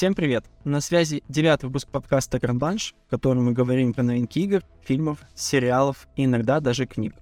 Всем 0.00 0.14
привет! 0.14 0.46
На 0.64 0.80
связи 0.80 1.22
девятый 1.28 1.68
выпуск 1.68 1.86
подкаста 1.88 2.38
«Гранбланш», 2.38 2.94
в 3.06 3.10
котором 3.10 3.44
мы 3.44 3.52
говорим 3.52 3.92
про 3.92 4.02
новинки 4.02 4.38
игр, 4.38 4.62
фильмов, 4.82 5.18
сериалов 5.34 6.08
и 6.16 6.24
иногда 6.24 6.60
даже 6.60 6.86
книг. 6.86 7.12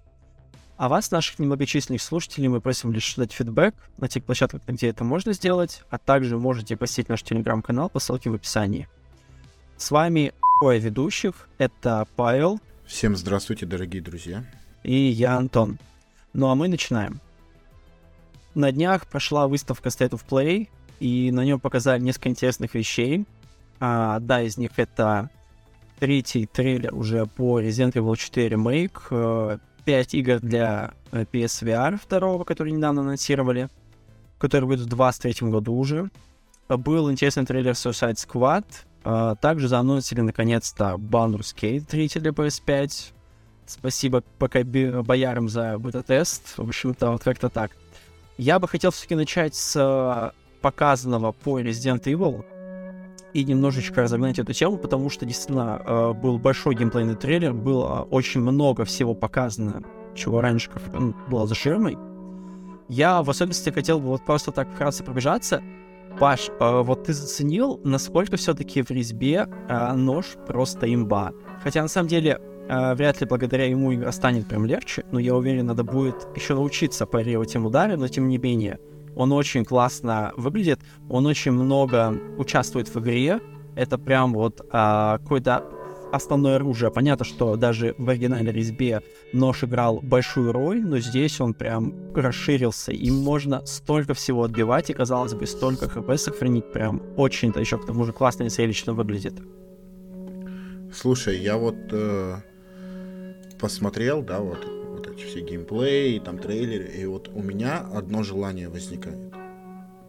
А 0.77 0.89
вас, 0.89 1.11
наших 1.11 1.41
немногочисленных 1.41 2.01
слушателей, 2.01 2.47
мы 2.47 2.61
просим 2.61 2.93
лишь 2.93 3.17
дать 3.17 3.33
фидбэк 3.33 3.75
на 3.97 4.07
тех 4.07 4.23
площадках, 4.23 4.61
где 4.65 4.91
это 4.91 5.03
можно 5.03 5.33
сделать, 5.33 5.83
а 5.91 5.99
также 5.99 6.39
можете 6.39 6.77
посетить 6.77 7.09
наш 7.09 7.25
телеграм-канал 7.25 7.91
по 7.91 7.99
ссылке 7.99 8.31
в 8.31 8.35
описании. 8.35 8.87
С 9.77 9.91
вами 9.91 10.33
двое 10.63 10.79
ведущих, 10.79 11.49
это 11.59 12.07
Павел. 12.15 12.61
Всем 12.87 13.17
здравствуйте, 13.17 13.67
дорогие 13.67 14.03
друзья. 14.03 14.45
И 14.85 14.95
я, 14.95 15.37
Антон. 15.37 15.81
Ну 16.33 16.49
а 16.49 16.55
мы 16.55 16.69
начинаем. 16.69 17.21
На 18.55 18.71
днях 18.71 19.09
прошла 19.09 19.49
выставка 19.49 19.89
State 19.89 20.11
of 20.11 20.23
Play, 20.31 20.69
и 21.01 21.31
на 21.31 21.45
нем 21.45 21.61
показали 21.61 22.01
несколько 22.01 22.29
интересных 22.29 22.75
вещей. 22.75 23.25
А, 23.81 24.17
одна 24.17 24.43
из 24.43 24.59
них 24.59 24.73
это 24.77 25.31
третий 25.99 26.47
трейлер 26.47 26.95
уже 26.95 27.27
по 27.27 27.61
Resident 27.61 27.93
Evil 27.93 28.17
4 28.17 28.57
Remake, 28.57 29.61
5 29.85 30.15
э, 30.15 30.19
игр 30.19 30.41
для 30.41 30.93
э, 31.13 31.25
PSVR 31.25 32.01
2, 32.09 32.45
который 32.45 32.73
недавно 32.73 33.03
анонсировали, 33.03 33.69
который 34.39 34.65
будет 34.67 34.81
в 34.81 34.89
2023 34.89 35.49
году 35.49 35.75
уже. 35.75 36.11
Был 36.69 37.11
интересный 37.11 37.47
трейлер 37.47 37.73
Suicide 37.73 38.15
Squad. 38.15 38.65
А, 39.05 39.37
также 39.37 39.69
заанонсили 39.69 40.21
наконец-то 40.21 40.97
Baldur's 40.99 41.55
Gate 41.55 41.85
3 41.87 42.09
для 42.17 42.31
PS5. 42.31 43.13
Спасибо 43.67 44.23
пока 44.39 44.65
боярам 44.65 45.49
за 45.49 45.79
бета-тест. 45.79 46.59
В 46.59 46.63
общем-то, 46.63 47.13
вот 47.13 47.23
как-то 47.23 47.49
так. 47.49 47.73
Я 48.39 48.59
бы 48.59 48.69
хотел 48.69 48.91
все-таки 48.91 49.15
начать 49.15 49.55
с 49.55 50.33
показанного 50.61 51.33
по 51.33 51.61
Resident 51.61 52.03
Evil 52.05 52.45
и 53.33 53.45
немножечко 53.45 54.03
разогнать 54.03 54.39
эту 54.39 54.53
тему, 54.53 54.79
потому 54.79 55.11
что 55.11 55.27
действительно 55.27 55.83
э, 55.85 56.13
был 56.15 56.39
большой 56.39 56.75
геймплейный 56.75 57.15
трейлер, 57.15 57.53
было 57.53 58.07
очень 58.11 58.41
много 58.41 58.85
всего 58.85 59.15
показано, 59.15 59.83
чего 60.15 60.41
раньше 60.41 60.71
ну, 60.93 61.15
было 61.29 61.47
за 61.47 61.55
ширмой. 61.55 61.99
Я 62.89 63.23
в 63.23 63.29
особенности 63.29 63.71
хотел 63.71 64.01
бы 64.01 64.07
вот 64.09 64.25
просто 64.25 64.51
так 64.51 64.69
вкратце 64.73 65.05
пробежаться. 65.05 65.63
Паш, 66.19 66.49
э, 66.49 66.83
вот 66.83 67.05
ты 67.05 67.13
заценил, 67.13 67.81
насколько 67.85 68.37
все-таки 68.37 68.83
в 68.83 68.91
резьбе 68.91 69.47
э, 69.69 69.93
нож 69.93 70.37
просто 70.47 70.93
имба. 70.93 71.33
Хотя 71.63 71.83
на 71.83 71.89
самом 71.89 72.09
деле 72.09 72.41
вряд 72.69 73.19
ли 73.23 73.27
благодаря 73.27 73.65
ему 73.65 73.95
игра 73.95 74.13
станет 74.13 74.47
прям 74.47 74.67
легче, 74.67 75.03
но 75.11 75.19
я 75.19 75.35
уверен, 75.35 75.65
надо 75.65 75.85
будет 75.85 76.29
еще 76.37 76.53
научиться 76.53 77.07
парировать 77.07 77.55
им 77.55 77.65
удары, 77.65 77.97
но 77.97 78.09
тем 78.09 78.29
не 78.29 78.37
менее 78.37 78.79
он 79.19 79.33
очень 79.33 79.65
классно 79.65 80.33
выглядит, 80.37 80.79
он 81.09 81.27
очень 81.27 81.51
много 81.51 82.17
участвует 82.39 82.89
в 82.89 83.01
игре. 83.01 83.41
Это 83.75 83.99
прям 83.99 84.33
вот 84.33 84.65
а, 84.71 85.19
какое-то 85.19 85.65
основное 86.13 86.57
оружие. 86.57 86.93
Понятно, 86.93 87.25
что 87.25 87.57
даже 87.57 87.97
в 87.99 88.09
оригинальной 88.09 88.53
резьбе 88.53 89.03
нож 89.33 89.65
играл 89.65 89.99
большую 90.01 90.53
роль, 90.53 90.81
но 90.81 91.01
здесь 91.01 91.41
он 91.41 91.53
прям 91.53 91.93
расширился. 92.15 92.93
Им 92.93 93.17
можно 93.17 93.67
столько 93.67 94.15
всего 94.15 94.45
отбивать, 94.45 94.89
и, 94.91 94.95
казалось 94.95 95.35
бы, 95.35 95.49
столько 95.49 95.89
хп 95.89 96.17
сохранить. 96.17 96.73
Прям 96.73 97.03
очень-то 97.17 97.59
еще 97.59 97.77
к 97.77 97.87
тому 97.87 98.05
же 98.05 98.13
классно 98.13 98.45
и 98.45 98.49
зрелищно 98.49 98.93
выглядит. 98.93 99.35
Слушай, 100.95 101.39
я 101.41 101.57
вот 101.57 101.77
э, 101.91 102.37
посмотрел, 103.59 104.23
да, 104.23 104.39
вот 104.39 104.78
все 105.27 105.41
геймплей, 105.41 106.21
там 106.21 106.39
трейлеры, 106.39 106.87
и 106.87 107.07
вот 107.07 107.29
у 107.29 107.43
меня 107.43 107.79
одно 107.95 108.23
желание 108.23 108.69
возникает. 108.69 109.19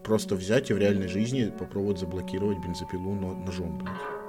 Просто 0.03 0.35
взять 0.35 0.69
и 0.71 0.73
в 0.73 0.77
реальной 0.77 1.07
жизни 1.07 1.51
попробовать 1.57 1.99
заблокировать 1.99 2.57
бензопилу 2.59 3.13
ножом, 3.13 3.77
блядь. 3.77 4.19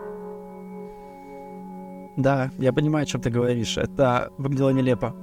Да, 2.17 2.51
я 2.59 2.73
понимаю, 2.73 3.05
о 3.05 3.07
чем 3.07 3.21
ты 3.21 3.31
говоришь. 3.31 3.79
Это 3.79 4.31
выглядело 4.37 4.71
нелепо 4.71 5.15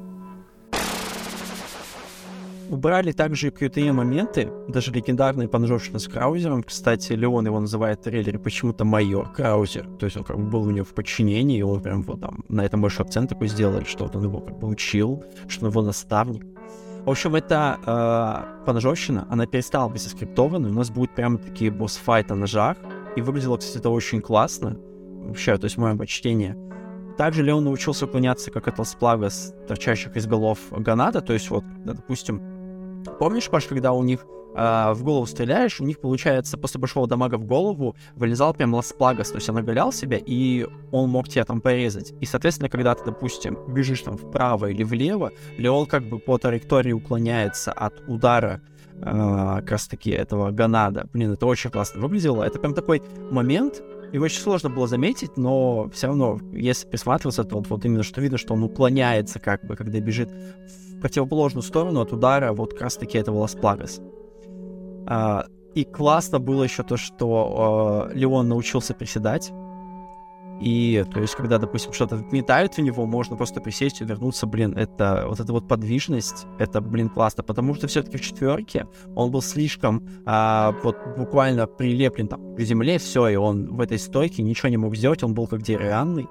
убрали 2.69 3.11
также 3.11 3.51
крутые 3.51 3.91
моменты, 3.91 4.49
даже 4.67 4.91
легендарный 4.91 5.47
поножовщина 5.47 5.99
с 5.99 6.07
Краузером. 6.07 6.63
Кстати, 6.63 7.13
Леон 7.13 7.45
его 7.45 7.59
называет 7.59 7.99
в 7.99 8.03
трейлере 8.03 8.39
почему-то 8.39 8.85
майор 8.85 9.31
Краузер. 9.31 9.87
То 9.99 10.05
есть 10.05 10.17
он 10.17 10.23
как 10.23 10.37
бы 10.37 10.43
был 10.43 10.63
у 10.63 10.71
него 10.71 10.85
в 10.85 10.93
подчинении, 10.93 11.59
и 11.59 11.63
он 11.63 11.81
прям 11.81 12.03
вот 12.03 12.21
там 12.21 12.43
на 12.49 12.65
этом 12.65 12.81
большой 12.81 13.05
акцент 13.05 13.29
такой 13.29 13.47
сделали, 13.47 13.83
что 13.85 14.09
он 14.13 14.23
его 14.23 14.39
как 14.39 14.59
бы 14.59 14.67
учил, 14.67 15.23
что 15.47 15.65
он 15.65 15.71
его 15.71 15.81
наставник. 15.81 16.45
В 17.05 17.09
общем, 17.09 17.35
эта 17.35 17.79
э, 17.85 18.65
поножовщина, 18.65 19.27
она 19.29 19.45
перестала 19.45 19.87
быть 19.87 20.01
скриптованной, 20.01 20.71
у 20.71 20.73
нас 20.73 20.89
будет 20.89 21.15
прямо 21.15 21.37
такие 21.37 21.71
босс-файты 21.71 22.33
на 22.33 22.41
ножах, 22.41 22.77
и 23.15 23.21
выглядело, 23.21 23.55
кстати, 23.55 23.77
это 23.77 23.89
очень 23.89 24.19
классно. 24.19 24.77
Вообще, 25.27 25.57
то 25.57 25.65
есть 25.65 25.77
мое 25.77 25.95
почтение. 25.95 26.57
Также 27.17 27.43
Леон 27.43 27.63
научился 27.63 28.05
уклоняться 28.05 28.51
как 28.51 28.67
от 28.67 28.87
сплава 28.87 29.29
с 29.29 29.55
торчащих 29.67 30.15
из 30.17 30.27
голов 30.27 30.59
граната, 30.69 31.21
то 31.21 31.33
есть 31.33 31.49
вот, 31.49 31.63
допустим, 31.83 32.41
Помнишь, 33.19 33.49
Паш, 33.49 33.65
когда 33.65 33.91
у 33.93 34.03
них 34.03 34.25
э, 34.55 34.91
в 34.93 35.03
голову 35.03 35.25
стреляешь, 35.25 35.79
у 35.79 35.83
них, 35.83 35.99
получается, 35.99 36.57
после 36.57 36.79
большого 36.79 37.07
дамага 37.07 37.35
в 37.37 37.45
голову 37.45 37.95
вылезал 38.15 38.53
прям 38.53 38.73
ласплагас, 38.73 39.29
то 39.29 39.35
есть 39.35 39.49
он 39.49 39.57
оголял 39.57 39.91
себя, 39.91 40.19
и 40.23 40.67
он 40.91 41.09
мог 41.09 41.29
тебя 41.29 41.45
там 41.45 41.61
порезать. 41.61 42.13
И, 42.21 42.25
соответственно, 42.25 42.69
когда 42.69 42.95
ты, 42.95 43.05
допустим, 43.05 43.57
бежишь 43.67 44.01
там 44.01 44.17
вправо 44.17 44.67
или 44.67 44.83
влево, 44.83 45.31
Леол 45.57 45.85
как 45.85 46.03
бы 46.03 46.19
по 46.19 46.37
траектории 46.37 46.91
уклоняется 46.91 47.71
от 47.71 47.93
удара 48.07 48.61
э, 48.95 49.01
как 49.01 49.71
раз-таки 49.71 50.11
этого 50.11 50.51
Ганада. 50.51 51.07
Блин, 51.13 51.33
это 51.33 51.45
очень 51.45 51.69
классно 51.69 52.01
выглядело. 52.01 52.43
Это 52.43 52.59
прям 52.59 52.73
такой 52.73 53.01
момент, 53.31 53.81
его 54.13 54.25
очень 54.25 54.41
сложно 54.41 54.69
было 54.69 54.87
заметить, 54.87 55.37
но 55.37 55.89
все 55.93 56.07
равно, 56.07 56.39
если 56.53 56.87
присматриваться, 56.87 57.43
то 57.43 57.57
вот, 57.57 57.67
вот 57.67 57.85
именно 57.85 58.03
что 58.03 58.21
видно, 58.21 58.37
что 58.37 58.53
он 58.53 58.63
уклоняется 58.63 59.39
как 59.39 59.65
бы, 59.65 59.75
когда 59.75 59.99
бежит 59.99 60.29
противоположную 61.01 61.63
сторону 61.63 62.01
от 62.01 62.11
удара 62.13 62.53
вот 62.53 62.73
как 62.73 62.83
раз-таки 62.83 63.17
этого 63.17 63.39
Лас 63.39 63.55
А, 65.05 65.45
и 65.75 65.83
классно 65.83 66.39
было 66.39 66.63
еще 66.63 66.83
то, 66.83 66.97
что 66.97 68.09
э, 68.09 68.17
Леон 68.17 68.47
научился 68.49 68.93
приседать. 68.93 69.51
И, 70.59 71.05
то 71.13 71.21
есть, 71.21 71.35
когда, 71.35 71.59
допустим, 71.59 71.93
что-то 71.93 72.25
метают 72.31 72.73
в 72.73 72.81
него, 72.81 73.05
можно 73.05 73.35
просто 73.35 73.61
присесть 73.61 74.01
и 74.01 74.05
вернуться, 74.05 74.47
блин, 74.47 74.73
это 74.75 75.25
вот 75.27 75.39
эта 75.39 75.53
вот 75.53 75.67
подвижность, 75.67 76.47
это, 76.57 76.81
блин, 76.81 77.09
классно, 77.09 77.43
потому 77.43 77.75
что 77.75 77.87
все-таки 77.87 78.17
в 78.17 78.21
четверке 78.21 78.87
он 79.15 79.29
был 79.29 79.43
слишком 79.43 80.03
а, 80.25 80.75
вот 80.83 80.97
буквально 81.15 81.67
прилеплен 81.67 82.27
там 82.27 82.55
к 82.55 82.59
земле, 82.61 82.97
все, 82.97 83.27
и 83.27 83.35
он 83.35 83.75
в 83.75 83.79
этой 83.79 83.99
стойке 83.99 84.41
ничего 84.41 84.69
не 84.69 84.77
мог 84.77 84.95
сделать, 84.95 85.23
он 85.23 85.35
был 85.35 85.45
как 85.45 85.61
деревянный. 85.61 86.27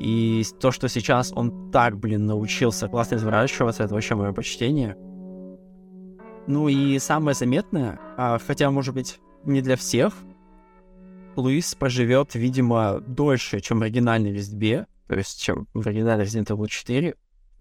И 0.00 0.44
то, 0.58 0.72
что 0.72 0.88
сейчас 0.88 1.30
он 1.36 1.70
так, 1.70 1.98
блин, 1.98 2.24
научился 2.24 2.88
классно 2.88 3.16
изворачиваться, 3.16 3.84
это 3.84 3.92
вообще 3.92 4.14
мое 4.14 4.32
почтение. 4.32 4.96
Ну 6.46 6.68
и 6.68 6.98
самое 6.98 7.34
заметное, 7.34 8.00
а, 8.16 8.38
хотя, 8.38 8.70
может 8.70 8.94
быть, 8.94 9.20
не 9.44 9.60
для 9.60 9.76
всех, 9.76 10.14
Луис 11.36 11.74
поживет, 11.74 12.34
видимо, 12.34 13.00
дольше, 13.00 13.60
чем 13.60 13.78
в 13.78 13.82
оригинальной 13.82 14.32
резьбе, 14.32 14.86
то 15.06 15.16
есть, 15.16 15.40
чем 15.40 15.68
в 15.74 15.86
оригинальной 15.86 16.24
Resident 16.24 16.46
Evil 16.46 16.66
4. 16.66 17.14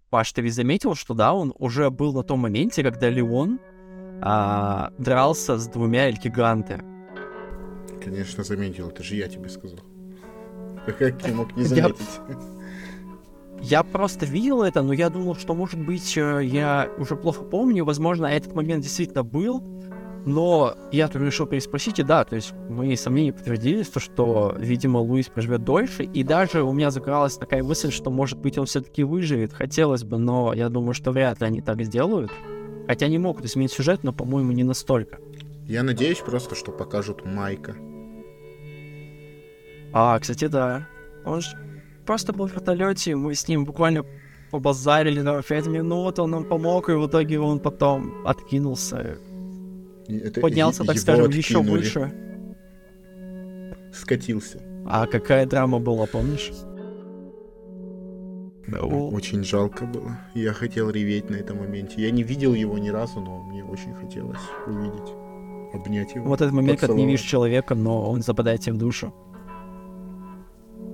Паш, 0.09 0.31
ты 0.31 0.41
ведь 0.41 0.55
заметил, 0.55 0.95
что 0.95 1.13
да, 1.13 1.33
он 1.33 1.53
уже 1.59 1.89
был 1.89 2.13
на 2.13 2.23
том 2.23 2.39
моменте, 2.39 2.83
когда 2.83 3.09
Леон 3.09 3.59
а, 4.21 4.91
дрался 4.97 5.57
с 5.57 5.67
двумя 5.67 6.07
эльгиганты. 6.07 6.81
Конечно, 8.03 8.43
заметил, 8.43 8.89
это 8.89 9.03
же 9.03 9.15
я 9.15 9.27
тебе 9.27 9.49
сказал. 9.49 9.79
Как 10.97 11.17
ты 11.19 11.33
мог 11.33 11.55
не 11.55 11.63
заметить? 11.63 12.19
Я 13.61 13.83
просто 13.83 14.25
видел 14.25 14.63
это, 14.63 14.81
но 14.81 14.93
я 14.93 15.09
думал, 15.09 15.35
что, 15.35 15.53
может 15.53 15.79
быть, 15.79 16.15
э, 16.15 16.41
я 16.45 16.89
уже 16.97 17.17
плохо 17.17 17.43
помню. 17.43 17.83
Возможно, 17.83 18.25
этот 18.25 18.55
момент 18.55 18.83
действительно 18.83 19.23
был. 19.23 19.61
Но 20.25 20.75
я 20.91 21.07
тут 21.07 21.21
решил 21.21 21.45
переспросить, 21.45 21.99
и 21.99 22.03
да, 22.03 22.23
то 22.25 22.35
есть 22.35 22.53
мои 22.69 22.95
сомнения 22.95 23.31
подтвердились, 23.31 23.87
то, 23.87 23.99
что, 23.99 24.53
видимо, 24.57 24.97
Луис 24.97 25.27
проживет 25.27 25.63
дольше, 25.63 26.03
и 26.03 26.23
даже 26.23 26.61
у 26.61 26.73
меня 26.73 26.91
закралась 26.91 27.37
такая 27.37 27.63
мысль, 27.63 27.89
что, 27.89 28.11
может 28.11 28.37
быть, 28.37 28.57
он 28.57 28.65
все-таки 28.65 29.03
выживет, 29.03 29.53
хотелось 29.53 30.03
бы, 30.03 30.17
но 30.17 30.53
я 30.53 30.67
думаю, 30.69 30.93
что 30.93 31.11
вряд 31.11 31.39
ли 31.39 31.47
они 31.47 31.61
так 31.61 31.81
сделают. 31.83 32.31
Хотя 32.85 33.05
они 33.05 33.17
могут 33.17 33.45
изменить 33.45 33.71
сюжет, 33.71 34.03
но, 34.03 34.11
по-моему, 34.11 34.51
не 34.51 34.63
настолько. 34.63 35.19
Я 35.67 35.83
надеюсь 35.83 36.19
просто, 36.19 36.55
что 36.55 36.71
покажут 36.71 37.25
Майка. 37.25 37.75
А, 39.93 40.19
кстати, 40.19 40.47
да. 40.47 40.87
Он 41.25 41.41
же 41.41 41.49
просто 42.05 42.33
был 42.33 42.47
в 42.47 42.53
вертолете, 42.53 43.15
мы 43.15 43.35
с 43.35 43.47
ним 43.47 43.65
буквально 43.65 44.05
побазарили 44.51 45.21
на 45.21 45.41
5 45.41 45.67
минут, 45.67 46.19
он 46.19 46.31
нам 46.31 46.45
помог, 46.45 46.89
и 46.89 46.93
в 46.93 47.07
итоге 47.07 47.39
он 47.39 47.59
потом 47.59 48.25
откинулся. 48.25 49.17
Это 50.07 50.41
поднялся, 50.41 50.83
так 50.83 50.97
скажем, 50.97 51.25
откинули. 51.25 51.37
еще 51.37 51.61
выше. 51.61 52.13
Скатился. 53.93 54.59
А 54.87 55.05
какая 55.05 55.45
драма 55.45 55.79
была, 55.79 56.07
помнишь? 56.07 56.51
Да, 58.67 58.81
очень 58.81 59.43
жалко 59.43 59.85
было. 59.85 60.17
Я 60.35 60.53
хотел 60.53 60.89
реветь 60.89 61.29
на 61.29 61.35
этом 61.35 61.57
моменте. 61.57 62.01
Я 62.01 62.11
не 62.11 62.23
видел 62.23 62.53
его 62.53 62.77
ни 62.77 62.89
разу, 62.89 63.19
но 63.19 63.43
мне 63.43 63.63
очень 63.63 63.93
хотелось 63.93 64.41
увидеть. 64.67 65.13
Обнять 65.73 66.15
его. 66.15 66.25
Вот 66.27 66.41
этот 66.41 66.53
момент, 66.53 66.79
когда 66.79 66.95
не 66.95 67.05
видишь 67.05 67.21
человека, 67.21 67.75
но 67.75 68.09
он 68.09 68.21
западает 68.21 68.61
тебе 68.61 68.73
в 68.73 68.77
душу. 68.77 69.13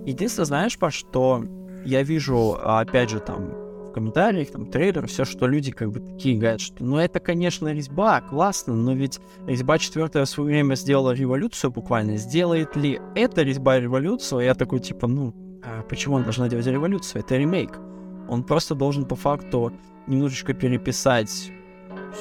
Единственное, 0.05 0.45
знаешь, 0.45 0.77
по 0.77 0.91
что 0.91 1.43
я 1.83 2.03
вижу, 2.03 2.57
опять 2.61 3.09
же, 3.09 3.19
там, 3.19 3.49
в 3.87 3.91
комментариях, 3.91 4.51
там, 4.51 4.65
трейлер, 4.67 5.07
все, 5.07 5.25
что 5.25 5.47
люди 5.47 5.71
как 5.71 5.91
бы 5.91 5.99
такие 5.99 6.37
говорят, 6.37 6.61
что, 6.61 6.83
ну, 6.83 6.97
это, 6.97 7.19
конечно, 7.19 7.71
резьба, 7.71 8.21
классно, 8.21 8.75
но 8.75 8.93
ведь 8.93 9.19
резьба 9.47 9.77
четвертая 9.77 10.25
в 10.25 10.29
свое 10.29 10.49
время 10.49 10.75
сделала 10.75 11.11
революцию 11.11 11.71
буквально. 11.71 12.17
Сделает 12.17 12.75
ли 12.75 12.99
эта 13.15 13.41
резьба 13.43 13.79
революцию? 13.79 14.41
Я 14.41 14.53
такой, 14.53 14.79
типа, 14.79 15.07
ну, 15.07 15.33
а 15.63 15.81
почему 15.83 16.15
он 16.15 16.23
должна 16.23 16.49
делать 16.49 16.67
революцию? 16.67 17.21
Это 17.21 17.37
ремейк. 17.37 17.79
Он 18.27 18.43
просто 18.43 18.75
должен 18.75 19.05
по 19.05 19.15
факту 19.15 19.71
немножечко 20.07 20.53
переписать 20.53 21.51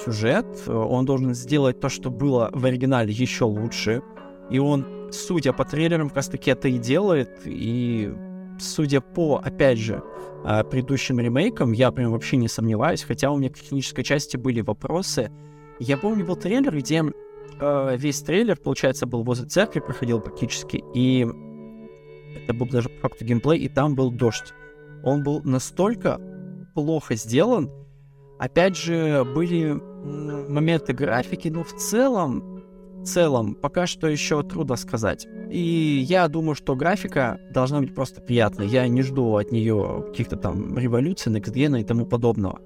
сюжет, 0.04 0.46
он 0.68 1.04
должен 1.04 1.34
сделать 1.34 1.80
то, 1.80 1.88
что 1.88 2.10
было 2.10 2.50
в 2.52 2.64
оригинале, 2.64 3.12
еще 3.12 3.44
лучше. 3.44 4.02
И 4.50 4.58
он, 4.58 5.10
судя 5.12 5.52
по 5.52 5.64
трейлерам, 5.64 6.08
как 6.08 6.16
раз 6.16 6.28
таки 6.28 6.50
это 6.50 6.68
и 6.68 6.78
делает. 6.78 7.42
И 7.44 8.12
судя 8.58 9.00
по, 9.00 9.40
опять 9.42 9.78
же, 9.78 10.02
а, 10.44 10.64
предыдущим 10.64 11.20
ремейкам, 11.20 11.72
я 11.72 11.90
прям 11.90 12.12
вообще 12.12 12.36
не 12.36 12.48
сомневаюсь, 12.48 13.02
хотя 13.02 13.30
у 13.30 13.38
меня 13.38 13.50
к 13.50 13.58
технической 13.58 14.04
части 14.04 14.36
были 14.36 14.60
вопросы. 14.60 15.30
Я 15.78 15.96
помню, 15.96 16.24
был 16.24 16.36
трейлер, 16.36 16.76
где 16.76 17.02
э, 17.60 17.96
весь 17.96 18.20
трейлер, 18.22 18.56
получается, 18.56 19.06
был 19.06 19.24
возле 19.24 19.46
церкви, 19.46 19.80
проходил 19.80 20.20
практически, 20.20 20.84
и 20.94 21.26
это 22.36 22.54
был 22.54 22.66
даже 22.66 22.88
по 22.88 23.08
факту 23.08 23.24
геймплей, 23.24 23.58
и 23.58 23.68
там 23.68 23.96
был 23.96 24.12
дождь. 24.12 24.54
Он 25.02 25.24
был 25.24 25.40
настолько 25.42 26.20
плохо 26.74 27.16
сделан, 27.16 27.70
Опять 28.38 28.76
же, 28.76 29.24
были 29.24 29.72
моменты 29.72 30.92
графики, 30.92 31.48
но 31.48 31.62
в 31.62 31.72
целом, 31.74 32.53
в 33.04 33.06
целом, 33.06 33.54
пока 33.54 33.86
что 33.86 34.08
еще 34.08 34.42
трудно 34.42 34.76
сказать. 34.76 35.26
И 35.50 36.04
я 36.08 36.26
думаю, 36.28 36.54
что 36.54 36.74
графика 36.74 37.38
должна 37.50 37.80
быть 37.80 37.94
просто 37.94 38.20
приятной. 38.20 38.66
Я 38.66 38.88
не 38.88 39.02
жду 39.02 39.36
от 39.36 39.52
нее 39.52 40.04
каких-то 40.08 40.36
там 40.36 40.78
революций, 40.78 41.32
Next 41.32 41.80
и 41.80 41.84
тому 41.84 42.06
подобного. 42.06 42.60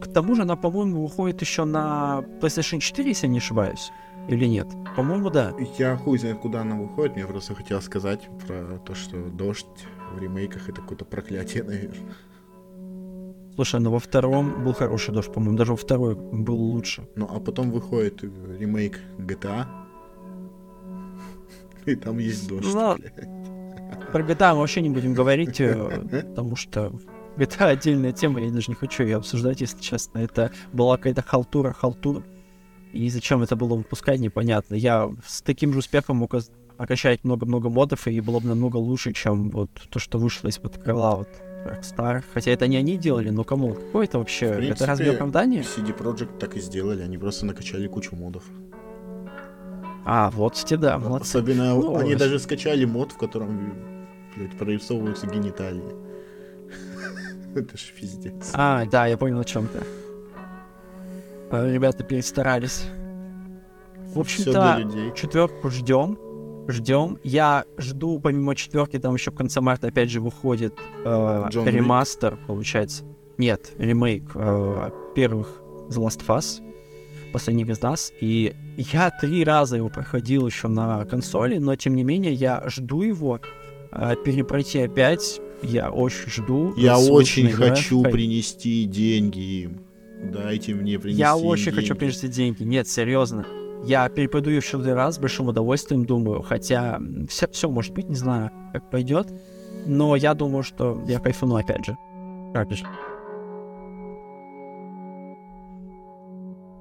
К 0.00 0.06
тому 0.06 0.34
же 0.34 0.42
она, 0.42 0.56
по-моему, 0.56 1.02
выходит 1.02 1.40
еще 1.42 1.64
на 1.64 2.24
PlayStation 2.40 2.78
4, 2.78 3.08
если 3.08 3.26
я 3.26 3.32
не 3.32 3.38
ошибаюсь. 3.38 3.90
Или 4.28 4.46
нет? 4.46 4.68
По-моему, 4.96 5.28
да. 5.30 5.52
Я 5.78 5.96
хуй 5.96 6.18
знает, 6.18 6.38
куда 6.38 6.60
она 6.60 6.76
выходит. 6.76 7.16
Мне 7.16 7.26
просто 7.26 7.54
хотел 7.54 7.82
сказать 7.82 8.28
про 8.46 8.78
то, 8.78 8.94
что 8.94 9.16
дождь 9.28 9.66
в 10.14 10.20
ремейках 10.20 10.68
это 10.68 10.80
какое-то 10.80 11.04
проклятие, 11.04 11.62
наверное. 11.64 12.14
Слушай, 13.60 13.80
ну 13.80 13.90
во 13.90 13.98
втором 13.98 14.64
был 14.64 14.72
хороший 14.72 15.12
дождь, 15.12 15.30
по-моему, 15.30 15.58
даже 15.58 15.72
во 15.72 15.76
второй 15.76 16.14
был 16.14 16.56
лучше. 16.56 17.06
Ну, 17.14 17.28
а 17.30 17.40
потом 17.40 17.70
выходит 17.70 18.22
ремейк 18.22 18.98
GTA. 19.18 19.66
И 21.84 21.94
там 21.94 22.16
есть 22.16 22.48
дождь. 22.48 22.72
Ну. 22.72 22.96
Про 24.12 24.22
GTA 24.22 24.54
мы 24.54 24.60
вообще 24.60 24.80
не 24.80 24.88
будем 24.88 25.12
говорить, 25.12 25.60
э, 25.60 26.24
потому 26.30 26.56
что 26.56 26.90
GTA 27.36 27.66
отдельная 27.66 28.12
тема, 28.12 28.40
я 28.40 28.50
даже 28.50 28.70
не 28.70 28.76
хочу 28.76 29.02
ее 29.02 29.16
обсуждать, 29.16 29.60
если 29.60 29.78
честно. 29.78 30.20
Это 30.20 30.52
была 30.72 30.96
какая-то 30.96 31.20
халтура, 31.20 31.74
халтура. 31.74 32.22
И 32.94 33.10
зачем 33.10 33.42
это 33.42 33.56
было 33.56 33.76
выпускать, 33.76 34.20
непонятно. 34.20 34.74
Я 34.74 35.10
с 35.26 35.42
таким 35.42 35.74
же 35.74 35.80
успехом 35.80 36.16
мог 36.16 36.34
окачать 36.78 37.24
много-много 37.24 37.68
модов, 37.68 38.06
и 38.06 38.22
было 38.22 38.40
бы 38.40 38.48
намного 38.48 38.78
лучше, 38.78 39.12
чем 39.12 39.50
вот 39.50 39.70
то, 39.90 39.98
что 39.98 40.16
вышло 40.18 40.48
из-под 40.48 40.78
крыла 40.78 41.16
вот 41.16 41.28
Rockstar. 41.64 42.22
Хотя 42.32 42.50
это 42.50 42.66
не 42.66 42.76
они 42.76 42.96
делали, 42.96 43.30
но 43.30 43.44
кому? 43.44 43.74
Какое 43.74 44.04
это 44.06 44.18
вообще? 44.18 44.48
В 44.48 44.58
это 44.58 44.86
разве 44.86 45.04
принципе, 45.04 45.10
оправдание? 45.10 45.62
CD 45.62 45.96
Projekt 45.96 46.38
так 46.38 46.56
и 46.56 46.60
сделали. 46.60 47.02
Они 47.02 47.18
просто 47.18 47.46
накачали 47.46 47.86
кучу 47.86 48.16
модов. 48.16 48.44
А, 50.04 50.30
вот, 50.30 50.54
кстати, 50.54 50.74
да, 50.74 50.98
молодцы. 50.98 51.36
Особенно 51.36 51.74
Ну, 51.74 51.96
они 51.96 52.14
даже 52.14 52.38
скачали 52.38 52.84
мод, 52.84 53.12
в 53.12 53.16
котором 53.16 53.74
блядь, 54.36 54.56
прорисовываются 54.56 55.26
гениталии. 55.26 55.94
Это 57.54 57.76
ж 57.76 57.92
пиздец. 57.98 58.50
А, 58.54 58.84
да, 58.86 59.06
я 59.06 59.16
понял 59.16 59.40
о 59.40 59.44
чем. 59.44 59.68
Э, 61.50 61.72
Ребята 61.72 62.04
перестарались. 62.04 62.86
В 64.14 64.18
общем-то, 64.18 65.12
четверку 65.14 65.70
ждем. 65.70 66.18
Ждем. 66.70 67.18
Я 67.22 67.64
жду, 67.78 68.18
помимо 68.18 68.54
четверки, 68.54 68.98
там 68.98 69.14
еще 69.14 69.30
в 69.30 69.34
конце 69.34 69.60
марта 69.60 69.88
опять 69.88 70.10
же 70.10 70.20
выходит 70.20 70.74
э, 71.04 71.44
Джон 71.50 71.66
ремастер, 71.68 72.38
получается. 72.46 73.04
Нет, 73.38 73.72
ремейк 73.78 74.30
э, 74.34 74.90
первых 75.14 75.62
The 75.88 75.96
Last 75.96 76.20
of 76.26 76.38
Us, 76.38 76.62
последних 77.32 77.68
из 77.68 77.80
нас. 77.80 78.12
И 78.20 78.54
я 78.76 79.10
три 79.10 79.44
раза 79.44 79.76
его 79.76 79.88
проходил 79.88 80.46
еще 80.46 80.68
на 80.68 81.04
консоли, 81.06 81.58
но 81.58 81.74
тем 81.76 81.94
не 81.96 82.04
менее 82.04 82.32
я 82.32 82.62
жду 82.68 83.02
его 83.02 83.40
э, 83.92 84.14
перепройти 84.24 84.80
опять. 84.80 85.40
Я 85.62 85.90
очень 85.90 86.30
жду. 86.30 86.74
Я 86.76 86.98
очень 86.98 87.50
хочу 87.50 88.02
принести 88.02 88.84
деньги 88.84 89.62
им. 89.62 89.80
Дайте 90.22 90.74
мне 90.74 90.98
принести 90.98 91.20
Я 91.20 91.36
очень 91.36 91.72
хочу 91.72 91.88
деньги. 91.88 91.98
принести 91.98 92.28
деньги. 92.28 92.62
Нет, 92.62 92.88
серьезно. 92.88 93.46
Я 93.84 94.08
перепойду 94.08 94.50
ее 94.50 94.60
в 94.60 94.64
четвертый 94.64 94.94
раз 94.94 95.16
с 95.16 95.18
большим 95.18 95.48
удовольствием, 95.48 96.04
думаю. 96.04 96.42
Хотя 96.42 97.00
все, 97.28 97.48
все 97.48 97.68
может 97.68 97.94
быть, 97.94 98.08
не 98.08 98.14
знаю, 98.14 98.50
как 98.72 98.90
пойдет. 98.90 99.28
Но 99.86 100.16
я 100.16 100.34
думаю, 100.34 100.62
что 100.62 101.02
я 101.06 101.18
кайфану 101.18 101.56
опять 101.56 101.86
же. 101.86 101.96
Как 102.52 102.70
же. 102.70 102.84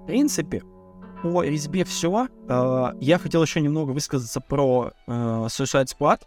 В 0.03 0.05
принципе, 0.07 0.63
по 1.21 1.43
резьбе 1.43 1.85
все. 1.85 2.27
я 2.99 3.17
хотел 3.17 3.43
еще 3.43 3.61
немного 3.61 3.91
высказаться 3.91 4.41
про 4.41 4.91
э, 5.07 5.11
Suicide 5.11 5.87
Squad. 5.87 6.21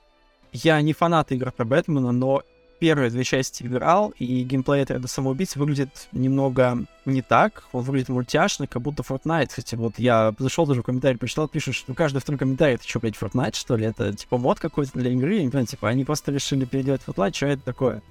Я 0.52 0.80
не 0.82 0.92
фанат 0.92 1.32
игр 1.32 1.50
про 1.50 1.64
Бэтмена, 1.64 2.12
но 2.12 2.42
первые 2.82 3.10
две 3.10 3.22
части 3.22 3.62
играл, 3.62 4.12
и 4.18 4.42
геймплей 4.42 4.82
отряда 4.82 5.06
самоубийц 5.06 5.54
выглядит 5.54 6.08
немного 6.10 6.84
не 7.04 7.22
так. 7.22 7.62
Он 7.70 7.84
выглядит 7.84 8.08
мультяшно, 8.08 8.66
как 8.66 8.82
будто 8.82 9.04
Fortnite. 9.04 9.50
Кстати, 9.50 9.76
вот 9.76 10.00
я 10.00 10.34
зашел 10.36 10.66
даже 10.66 10.80
в 10.80 10.84
комментарий, 10.84 11.16
почитал, 11.16 11.46
пишут, 11.46 11.76
что 11.76 11.94
каждый 11.94 12.18
второй 12.18 12.40
комментарий, 12.40 12.74
это 12.74 12.88
что, 12.88 12.98
блядь, 12.98 13.14
Fortnite, 13.14 13.54
что 13.54 13.76
ли? 13.76 13.86
Это, 13.86 14.12
типа, 14.12 14.36
мод 14.36 14.58
какой-то 14.58 14.98
для 14.98 15.12
игры? 15.12 15.36
Я 15.36 15.42
не 15.44 15.48
понимаю, 15.50 15.68
типа, 15.68 15.90
они 15.90 16.04
просто 16.04 16.32
решили 16.32 16.64
переделать 16.64 17.02
Fortnite, 17.06 17.36
что 17.36 17.46
это 17.46 17.62
такое? 17.62 18.02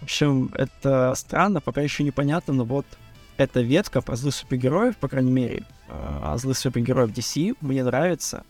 В 0.00 0.04
общем, 0.04 0.50
это 0.54 1.12
странно, 1.14 1.60
пока 1.60 1.82
еще 1.82 2.02
непонятно, 2.02 2.54
но 2.54 2.64
вот 2.64 2.86
эта 3.36 3.60
ветка 3.60 4.00
про 4.00 4.16
злых 4.16 4.34
супергероев, 4.34 4.96
по 4.96 5.08
крайней 5.08 5.32
мере, 5.32 5.64
а 5.90 6.38
злых 6.38 6.56
супергероев 6.56 7.10
DC, 7.10 7.58
мне 7.60 7.84
нравится. 7.84 8.44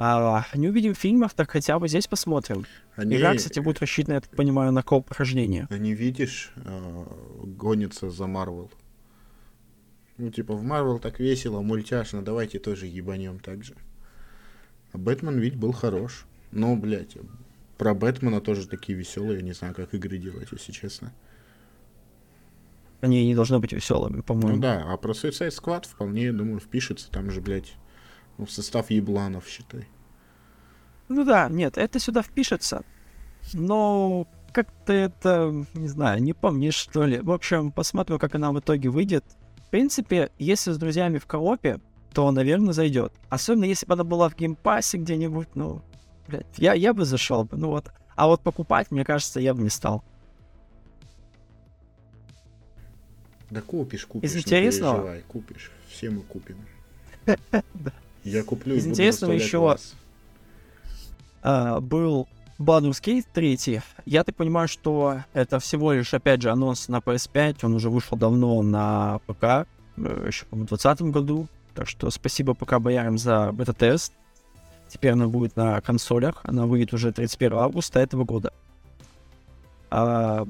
А 0.00 0.44
не 0.54 0.68
увидим 0.68 0.94
в 0.94 0.98
фильмах, 0.98 1.34
так 1.34 1.50
хотя 1.50 1.76
бы 1.80 1.88
здесь 1.88 2.06
посмотрим. 2.06 2.64
Они, 2.94 3.16
Игра, 3.16 3.34
кстати, 3.34 3.58
будет 3.58 3.80
рассчитана, 3.80 4.14
я 4.14 4.20
так 4.20 4.30
понимаю, 4.30 4.70
на 4.70 4.84
коп 4.84 5.06
прохождения. 5.06 5.66
они 5.70 5.92
видишь, 5.92 6.52
э, 6.54 7.04
гонятся 7.42 8.08
за 8.08 8.28
Марвел. 8.28 8.70
Ну, 10.16 10.30
типа, 10.30 10.54
в 10.54 10.62
Марвел 10.62 11.00
так 11.00 11.18
весело, 11.18 11.62
мультяшно, 11.62 12.22
давайте 12.22 12.60
тоже 12.60 12.86
ебанем 12.86 13.40
так 13.40 13.64
же. 13.64 13.74
А 14.92 14.98
Бэтмен 14.98 15.36
ведь 15.40 15.56
был 15.56 15.72
хорош. 15.72 16.26
Но, 16.52 16.76
блядь, 16.76 17.16
про 17.76 17.92
Бэтмена 17.92 18.40
тоже 18.40 18.68
такие 18.68 18.96
веселые, 18.96 19.38
я 19.38 19.42
не 19.42 19.52
знаю, 19.52 19.74
как 19.74 19.94
игры 19.94 20.18
делать, 20.18 20.48
если 20.52 20.70
честно. 20.70 21.12
Они 23.00 23.26
не 23.26 23.34
должны 23.34 23.58
быть 23.58 23.72
веселыми, 23.72 24.20
по-моему. 24.20 24.56
Ну 24.56 24.62
да, 24.62 24.84
а 24.86 24.96
про 24.96 25.12
Suicide 25.12 25.50
Squad 25.50 25.88
вполне, 25.88 26.32
думаю, 26.32 26.60
впишется. 26.60 27.10
Там 27.10 27.32
же, 27.32 27.40
блядь, 27.40 27.74
ну, 28.38 28.46
в 28.46 28.50
состав 28.50 28.90
ебланов, 28.90 29.46
считай. 29.48 29.86
Ну 31.08 31.24
да, 31.24 31.48
нет, 31.48 31.76
это 31.76 31.98
сюда 31.98 32.22
впишется. 32.22 32.84
Но 33.52 34.26
как-то 34.52 34.92
это, 34.92 35.64
не 35.74 35.88
знаю, 35.88 36.22
не 36.22 36.32
помнишь, 36.32 36.74
что 36.74 37.04
ли. 37.04 37.20
В 37.20 37.32
общем, 37.32 37.72
посмотрю, 37.72 38.18
как 38.18 38.34
она 38.34 38.52
в 38.52 38.60
итоге 38.60 38.88
выйдет. 38.88 39.24
В 39.66 39.70
принципе, 39.70 40.30
если 40.38 40.72
с 40.72 40.78
друзьями 40.78 41.18
в 41.18 41.26
коопе, 41.26 41.80
то, 42.12 42.30
наверное, 42.30 42.72
зайдет. 42.72 43.12
Особенно, 43.28 43.64
если 43.64 43.86
бы 43.86 43.94
она 43.94 44.04
была 44.04 44.28
в 44.28 44.36
Game 44.36 44.64
Pass 44.64 44.91
е 44.91 44.98
где-нибудь, 44.98 45.48
ну, 45.54 45.82
блядь, 46.26 46.46
я, 46.56 46.74
я 46.74 46.94
бы 46.94 47.04
зашел 47.04 47.44
бы, 47.44 47.56
ну 47.56 47.68
вот. 47.68 47.90
А 48.14 48.26
вот 48.26 48.40
покупать, 48.40 48.90
мне 48.90 49.04
кажется, 49.04 49.40
я 49.40 49.54
бы 49.54 49.62
не 49.62 49.68
стал. 49.68 50.02
Да 53.50 53.62
купишь, 53.62 54.06
купишь. 54.06 54.30
Из 54.30 54.34
не 54.34 54.40
интересного? 54.40 55.18
купишь. 55.28 55.70
Все 55.88 56.10
мы 56.10 56.22
купим. 56.22 56.56
Да. 57.74 57.92
Я 58.28 58.42
куплю 58.42 58.74
Из 58.76 58.86
интересного 58.86 59.32
еще- 59.32 59.58
вас. 59.58 59.94
А, 61.42 61.80
был 61.80 62.28
Baldur's 62.58 63.00
Gate 63.02 63.26
3. 63.32 63.80
Я 64.04 64.24
так 64.24 64.34
понимаю, 64.36 64.68
что 64.68 65.22
это 65.32 65.58
всего 65.60 65.92
лишь, 65.92 66.12
опять 66.12 66.42
же, 66.42 66.50
анонс 66.50 66.88
на 66.88 67.00
PS5. 67.00 67.64
Он 67.64 67.74
уже 67.74 67.88
вышел 67.90 68.16
давно 68.16 68.60
на 68.62 69.20
ПК, 69.26 69.44
э, 69.96 70.24
еще, 70.26 70.44
по-моему, 70.46 70.66
в 70.66 70.70
2020 70.70 71.10
году. 71.12 71.48
Так 71.74 71.88
что 71.88 72.10
спасибо 72.10 72.54
ПК 72.54 72.78
Боярам 72.80 73.18
за 73.18 73.52
бета-тест. 73.52 74.12
Теперь 74.88 75.12
она 75.12 75.28
будет 75.28 75.54
на 75.56 75.80
консолях. 75.80 76.40
Она 76.42 76.66
выйдет 76.66 76.92
уже 76.92 77.12
31 77.12 77.58
августа 77.58 78.00
этого 78.00 78.24
года. 78.24 78.52
А, 79.90 80.46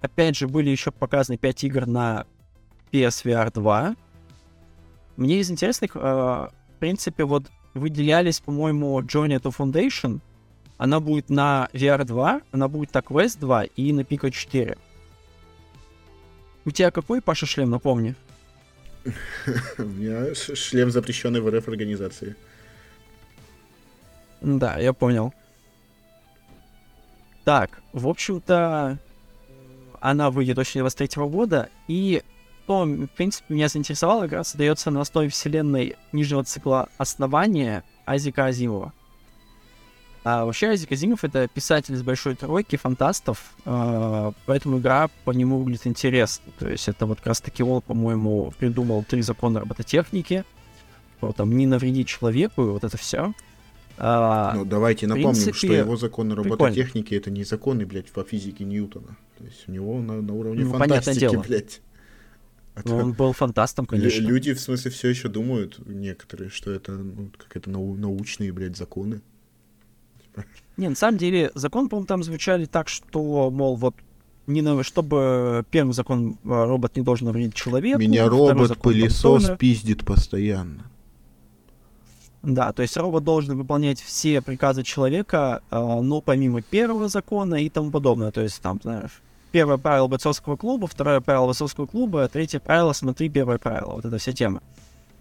опять 0.00 0.36
же, 0.36 0.48
были 0.48 0.70
еще 0.70 0.90
показаны 0.90 1.36
5 1.36 1.64
игр 1.64 1.86
на 1.86 2.24
PSVR 2.92 3.52
2. 3.52 3.94
Мне 5.16 5.40
из 5.40 5.50
интересных, 5.50 5.92
э, 5.94 6.48
принципе, 6.82 7.24
вот 7.24 7.44
выделялись, 7.74 8.40
по-моему, 8.40 9.00
Journey 9.02 9.40
to 9.40 9.54
Foundation. 9.56 10.18
Она 10.78 10.98
будет 10.98 11.30
на 11.30 11.68
VR 11.72 12.04
2, 12.04 12.40
она 12.50 12.66
будет 12.66 12.92
на 12.92 12.98
Quest 12.98 13.38
2 13.38 13.64
и 13.76 13.92
на 13.92 14.00
Pico 14.00 14.32
4. 14.32 14.76
У 16.64 16.70
тебя 16.72 16.90
какой, 16.90 17.22
Паша, 17.22 17.46
шлем, 17.46 17.70
напомни? 17.70 18.16
У 19.78 19.82
меня 19.82 20.34
шлем 20.34 20.90
запрещенный 20.90 21.40
в 21.40 21.48
РФ 21.48 21.68
организации. 21.68 22.34
Да, 24.40 24.76
я 24.78 24.92
понял. 24.92 25.32
Так, 27.44 27.80
в 27.92 28.08
общем-то, 28.08 28.98
она 30.00 30.30
выйдет 30.32 30.58
очень 30.58 30.80
23 30.80 31.26
года, 31.28 31.68
и 31.86 32.24
то, 32.66 32.84
в 32.84 33.06
принципе, 33.08 33.54
меня 33.54 33.68
заинтересовало, 33.68 34.22
как 34.22 34.32
раз 34.32 34.54
дается 34.54 34.90
на 34.90 35.00
основе 35.00 35.28
вселенной 35.28 35.96
нижнего 36.12 36.44
цикла 36.44 36.88
основания 36.98 37.84
Азика 38.06 38.46
Азимова. 38.46 38.92
А 40.24 40.44
вообще 40.44 40.68
Азик 40.68 40.92
Азимов— 40.92 41.24
это 41.24 41.48
писатель 41.48 41.94
из 41.94 42.02
большой 42.02 42.36
тройки 42.36 42.76
фантастов, 42.76 43.54
э, 43.64 44.32
поэтому 44.46 44.78
игра 44.78 45.10
по 45.24 45.32
нему 45.32 45.58
выглядит 45.58 45.88
интересно. 45.88 46.44
То 46.60 46.68
есть 46.68 46.86
это 46.88 47.06
вот 47.06 47.18
как 47.18 47.28
раз-таки 47.28 47.64
он, 47.64 47.82
по-моему, 47.82 48.52
придумал 48.56 49.02
три 49.02 49.22
закона 49.22 49.60
робототехники, 49.60 50.44
про 51.18 51.32
там 51.32 51.56
не 51.56 51.66
навредить 51.66 52.06
человеку 52.06 52.62
и 52.62 52.70
вот 52.70 52.84
это 52.84 52.96
все. 52.96 53.32
А, 53.98 54.54
ну, 54.54 54.64
давайте 54.64 55.06
напомним, 55.06 55.32
принципе, 55.32 55.52
что 55.52 55.72
его 55.72 55.96
законы 55.96 56.34
робототехники 56.34 57.14
это 57.14 57.30
не 57.30 57.44
законы, 57.44 57.84
блядь, 57.84 58.10
по 58.10 58.22
физике 58.22 58.64
Ньютона. 58.64 59.16
То 59.38 59.44
есть 59.44 59.68
у 59.68 59.72
него 59.72 60.00
на, 60.00 60.20
на 60.22 60.34
уровне 60.34 60.64
ну, 60.64 60.72
фантастики, 60.72 61.36
блядь. 61.36 61.80
А 62.74 62.80
ну, 62.84 62.96
он 62.96 63.12
был 63.12 63.32
фантастом, 63.32 63.86
конечно. 63.86 64.22
Люди, 64.22 64.54
в 64.54 64.60
смысле, 64.60 64.90
все 64.90 65.08
еще 65.08 65.28
думают, 65.28 65.78
некоторые, 65.86 66.48
что 66.48 66.70
это 66.70 66.92
ну, 66.92 67.30
как 67.36 67.56
это 67.56 67.70
нау- 67.70 67.96
научные, 67.96 68.52
блядь, 68.52 68.76
законы. 68.76 69.20
Не, 70.78 70.88
на 70.88 70.94
самом 70.94 71.18
деле, 71.18 71.50
закон, 71.54 71.90
по-моему, 71.90 72.06
там 72.06 72.22
звучали 72.22 72.64
так, 72.64 72.88
что, 72.88 73.50
мол, 73.50 73.76
вот 73.76 73.94
не 74.46 74.62
на, 74.62 74.82
чтобы 74.82 75.64
первый 75.70 75.92
закон 75.92 76.38
а, 76.44 76.64
робот 76.64 76.96
не 76.96 77.02
должен 77.02 77.26
навредить 77.26 77.54
человеку. 77.54 78.00
Меня 78.00 78.28
робот-пылесос 78.28 79.50
пиздит 79.58 80.04
постоянно. 80.04 80.90
Да, 82.42 82.72
то 82.72 82.82
есть 82.82 82.96
робот 82.96 83.22
должен 83.22 83.56
выполнять 83.56 84.00
все 84.00 84.40
приказы 84.40 84.82
человека, 84.82 85.62
э, 85.70 85.76
но 85.78 86.20
помимо 86.20 86.60
первого 86.60 87.08
закона 87.08 87.54
и 87.54 87.68
тому 87.68 87.92
подобное. 87.92 88.32
То 88.32 88.40
есть 88.40 88.60
там, 88.60 88.80
знаешь, 88.82 89.22
первое 89.52 89.76
правило 89.76 90.08
бойцовского 90.08 90.56
клуба, 90.56 90.86
второе 90.88 91.20
правило 91.20 91.46
бойцовского 91.46 91.86
клуба, 91.86 92.28
третье 92.28 92.58
правило 92.58 92.92
смотри 92.92 93.28
первое 93.28 93.58
правило. 93.58 93.92
Вот 93.94 94.04
эта 94.04 94.18
вся 94.18 94.32
тема. 94.32 94.62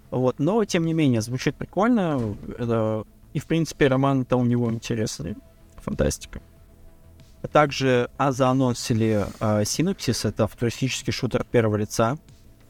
Вот, 0.09 0.39
но 0.39 0.65
тем 0.65 0.85
не 0.85 0.93
менее 0.93 1.21
звучит 1.21 1.55
прикольно. 1.55 2.35
Это, 2.57 3.03
и 3.33 3.39
в 3.39 3.45
принципе 3.45 3.87
роман-то 3.87 4.37
у 4.37 4.45
него 4.45 4.71
интересный. 4.71 5.35
Фантастика. 5.77 6.41
Также 7.51 8.09
а 8.17 8.31
заанонсили 8.31 9.25
э, 9.39 9.61
Synopsis, 9.63 10.27
это 10.27 10.47
футуристический 10.47 11.11
шутер 11.11 11.43
первого 11.43 11.77
лица. 11.77 12.17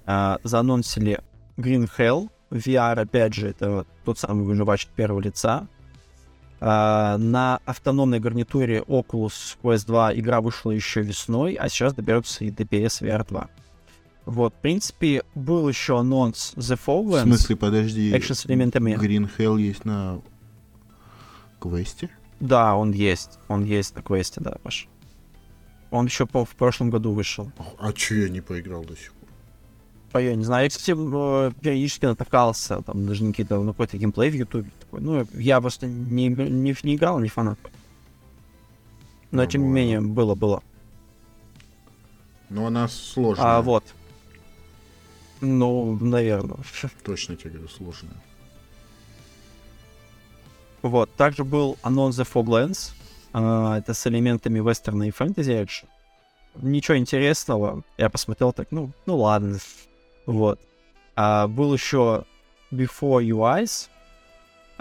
Э, 0.06 0.38
заанонсили 0.44 1.20
Green 1.58 1.90
Hell, 1.98 2.30
VR, 2.52 3.00
опять 3.00 3.34
же, 3.34 3.50
это 3.50 3.86
тот 4.06 4.18
самый 4.18 4.46
выживач 4.46 4.88
первого 4.88 5.20
лица. 5.20 5.68
Uh, 6.62 7.18
на 7.18 7.60
автономной 7.66 8.20
гарнитуре 8.20 8.84
Oculus 8.88 9.58
Quest 9.64 9.88
2 9.88 10.14
игра 10.20 10.42
вышла 10.42 10.70
еще 10.70 11.02
весной, 11.02 11.56
а 11.56 11.68
сейчас 11.70 11.96
доберется 11.96 12.46
и 12.46 12.52
DPS 12.52 13.02
VR 13.02 13.28
2. 13.28 13.50
Вот, 14.26 14.54
в 14.54 14.58
принципе, 14.58 15.24
был 15.34 15.68
еще 15.68 16.00
анонс 16.00 16.54
The 16.56 16.80
Fallen. 16.86 17.22
В 17.22 17.24
смысле, 17.24 17.56
подожди, 17.56 18.16
экшен 18.16 18.36
с 18.36 18.46
элементами. 18.46 18.92
Green 18.92 19.28
Hell 19.36 19.60
есть 19.60 19.86
на 19.86 20.22
квесте? 21.60 22.12
Да, 22.40 22.76
он 22.76 22.92
есть. 22.92 23.40
Он 23.48 23.64
есть 23.64 23.96
на 23.96 24.04
квесте, 24.04 24.40
да, 24.40 24.58
Паш. 24.62 24.88
Он 25.90 26.06
еще 26.06 26.28
по, 26.28 26.46
в 26.46 26.56
прошлом 26.56 26.92
году 26.92 27.12
вышел. 27.12 27.52
А 27.80 27.92
че 27.92 28.24
я 28.24 28.30
не 28.30 28.42
поиграл 28.42 28.84
до 28.84 28.96
сих 28.96 29.14
пор? 29.14 30.22
я 30.22 30.36
не 30.36 30.44
знаю, 30.44 30.66
я, 30.66 30.70
кстати, 30.70 30.92
э, 30.92 31.52
периодически 31.62 32.06
натыкался, 32.06 32.82
там, 32.82 33.08
даже 33.08 33.24
на 33.24 33.32
какие-то, 33.32 33.62
на 33.62 33.72
какой-то 33.72 33.98
геймплей 33.98 34.30
в 34.30 34.36
Ютубе. 34.36 34.70
Такой. 34.92 35.02
Ну, 35.02 35.26
я 35.34 35.62
просто 35.62 35.88
не, 35.88 36.28
не, 36.28 36.76
не 36.84 36.96
играл, 36.96 37.20
не 37.20 37.30
фанат. 37.30 37.58
Но, 39.32 39.44
ну, 39.44 39.50
тем 39.50 39.64
не 39.64 39.70
менее, 39.70 40.02
было-было. 40.02 40.62
Ну, 42.50 42.66
она 42.66 42.88
сложная. 42.90 43.58
А, 43.58 43.62
вот. 43.62 43.84
Ну, 45.40 45.98
наверное. 46.02 46.60
Точно 47.06 47.38
тебе 47.38 47.52
говорю, 47.52 47.70
сложная. 47.70 48.16
Вот. 50.82 51.10
Также 51.16 51.46
был 51.46 51.78
анонс 51.82 52.20
The 52.20 52.28
Foglands. 52.30 52.92
А, 53.32 53.78
это 53.78 53.94
с 53.94 54.06
элементами 54.08 54.60
вестерна 54.60 55.04
и 55.04 55.12
фэнтези 55.12 55.64
экшен. 55.64 55.88
Ничего 56.56 56.98
интересного. 56.98 57.84
Я 57.98 58.10
посмотрел 58.10 58.52
так, 58.52 58.68
ну, 58.72 58.92
ну 59.06 59.16
ладно, 59.16 59.58
вот. 60.26 60.60
А, 61.16 61.48
был 61.48 61.74
еще 61.74 62.26
Before 62.72 63.24
You 63.24 63.38
Eyes. 63.38 63.88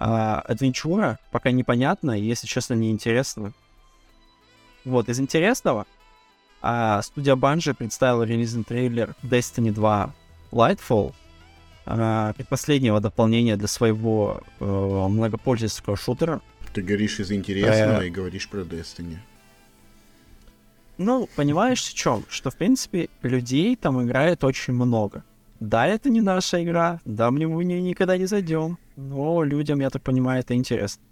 А, 0.02 0.40
Адвенчура. 0.40 1.18
Пока 1.30 1.50
непонятно, 1.50 2.12
если 2.12 2.46
честно, 2.46 2.72
неинтересно. 2.72 3.52
Вот, 4.86 5.10
из 5.10 5.20
интересного. 5.20 5.86
А, 6.62 7.02
студия 7.02 7.36
Bungie 7.36 7.74
представила 7.74 8.22
релизный 8.22 8.64
трейлер 8.64 9.14
Destiny 9.22 9.70
2 9.70 10.14
Lightfall. 10.52 11.12
А, 11.84 12.32
предпоследнего 12.32 13.00
дополнения 13.00 13.56
для 13.56 13.68
своего 13.68 14.42
э, 14.58 14.64
многопользовательского 14.64 15.96
шутера. 15.96 16.40
Ты 16.72 16.80
говоришь 16.80 17.20
из 17.20 17.30
интересного 17.30 17.98
а, 17.98 18.04
и 18.04 18.10
говоришь 18.10 18.48
про 18.48 18.60
Destiny. 18.60 19.18
Ну, 20.96 21.28
понимаешь, 21.36 21.82
в 21.82 21.94
чем? 21.94 22.24
Что, 22.30 22.50
в 22.50 22.56
принципе, 22.56 23.10
людей 23.22 23.76
там 23.76 24.02
играет 24.02 24.44
очень 24.44 24.72
много. 24.72 25.24
Да, 25.60 25.86
это 25.86 26.08
не 26.08 26.22
наша 26.22 26.64
игра, 26.64 27.00
да, 27.04 27.30
мы 27.30 27.46
в 27.46 27.62
нее 27.62 27.82
никогда 27.82 28.16
не 28.16 28.24
зайдем, 28.24 28.78
но 28.96 29.42
людям, 29.44 29.80
я 29.80 29.90
так 29.90 30.02
понимаю, 30.02 30.40
это 30.40 30.54
интересно. 30.54 31.02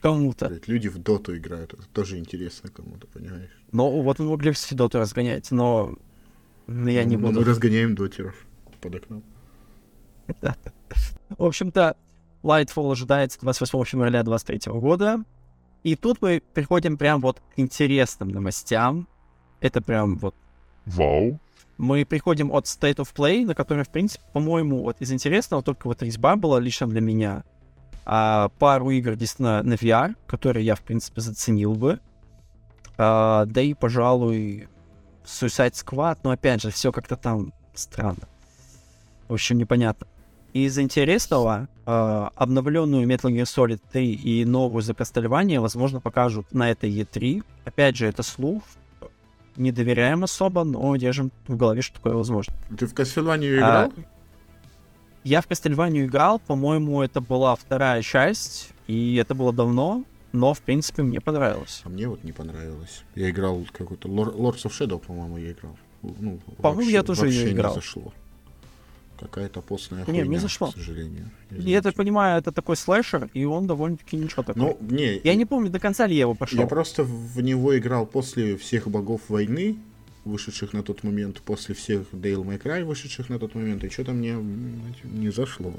Кому-то. 0.00 0.60
Люди 0.66 0.88
в 0.88 0.98
доту 0.98 1.36
играют, 1.36 1.74
это 1.74 1.86
тоже 1.92 2.18
интересно 2.18 2.70
кому-то, 2.70 3.06
понимаешь? 3.06 3.50
Ну, 3.70 4.02
вот 4.02 4.18
мы 4.18 4.30
могли 4.30 4.50
все 4.50 4.74
доту 4.74 4.98
разгонять, 4.98 5.52
но 5.52 5.96
я 6.66 7.04
не 7.04 7.16
ну, 7.16 7.28
буду. 7.28 7.40
Мы 7.40 7.46
разгоняем 7.46 7.94
дотеров 7.94 8.34
под 8.80 8.96
окном. 8.96 9.22
В 11.38 11.44
общем-то, 11.44 11.96
Lightfall 12.42 12.90
ожидается 12.90 13.38
28 13.40 13.90
февраля 13.90 14.24
2023 14.24 14.72
года. 14.72 15.24
И 15.84 15.94
тут 15.94 16.20
мы 16.20 16.42
приходим 16.52 16.98
прям 16.98 17.20
вот 17.20 17.40
к 17.54 17.58
интересным 17.58 18.30
новостям. 18.30 19.06
Это 19.60 19.80
прям 19.80 20.16
вот... 20.18 20.34
Вау 20.86 21.38
мы 21.78 22.04
приходим 22.04 22.52
от 22.52 22.66
State 22.66 22.96
of 22.96 23.14
Play, 23.14 23.44
на 23.44 23.54
который, 23.54 23.84
в 23.84 23.88
принципе, 23.88 24.24
по-моему, 24.32 24.82
вот 24.82 24.96
из 25.00 25.12
интересного 25.12 25.62
только 25.62 25.86
вот 25.86 26.02
резьба 26.02 26.36
была 26.36 26.60
лично 26.60 26.86
для 26.86 27.00
меня. 27.00 27.44
А, 28.04 28.50
пару 28.58 28.90
игр 28.90 29.16
действительно 29.16 29.62
на 29.62 29.74
VR, 29.74 30.14
которые 30.26 30.64
я, 30.64 30.74
в 30.74 30.82
принципе, 30.82 31.20
заценил 31.20 31.74
бы. 31.74 32.00
А, 32.98 33.46
да 33.46 33.60
и, 33.60 33.74
пожалуй, 33.74 34.68
Suicide 35.24 35.72
Squad, 35.72 36.18
но 36.22 36.30
опять 36.30 36.62
же, 36.62 36.70
все 36.70 36.92
как-то 36.92 37.16
там 37.16 37.52
странно. 37.74 38.28
В 39.28 39.34
общем, 39.34 39.58
непонятно. 39.58 40.06
Из 40.52 40.78
интересного, 40.78 41.66
э, 41.84 42.28
обновленную 42.36 43.08
Metal 43.08 43.30
Gear 43.30 43.42
Solid 43.42 43.80
3 43.90 44.12
и 44.12 44.44
новую 44.44 44.82
за 44.82 44.92
Castlevania, 44.92 45.58
возможно, 45.58 46.00
покажут 46.00 46.52
на 46.54 46.70
этой 46.70 46.90
E3. 46.90 47.42
Опять 47.64 47.96
же, 47.96 48.06
это 48.06 48.22
слух, 48.22 48.62
не 49.56 49.72
доверяем 49.72 50.24
особо, 50.24 50.64
но 50.64 50.96
держим 50.96 51.30
в 51.46 51.56
голове, 51.56 51.82
что 51.82 51.96
такое 51.96 52.14
возможно. 52.14 52.54
Ты 52.78 52.86
в 52.86 52.94
Castlevania 52.94 53.56
играл? 53.56 53.92
А, 53.96 54.02
я 55.24 55.40
в 55.40 55.48
Castlevania 55.48 56.04
играл, 56.04 56.38
по-моему, 56.38 57.02
это 57.02 57.20
была 57.20 57.56
вторая 57.56 58.02
часть, 58.02 58.70
и 58.86 59.16
это 59.16 59.34
было 59.34 59.52
давно, 59.52 60.04
но, 60.32 60.52
в 60.52 60.60
принципе, 60.60 61.02
мне 61.02 61.20
понравилось. 61.20 61.82
А 61.84 61.88
мне 61.88 62.08
вот 62.08 62.24
не 62.24 62.32
понравилось. 62.32 63.04
Я 63.14 63.30
играл 63.30 63.64
какой-то 63.72 64.08
Lords 64.08 64.64
of 64.64 64.70
Shadow, 64.70 64.98
по-моему, 64.98 65.38
я 65.38 65.52
играл. 65.52 65.76
Ну, 66.02 66.40
по-моему, 66.58 66.90
я 66.90 67.02
тоже 67.02 67.28
не 67.28 67.52
играл. 67.52 67.74
Не 67.74 67.80
зашло. 67.80 68.12
Какая-то 69.24 69.62
постная 69.62 70.04
хуйня, 70.04 70.22
не, 70.22 70.28
не 70.28 70.38
зашло. 70.38 70.70
к 70.70 70.74
сожалению. 70.74 71.30
Я 71.50 71.80
так 71.80 71.94
понимаю, 71.94 72.38
это 72.38 72.52
такой 72.52 72.76
слэшер, 72.76 73.30
и 73.32 73.44
он 73.44 73.66
довольно-таки 73.66 74.16
ничего 74.16 74.42
такой. 74.42 74.62
Ну, 74.62 74.78
не... 74.80 75.18
Я 75.24 75.34
не 75.34 75.46
помню, 75.46 75.70
до 75.70 75.80
конца 75.80 76.06
ли 76.06 76.14
я 76.14 76.20
его 76.22 76.34
пошел. 76.34 76.60
Я 76.60 76.66
просто 76.66 77.04
в 77.04 77.40
него 77.40 77.76
играл 77.78 78.06
после 78.06 78.56
всех 78.56 78.86
богов 78.88 79.22
войны, 79.28 79.78
вышедших 80.24 80.74
на 80.74 80.82
тот 80.82 81.04
момент, 81.04 81.40
после 81.40 81.74
всех 81.74 82.12
May 82.12 82.62
Cry, 82.62 82.84
вышедших 82.84 83.30
на 83.30 83.38
тот 83.38 83.54
момент, 83.54 83.82
и 83.82 83.88
что-то 83.88 84.12
мне 84.12 84.36
не 85.04 85.30
зашло 85.30 85.72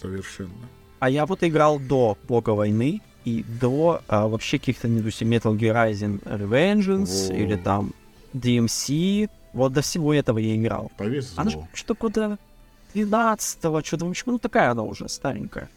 совершенно. 0.00 0.68
А 0.98 1.08
я 1.08 1.26
вот 1.26 1.44
играл 1.44 1.78
до 1.78 2.18
Бога 2.26 2.50
войны 2.50 3.00
и 3.24 3.44
до 3.60 4.02
а, 4.08 4.26
вообще 4.26 4.58
каких-то, 4.58 4.88
не 4.88 5.00
Metal 5.00 5.56
Gear 5.56 5.90
Rising 5.90 6.22
Revengeance 6.24 7.30
О. 7.30 7.34
или 7.34 7.56
там 7.56 7.92
DMC. 8.34 9.30
Вот 9.52 9.72
до 9.72 9.80
всего 9.80 10.12
этого 10.12 10.38
я 10.38 10.56
играл. 10.56 10.90
Повезло. 10.98 11.42
Она 11.42 11.50
что-то 11.72 11.94
куда 11.94 12.38
12-го, 12.94 13.82
что-то, 13.82 14.06
в 14.06 14.10
общем, 14.10 14.24
ну 14.26 14.38
такая 14.38 14.70
она 14.70 14.82
уже 14.82 15.08
старенькая. 15.08 15.68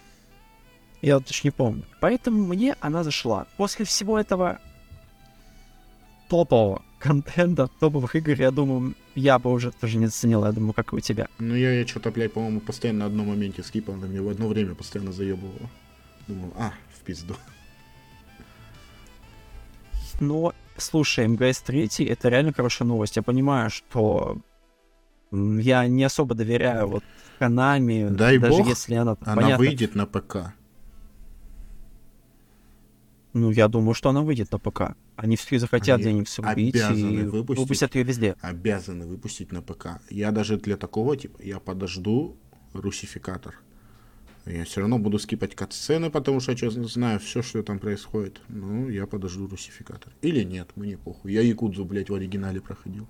Я 1.01 1.15
вот 1.15 1.25
точно 1.25 1.47
не 1.47 1.51
помню. 1.51 1.83
Поэтому 1.99 2.45
мне 2.45 2.75
она 2.79 3.03
зашла. 3.03 3.47
После 3.57 3.85
всего 3.85 4.19
этого 4.19 4.59
топового 6.29 6.81
контента, 6.99 7.67
топовых 7.79 8.15
игр, 8.15 8.39
я 8.39 8.51
думаю, 8.51 8.95
я 9.15 9.39
бы 9.39 9.51
уже 9.51 9.71
тоже 9.71 9.97
не 9.97 10.05
заценил, 10.05 10.45
я 10.45 10.51
думаю, 10.51 10.73
как 10.73 10.93
и 10.93 10.95
у 10.95 10.99
тебя. 10.99 11.27
Ну, 11.39 11.55
я, 11.55 11.71
я 11.71 11.87
что-то, 11.87 12.11
блядь, 12.11 12.33
по-моему, 12.33 12.59
постоянно 12.59 12.99
на 12.99 13.05
одном 13.07 13.27
моменте 13.27 13.63
скипал, 13.63 13.95
она 13.95 14.07
мне 14.07 14.21
в 14.21 14.29
одно 14.29 14.47
время 14.47 14.75
постоянно 14.75 15.11
заебывала. 15.11 15.69
Думал, 16.27 16.53
а, 16.55 16.73
в 16.95 17.03
пизду. 17.03 17.35
Но, 20.19 20.53
слушай, 20.77 21.27
МГС 21.27 21.61
3 21.61 22.05
это 22.05 22.29
реально 22.29 22.53
хорошая 22.53 22.87
новость. 22.87 23.15
Я 23.15 23.23
понимаю, 23.23 23.71
что 23.71 24.37
я 25.31 25.88
не 25.88 26.03
особо 26.03 26.35
доверяю 26.35 26.88
вот 26.88 27.03
Konami, 27.39 28.09
Дай 28.09 28.38
даже 28.38 28.57
бог, 28.57 28.67
если 28.67 28.95
она... 28.95 29.17
Она 29.21 29.35
понятно, 29.35 29.57
выйдет 29.57 29.95
на 29.95 30.05
ПК. 30.05 30.53
Ну, 33.33 33.50
я 33.50 33.67
думаю, 33.67 33.93
что 33.93 34.09
она 34.09 34.21
выйдет 34.21 34.51
на 34.51 34.59
ПК. 34.59 34.95
Они 35.15 35.38
все 35.38 35.57
захотят 35.57 36.00
Они 36.01 36.03
где-нибудь 36.03 36.39
убить 36.39 36.75
обязаны 36.75 37.13
и 37.13 37.23
выпустить. 37.23 37.61
выпустят 37.61 37.95
ее 37.95 38.03
везде. 38.03 38.35
Обязаны 38.41 39.05
выпустить 39.07 39.51
на 39.51 39.61
ПК. 39.61 40.01
Я 40.09 40.31
даже 40.31 40.57
для 40.57 40.75
такого, 40.75 41.15
типа, 41.15 41.41
я 41.41 41.59
подожду 41.59 42.35
русификатор. 42.73 43.55
Я 44.45 44.65
все 44.65 44.81
равно 44.81 44.97
буду 44.97 45.19
скипать 45.19 45.55
кат-сцены, 45.55 46.09
потому 46.09 46.39
что 46.39 46.51
я 46.51 46.57
честно 46.57 46.85
знаю 46.85 47.19
все, 47.19 47.41
что 47.41 47.61
там 47.63 47.79
происходит. 47.79 48.41
Ну, 48.50 48.89
я 48.89 49.05
подожду 49.05 49.47
русификатор. 49.47 50.11
Или 50.21 50.43
нет, 50.43 50.69
мне 50.75 50.97
похуй. 50.97 51.31
Я 51.31 51.41
Якудзу, 51.41 51.85
блядь, 51.85 52.09
в 52.09 52.15
оригинале 52.15 52.59
проходил. 52.59 53.07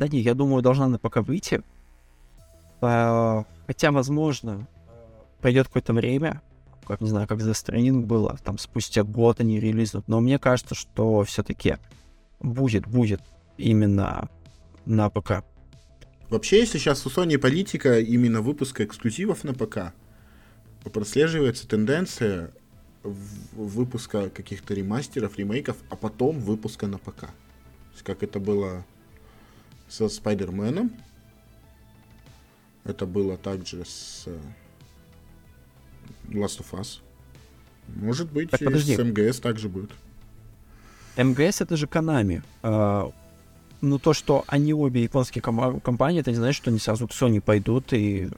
Да 0.00 0.08
не, 0.08 0.20
я 0.20 0.34
думаю, 0.34 0.62
должна 0.62 0.88
на 0.88 0.98
ПК 0.98 1.18
выйти. 1.18 1.60
Хотя, 2.80 3.92
возможно, 3.92 4.66
пройдет 5.42 5.66
какое-то 5.66 5.92
время, 5.92 6.40
как, 6.86 7.02
не 7.02 7.10
знаю, 7.10 7.28
как 7.28 7.42
за 7.42 7.50
Stranding 7.50 8.06
было, 8.06 8.38
там 8.42 8.56
спустя 8.56 9.02
год 9.02 9.40
они 9.40 9.60
релизнут. 9.60 10.08
Но 10.08 10.20
мне 10.20 10.38
кажется, 10.38 10.74
что 10.74 11.22
все-таки 11.24 11.76
будет, 12.40 12.86
будет 12.86 13.20
именно 13.58 14.30
на 14.86 15.10
ПК. 15.10 15.44
Вообще, 16.30 16.60
если 16.60 16.78
сейчас 16.78 17.06
у 17.06 17.10
Sony 17.10 17.36
политика 17.36 18.00
именно 18.00 18.40
выпуска 18.40 18.86
эксклюзивов 18.86 19.44
на 19.44 19.52
ПК, 19.52 19.92
прослеживается 20.90 21.68
тенденция 21.68 22.52
выпуска 23.02 24.30
каких-то 24.30 24.72
ремастеров, 24.72 25.36
ремейков, 25.36 25.76
а 25.90 25.96
потом 25.96 26.40
выпуска 26.40 26.86
на 26.86 26.96
ПК. 26.96 27.20
То 27.20 27.32
есть, 27.92 28.02
как 28.02 28.22
это 28.22 28.40
было 28.40 28.86
со 29.90 30.08
Спайдерменом, 30.08 30.92
это 32.84 33.04
было 33.06 33.36
также 33.36 33.84
с 33.84 34.24
э, 34.26 34.38
Last 36.28 36.60
of 36.60 36.70
Us. 36.72 37.00
Может 37.88 38.30
быть, 38.30 38.50
Так, 38.50 38.62
и 38.62 38.64
подожди. 38.64 38.96
с 38.96 38.98
МГС 39.02 39.40
также 39.40 39.68
будет. 39.68 39.90
МГС 41.16 41.60
это 41.60 41.76
же 41.76 41.86
Konami. 41.86 42.42
А, 42.62 43.10
ну, 43.80 43.98
то, 43.98 44.12
что 44.14 44.44
они 44.46 44.72
обе 44.72 45.02
японские 45.02 45.42
кома- 45.42 45.80
компании, 45.80 46.20
это 46.20 46.30
не 46.30 46.36
значит, 46.36 46.62
что 46.62 46.70
они 46.70 46.78
сразу 46.78 47.08
к 47.08 47.10
Sony 47.10 47.40
пойдут 47.40 47.92
и 47.92 48.30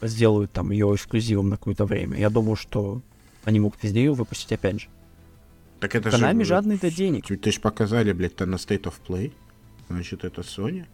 сделают 0.00 0.52
там 0.52 0.70
ее 0.70 0.92
эксклюзивом 0.94 1.50
на 1.50 1.58
какое-то 1.58 1.84
время. 1.84 2.18
Я 2.18 2.30
думаю, 2.30 2.56
что 2.56 3.02
они 3.44 3.60
могут 3.60 3.82
везде 3.82 4.00
ее 4.04 4.14
выпустить 4.14 4.52
опять 4.52 4.80
же. 4.80 4.88
Так 5.80 5.94
это 5.94 6.08
Konami 6.08 6.38
же... 6.40 6.44
жадный 6.46 6.78
до 6.78 6.90
денег. 6.90 7.26
Ты, 7.26 7.36
ты 7.36 7.52
ж 7.52 7.60
показали, 7.60 8.12
блядь, 8.12 8.36
то 8.36 8.46
на 8.46 8.54
State 8.56 8.84
of 8.84 8.94
Play. 9.06 9.32
Значит, 9.92 10.24
это 10.24 10.40
Sony. 10.40 10.86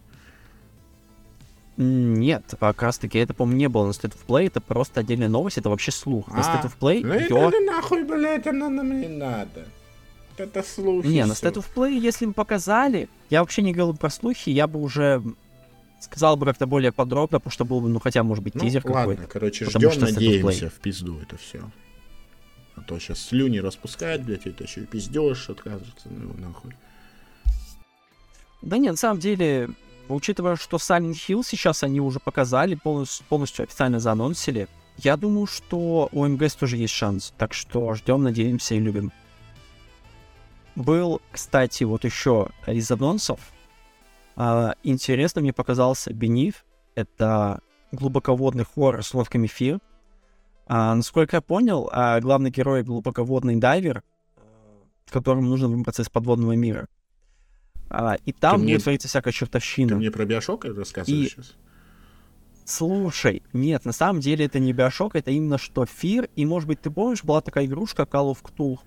Нет, 1.77 2.55
как 2.59 2.81
раз 2.81 2.97
таки 2.97 3.17
это, 3.19 3.33
по-моему, 3.33 3.57
не 3.59 3.69
было 3.69 3.85
на 3.87 3.91
State 3.91 4.13
of 4.13 4.25
Play, 4.27 4.47
это 4.47 4.59
просто 4.59 4.99
отдельная 4.99 5.29
новость, 5.29 5.57
это 5.57 5.69
вообще 5.69 5.91
слух. 5.91 6.27
На 6.27 6.41
State 6.41 6.65
of 6.65 6.73
Play 6.79 7.01
ну 7.05 7.13
её- 7.13 7.47
это 7.47 7.59
нахуй, 7.61 8.03
блядь, 8.03 8.45
оно 8.47 8.67
нам 8.69 8.99
не 8.99 9.07
надо. 9.07 9.65
Это 10.35 10.61
слухи. 10.63 11.07
Не, 11.07 11.25
на. 11.25 11.31
State 11.33 11.53
of 11.55 11.65
Play, 11.73 11.97
если 11.97 12.25
бы 12.25 12.33
показали, 12.33 13.07
я 13.29 13.39
вообще 13.41 13.61
не 13.61 13.71
говорил 13.73 13.95
про 13.95 14.09
слухи, 14.09 14.49
я 14.49 14.67
бы 14.67 14.81
уже 14.81 15.23
сказал 16.01 16.35
бы 16.35 16.45
как-то 16.45 16.65
более 16.67 16.91
подробно, 16.91 17.39
потому 17.39 17.51
что 17.51 17.63
был 17.65 17.79
бы, 17.81 17.87
ну, 17.89 17.99
хотя, 17.99 18.23
может 18.23 18.43
быть, 18.43 18.55
Ну, 18.55 18.61
тизер 18.61 18.81
ладно, 18.85 19.15
какой-то. 19.15 19.31
короче, 19.31 19.65
потому 19.65 19.91
ждем, 19.91 20.01
надеемся, 20.01 20.69
в 20.69 20.73
пизду 20.75 21.19
это 21.21 21.37
все. 21.37 21.61
А 22.75 22.81
то 22.81 22.97
сейчас 22.99 23.19
слюни 23.19 23.57
распускать, 23.59 24.23
блядь, 24.23 24.47
это 24.47 24.63
еще 24.63 24.81
и 24.81 24.85
пиздешь, 24.85 25.49
откажется, 25.49 26.07
ну 26.09 26.23
его 26.29 26.33
нахуй. 26.37 26.73
Да 28.61 28.77
нет, 28.77 28.91
на 28.91 28.97
самом 28.97 29.19
деле, 29.19 29.69
учитывая, 30.09 30.55
что 30.55 30.77
Silent 30.77 31.13
Hill 31.13 31.43
сейчас 31.45 31.83
они 31.83 32.01
уже 32.01 32.19
показали, 32.19 32.75
полностью, 32.75 33.25
полностью 33.27 33.63
официально 33.63 33.99
заанонсили, 33.99 34.67
я 34.97 35.15
думаю, 35.15 35.47
что 35.47 36.09
у 36.11 36.25
МГС 36.25 36.55
тоже 36.55 36.75
есть 36.75 36.93
шанс. 36.93 37.33
Так 37.37 37.53
что 37.53 37.93
ждем, 37.93 38.23
надеемся 38.23 38.75
и 38.75 38.79
любим. 38.79 39.13
Был, 40.75 41.21
кстати, 41.31 41.83
вот 41.85 42.03
еще 42.03 42.49
из 42.67 42.89
анонсов. 42.91 43.39
а, 44.35 44.75
интересно 44.83 45.41
мне 45.41 45.53
показался 45.53 46.13
Бениф. 46.13 46.65
Это 46.95 47.61
глубоководный 47.91 48.65
хоррор 48.65 49.03
с 49.03 49.13
нотками 49.13 49.47
фир. 49.47 49.79
А, 50.67 50.93
насколько 50.95 51.37
я 51.37 51.41
понял, 51.41 51.89
а, 51.91 52.19
главный 52.19 52.51
герой 52.51 52.83
глубоководный 52.83 53.55
дайвер, 53.55 54.03
которому 55.09 55.43
нужно 55.43 55.67
выбраться 55.67 56.01
из 56.01 56.09
подводного 56.09 56.53
мира. 56.53 56.87
А, 57.89 58.17
и 58.25 58.31
там 58.31 58.61
мне- 58.61 58.73
будет 58.73 58.83
твориться 58.83 59.07
всякая 59.07 59.31
Ты 59.31 59.37
чертовщина. 59.37 59.95
мне 59.95 60.11
про 60.11 60.25
Биошок 60.25 60.65
рассказываешь 60.65 61.25
И- 61.27 61.29
сейчас? 61.29 61.55
Слушай, 62.65 63.41
нет, 63.51 63.83
на 63.85 63.91
самом 63.93 64.19
деле 64.21 64.45
это 64.45 64.59
не 64.59 64.73
Биошок, 64.73 65.15
это 65.15 65.31
именно 65.31 65.57
что 65.57 65.85
Фир, 65.87 66.29
и, 66.35 66.45
может 66.45 66.67
быть, 66.67 66.79
ты 66.81 66.91
помнишь, 66.91 67.23
была 67.23 67.41
такая 67.41 67.65
игрушка 67.65 68.03
Call 68.03 68.31
of 68.31 68.37
Cthulhu, 68.43 68.77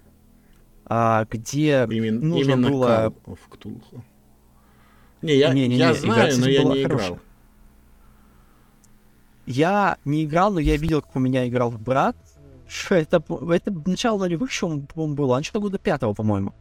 а, 0.84 1.26
где 1.28 1.86
Именно, 1.90 2.20
нужно 2.20 2.52
именно 2.52 2.68
было- 2.70 3.12
Call 3.26 3.34
of 3.34 3.38
Cthulhu. 3.50 4.02
Не, 5.20 5.36
я, 5.36 5.52
Не-не-не, 5.52 5.76
я 5.76 5.90
игра, 5.90 5.94
знаю, 6.00 6.28
кстати, 6.30 6.40
но 6.40 6.48
я 6.48 6.62
не 6.64 6.82
хорошая. 6.84 7.06
играл. 7.08 7.20
я 9.46 9.96
не 10.04 10.24
играл, 10.24 10.52
но 10.52 10.60
я 10.60 10.76
видел, 10.76 11.02
как 11.02 11.16
у 11.16 11.18
меня 11.18 11.48
играл 11.48 11.70
брат. 11.72 12.16
Что 12.68 12.94
это, 12.94 13.22
это 13.50 13.70
начало 13.86 14.20
нулевых 14.20 14.50
еще, 14.50 14.66
по-моему, 14.80 15.14
было, 15.14 15.36
а 15.38 15.42
что-то 15.42 15.60
года 15.60 15.78
пятого, 15.78 16.14
по-моему. 16.14 16.54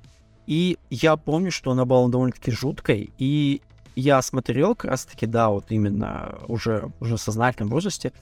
И 0.48 0.78
я 0.90 1.16
помню, 1.18 1.52
что 1.52 1.72
она 1.72 1.86
была 1.86 2.08
довольно-таки 2.08 2.52
жуткой, 2.52 3.12
и 3.18 3.62
я 3.96 4.22
смотрел 4.22 4.76
как 4.76 4.92
раз-таки, 4.92 5.26
да, 5.26 5.50
вот 5.50 5.66
именно 5.70 6.40
уже, 6.48 6.92
уже 7.00 7.18
в 7.18 7.22
сознательном 7.22 7.70
возрасте, 7.70 8.14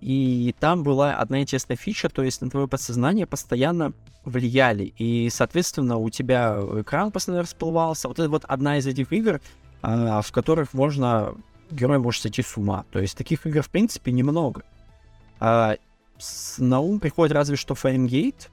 и 0.00 0.54
там 0.58 0.82
была 0.82 1.14
одна 1.14 1.40
интересная 1.40 1.76
фича, 1.76 2.08
то 2.08 2.22
есть 2.22 2.42
на 2.42 2.50
твое 2.50 2.66
подсознание 2.66 3.26
постоянно 3.26 3.92
влияли, 4.24 4.92
и, 4.98 5.28
соответственно, 5.30 5.96
у 5.96 6.10
тебя 6.10 6.58
экран 6.76 7.10
постоянно 7.10 7.42
расплывался. 7.42 8.08
Вот 8.08 8.18
это 8.18 8.28
вот 8.28 8.44
одна 8.44 8.78
из 8.78 8.86
этих 8.86 9.12
игр, 9.12 9.40
а, 9.80 10.22
в 10.22 10.30
которых 10.32 10.74
можно, 10.74 11.34
герой 11.70 11.98
может 11.98 12.22
сойти 12.22 12.42
с 12.42 12.56
ума. 12.56 12.84
То 12.92 13.00
есть 13.00 13.16
таких 13.16 13.46
игр, 13.46 13.62
в 13.62 13.70
принципе, 13.70 14.12
немного. 14.12 14.62
А, 15.40 15.76
на 16.58 16.80
ум 16.80 17.00
приходит 17.00 17.34
разве 17.34 17.56
что 17.56 17.74
Фаренгейт, 17.74 18.50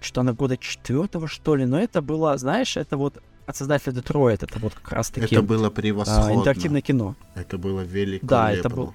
что 0.00 0.20
она 0.20 0.32
года 0.32 0.56
четвертого, 0.56 1.28
что 1.28 1.54
ли, 1.56 1.64
но 1.64 1.78
это 1.78 2.02
было, 2.02 2.36
знаешь, 2.38 2.76
это 2.76 2.96
вот 2.96 3.22
от 3.46 3.56
создателя 3.56 3.92
Детройт, 3.92 4.42
это 4.42 4.58
вот 4.58 4.74
как 4.74 4.92
раз-таки 4.92 5.34
Это 5.34 5.42
было 5.42 5.68
а, 5.68 5.70
превосходно. 5.70 6.34
интерактивное 6.34 6.80
кино. 6.80 7.16
Это 7.34 7.58
было 7.58 7.80
великолепно. 7.80 8.28
Да, 8.28 8.52
это 8.52 8.68
был- 8.68 8.94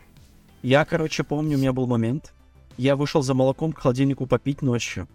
Я, 0.63 0.85
короче, 0.85 1.23
помню, 1.23 1.57
у 1.57 1.59
меня 1.59 1.73
был 1.73 1.87
момент. 1.87 2.33
Я 2.77 2.95
вышел 2.95 3.21
за 3.21 3.33
молоком 3.33 3.71
к 3.73 3.79
холодильнику 3.79 4.25
попить 4.27 4.61
ночью. 4.61 5.07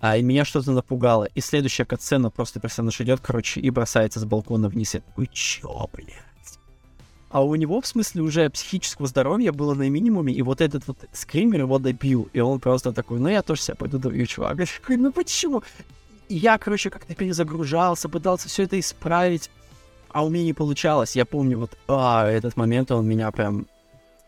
А 0.00 0.16
и 0.16 0.22
меня 0.22 0.44
что-то 0.44 0.72
напугало. 0.72 1.24
И 1.34 1.40
следующая 1.40 1.84
катсцена 1.84 2.30
просто 2.30 2.60
персонаж 2.60 3.00
идет, 3.00 3.20
короче, 3.20 3.60
и 3.60 3.70
бросается 3.70 4.20
с 4.20 4.24
балкона 4.24 4.68
вниз. 4.68 4.94
Я 4.94 5.00
такой, 5.00 5.28
чё, 5.32 5.88
блядь? 5.92 6.14
А 7.28 7.44
у 7.44 7.54
него, 7.56 7.80
в 7.80 7.86
смысле, 7.86 8.22
уже 8.22 8.48
психического 8.50 9.08
здоровья 9.08 9.52
было 9.52 9.74
на 9.74 9.88
минимуме, 9.88 10.32
и 10.32 10.42
вот 10.42 10.60
этот 10.60 10.86
вот 10.86 10.96
скример 11.12 11.62
его 11.62 11.78
добил. 11.78 12.28
И 12.32 12.40
он 12.40 12.60
просто 12.60 12.92
такой, 12.92 13.18
ну 13.18 13.28
я 13.28 13.42
тоже 13.42 13.62
себя 13.62 13.74
пойду 13.74 13.98
добью, 13.98 14.26
чувак. 14.26 14.58
Я 14.60 14.66
такой, 14.66 14.96
ну 14.96 15.12
почему? 15.12 15.62
И 16.28 16.36
я, 16.36 16.56
короче, 16.58 16.88
как-то 16.88 17.14
перезагружался, 17.14 18.08
пытался 18.08 18.48
все 18.48 18.62
это 18.62 18.78
исправить, 18.78 19.50
а 20.10 20.24
у 20.24 20.28
меня 20.28 20.44
не 20.44 20.52
получалось. 20.52 21.16
Я 21.16 21.24
помню, 21.24 21.58
вот, 21.58 21.76
а, 21.88 22.28
этот 22.28 22.56
момент, 22.56 22.90
он 22.90 23.06
меня 23.06 23.30
прям 23.32 23.66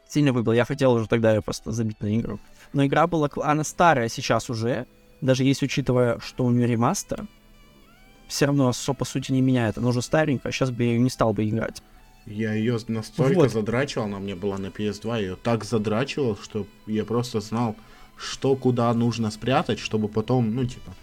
сильно 0.08 0.32
выбил. 0.32 0.52
Я 0.52 0.64
хотел 0.64 0.92
уже 0.92 1.06
тогда 1.06 1.34
ее 1.34 1.42
просто 1.42 1.70
забить 1.72 2.00
на 2.00 2.14
игру. 2.16 2.40
Но 2.72 2.84
игра 2.84 3.06
была... 3.06 3.30
Она 3.42 3.64
старая 3.64 4.08
сейчас 4.08 4.50
уже. 4.50 4.87
Даже 5.20 5.44
если 5.44 5.66
учитывая, 5.66 6.18
что 6.20 6.44
у 6.44 6.50
нее 6.50 6.66
ремастер, 6.66 7.26
все 8.26 8.46
равно 8.46 8.72
по 8.98 9.04
сути 9.04 9.32
не 9.32 9.40
меняет. 9.40 9.78
Она 9.78 9.88
уже 9.88 10.02
старенькая, 10.02 10.52
сейчас 10.52 10.70
бы 10.70 10.84
я 10.84 10.90
ее 10.90 10.98
не 10.98 11.11
стал 11.11 11.32
бы 11.32 11.48
играть. 11.48 11.82
Я 12.28 12.52
ее 12.52 12.78
настолько 12.88 13.40
Вот. 13.40 13.52
задрачивал, 13.52 14.04
она 14.04 14.18
мне 14.18 14.34
была 14.34 14.58
на 14.58 14.66
PS2, 14.66 15.08
я 15.08 15.18
ее 15.18 15.36
так 15.36 15.64
задрачивал, 15.64 16.36
что 16.36 16.66
я 16.86 17.04
просто 17.04 17.40
знал, 17.40 17.74
что 18.16 18.54
куда 18.54 18.92
нужно 18.92 19.30
спрятать, 19.30 19.78
чтобы 19.78 20.08
потом, 20.08 20.54
ну, 20.54 20.66
типа, 20.66 20.94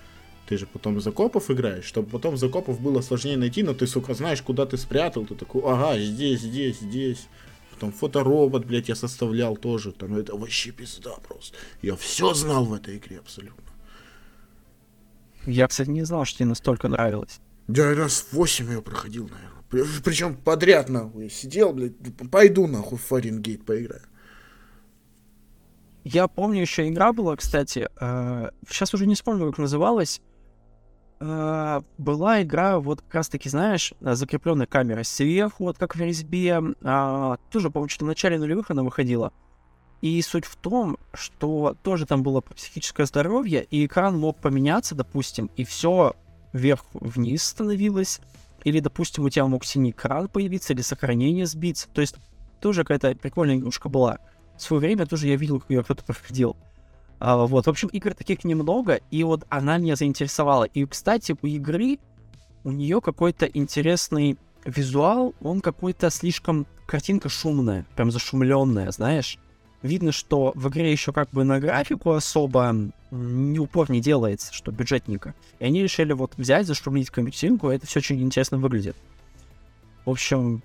ты 0.48 0.58
же 0.58 0.68
потом 0.68 1.00
из 1.00 1.08
окопов 1.08 1.50
играешь, 1.50 1.86
чтобы 1.86 2.10
потом 2.10 2.36
из 2.36 2.44
окопов 2.44 2.80
было 2.80 3.02
сложнее 3.02 3.38
найти, 3.38 3.64
но 3.64 3.74
ты, 3.74 3.88
сука, 3.88 4.14
знаешь, 4.14 4.42
куда 4.44 4.68
ты 4.68 4.78
спрятал, 4.78 5.26
ты 5.26 5.34
такой, 5.34 5.64
ага, 5.66 6.00
здесь, 6.00 6.42
здесь, 6.42 6.80
здесь. 6.80 7.28
Потом 7.72 7.92
фоторобот, 7.92 8.66
блядь, 8.66 8.88
я 8.88 8.96
составлял 8.96 9.58
тоже. 9.58 9.92
Там 9.92 10.16
это 10.16 10.36
вообще 10.36 10.72
пизда 10.72 11.16
просто. 11.28 11.58
Я 11.82 11.96
все 11.96 12.34
знал 12.34 12.64
в 12.64 12.74
этой 12.74 12.98
игре 12.98 13.18
абсолютно. 13.18 13.64
Я, 15.46 15.68
кстати, 15.68 15.90
не 15.90 16.04
знал, 16.04 16.24
что 16.26 16.40
тебе 16.40 16.50
настолько 16.50 16.88
нравилось. 16.88 17.40
Я 17.68 17.94
раз 17.94 18.28
восемь 18.32 18.70
ее 18.70 18.82
проходил, 18.82 19.28
наверное. 19.28 19.55
Причем 19.70 20.36
подряд, 20.36 20.90
нахуй. 20.90 21.30
Сидел, 21.30 21.74
блядь, 21.74 21.94
пойду, 22.32 22.68
нахуй, 22.68 22.98
в 22.98 23.02
Фаренгейт 23.02 23.66
поиграю. 23.66 24.04
Я 26.04 26.28
помню, 26.28 26.62
еще 26.62 26.88
игра 26.88 27.14
была, 27.14 27.36
кстати, 27.36 27.90
э, 28.00 28.50
сейчас 28.70 28.94
уже 28.94 29.08
не 29.08 29.16
вспомню, 29.16 29.48
как 29.50 29.58
называлась. 29.58 30.22
Э, 31.20 31.82
была 31.98 32.44
игра, 32.44 32.80
вот 32.80 33.02
как 33.02 33.16
раз-таки, 33.16 33.50
знаешь, 33.50 33.92
закрепленная 34.00 34.68
камера 34.68 35.02
сверху, 35.02 35.64
вот 35.64 35.80
как 35.80 35.96
в 35.96 36.00
резьбе. 36.00 36.62
Э, 36.82 37.38
тоже, 37.50 37.72
помню, 37.72 37.90
что 37.90 38.06
в 38.06 38.08
начале 38.08 38.38
нулевых 38.38 38.70
она 38.70 38.84
выходила. 38.84 39.34
И 40.02 40.22
суть 40.22 40.46
в 40.46 40.56
том, 40.58 41.00
что 41.16 41.76
тоже 41.82 42.06
там 42.06 42.22
было 42.22 42.42
психическое 42.42 43.08
здоровье, 43.08 43.64
и 43.64 43.88
экран 43.88 44.16
мог 44.16 44.40
поменяться, 44.40 44.94
допустим, 44.94 45.50
и 45.56 45.64
все 45.64 46.16
вверх-вниз 46.54 47.44
становилось. 47.44 48.22
Или, 48.66 48.82
допустим, 48.82 49.24
у 49.24 49.30
тебя 49.30 49.48
мог 49.48 49.64
синий 49.64 49.92
экран 49.92 50.28
появиться, 50.28 50.74
или 50.74 50.82
сохранение 50.82 51.46
сбиться. 51.46 51.88
То 51.94 52.02
есть 52.02 52.16
тоже 52.60 52.82
какая-то 52.82 53.16
прикольная 53.16 53.56
игрушка 53.56 53.88
была 53.88 54.20
в 54.58 54.62
свое 54.62 54.80
время 54.80 55.06
тоже 55.06 55.28
я 55.28 55.36
видел, 55.36 55.60
как 55.60 55.70
ее 55.70 55.84
кто-то 55.84 56.04
проходил. 56.04 56.56
А, 57.20 57.46
вот, 57.46 57.66
в 57.66 57.70
общем, 57.70 57.88
игр 57.90 58.14
таких 58.14 58.44
немного, 58.44 59.00
и 59.12 59.24
вот 59.24 59.46
она 59.50 59.78
меня 59.78 59.96
заинтересовала. 59.96 60.66
И, 60.66 60.86
кстати, 60.86 61.36
у 61.42 61.48
игры 61.48 62.00
у 62.64 62.72
нее 62.72 63.00
какой-то 63.02 63.46
интересный 63.46 64.38
визуал, 64.66 65.34
он 65.42 65.62
какой-то 65.62 66.10
слишком 66.10 66.66
картинка 66.88 67.30
шумная, 67.30 67.86
прям 67.96 68.12
зашумленная, 68.12 68.92
знаешь. 68.92 69.38
Видно, 69.86 70.12
что 70.12 70.52
в 70.56 70.68
игре 70.70 70.92
еще 70.92 71.14
как 71.14 71.30
бы 71.30 71.44
на 71.44 71.60
графику 71.60 72.12
особо 72.12 72.76
не 73.12 73.60
упор 73.60 73.92
не 73.92 74.02
делается, 74.02 74.52
что 74.52 74.72
бюджетника. 74.72 75.36
И 75.60 75.66
они 75.66 75.84
решили 75.84 76.12
вот 76.14 76.34
взять, 76.38 76.66
зашумить 76.66 77.12
картинку, 77.12 77.70
и 77.70 77.76
это 77.76 77.86
все 77.86 78.00
очень 78.00 78.20
интересно 78.24 78.58
выглядит. 78.58 78.96
В 80.04 80.10
общем, 80.10 80.64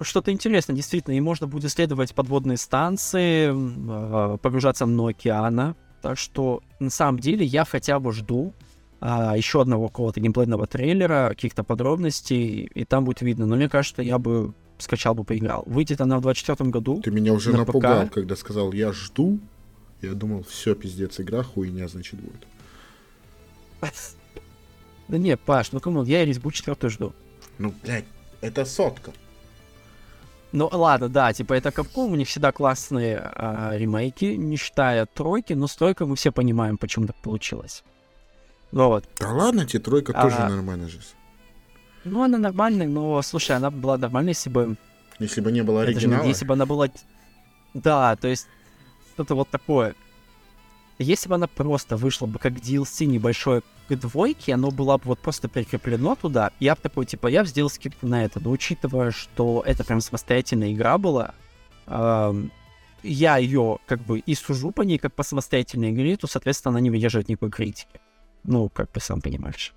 что-то 0.00 0.30
интересное, 0.30 0.76
действительно, 0.76 1.14
и 1.14 1.20
можно 1.20 1.48
будет 1.48 1.64
исследовать 1.64 2.14
подводные 2.14 2.56
станции, 2.56 3.50
а, 3.52 4.36
погружаться 4.36 4.86
на 4.86 5.08
океана. 5.08 5.74
Так 6.00 6.16
что, 6.16 6.62
на 6.78 6.90
самом 6.90 7.18
деле, 7.18 7.44
я 7.44 7.64
хотя 7.64 7.98
бы 7.98 8.12
жду 8.12 8.54
а, 9.00 9.36
еще 9.36 9.60
одного 9.60 9.88
какого-то 9.88 10.20
геймплейного 10.20 10.68
трейлера, 10.68 11.30
каких-то 11.30 11.64
подробностей, 11.64 12.70
и 12.74 12.84
там 12.84 13.06
будет 13.06 13.22
видно. 13.22 13.44
Но 13.46 13.56
мне 13.56 13.68
кажется, 13.68 14.02
я 14.02 14.18
бы 14.18 14.54
скачал 14.78 15.14
бы, 15.14 15.24
поиграл. 15.24 15.64
Выйдет 15.66 16.00
она 16.00 16.18
в 16.18 16.22
24 16.22 16.70
году. 16.70 17.00
Ты 17.02 17.10
меня 17.10 17.32
уже 17.32 17.52
на 17.52 17.58
напугал, 17.58 18.06
ПК. 18.06 18.14
когда 18.14 18.36
сказал, 18.36 18.72
я 18.72 18.92
жду. 18.92 19.38
Я 20.02 20.12
думал, 20.12 20.44
все, 20.44 20.74
пиздец, 20.74 21.18
игра 21.20 21.42
хуйня, 21.42 21.88
значит, 21.88 22.20
будет. 22.20 22.46
Да 25.06 25.18
не, 25.18 25.36
Паш, 25.36 25.72
ну 25.72 25.80
кому, 25.80 26.02
я 26.02 26.22
и 26.22 26.26
резьбу 26.26 26.50
четвертую 26.50 26.90
жду. 26.90 27.12
Ну, 27.58 27.74
блядь, 27.82 28.06
это 28.40 28.64
сотка. 28.64 29.12
Ну 30.52 30.68
ладно, 30.72 31.08
да, 31.08 31.32
типа 31.32 31.54
это 31.54 31.70
Capcom, 31.70 32.12
у 32.12 32.14
них 32.14 32.28
всегда 32.28 32.52
классные 32.52 33.18
а, 33.18 33.72
ремейки, 33.76 34.24
не 34.36 34.56
считая 34.56 35.04
тройки, 35.04 35.52
но 35.52 35.66
с 35.66 35.74
тройкой 35.74 36.06
мы 36.06 36.16
все 36.16 36.30
понимаем, 36.30 36.78
почему 36.78 37.06
так 37.06 37.16
получилось. 37.16 37.82
Ну 38.70 38.86
вот. 38.86 39.04
Да 39.18 39.32
ладно, 39.32 39.66
тебе 39.66 39.80
тройка 39.80 40.12
а, 40.14 40.22
тоже 40.22 40.38
нормальная 40.48 40.88
же. 40.88 41.00
Ну 42.04 42.22
она 42.22 42.38
нормальная, 42.38 42.86
но 42.86 43.20
слушай, 43.22 43.56
она 43.56 43.70
была 43.70 43.96
нормальной, 43.96 44.30
если 44.30 44.50
бы... 44.50 44.76
Если 45.18 45.40
бы 45.40 45.52
не 45.52 45.62
было 45.62 45.82
оригинала? 45.82 46.22
Не, 46.22 46.28
если 46.28 46.44
бы 46.44 46.54
она 46.54 46.66
была... 46.66 46.88
Да, 47.72 48.16
то 48.16 48.28
есть 48.28 48.46
что-то 49.14 49.34
вот 49.34 49.48
такое. 49.48 49.94
Если 50.98 51.28
бы 51.28 51.34
она 51.34 51.46
просто 51.46 51.96
вышла 51.96 52.26
бы 52.26 52.38
как 52.38 52.52
DLC 52.54 53.06
небольшое 53.06 53.62
к 53.88 53.96
двойке, 53.96 54.54
оно 54.54 54.70
было 54.70 54.96
бы 54.96 55.04
вот 55.04 55.18
просто 55.18 55.48
прикреплено 55.48 56.14
туда, 56.14 56.52
я 56.60 56.74
бы 56.74 56.80
такой, 56.80 57.06
типа, 57.06 57.26
я 57.28 57.42
бы 57.42 57.48
сделал 57.48 57.70
скидку 57.70 58.06
на 58.06 58.24
это. 58.24 58.40
Но 58.40 58.50
учитывая, 58.50 59.10
что 59.10 59.62
это 59.66 59.84
прям 59.84 60.00
самостоятельная 60.00 60.72
игра 60.72 60.98
была, 60.98 61.34
эм, 61.86 62.52
я 63.02 63.36
ее 63.38 63.78
как 63.86 64.00
бы 64.00 64.20
и 64.20 64.34
сужу 64.34 64.70
по 64.70 64.82
ней 64.82 64.98
как 64.98 65.14
по 65.14 65.22
самостоятельной 65.22 65.90
игре, 65.90 66.16
то, 66.16 66.26
соответственно, 66.26 66.70
она 66.70 66.80
не 66.80 66.90
выдерживает 66.90 67.28
никакой 67.28 67.50
критики. 67.50 68.00
Ну, 68.44 68.68
как 68.68 68.90
бы 68.92 69.00
сам 69.00 69.20
понимаешь. 69.20 69.74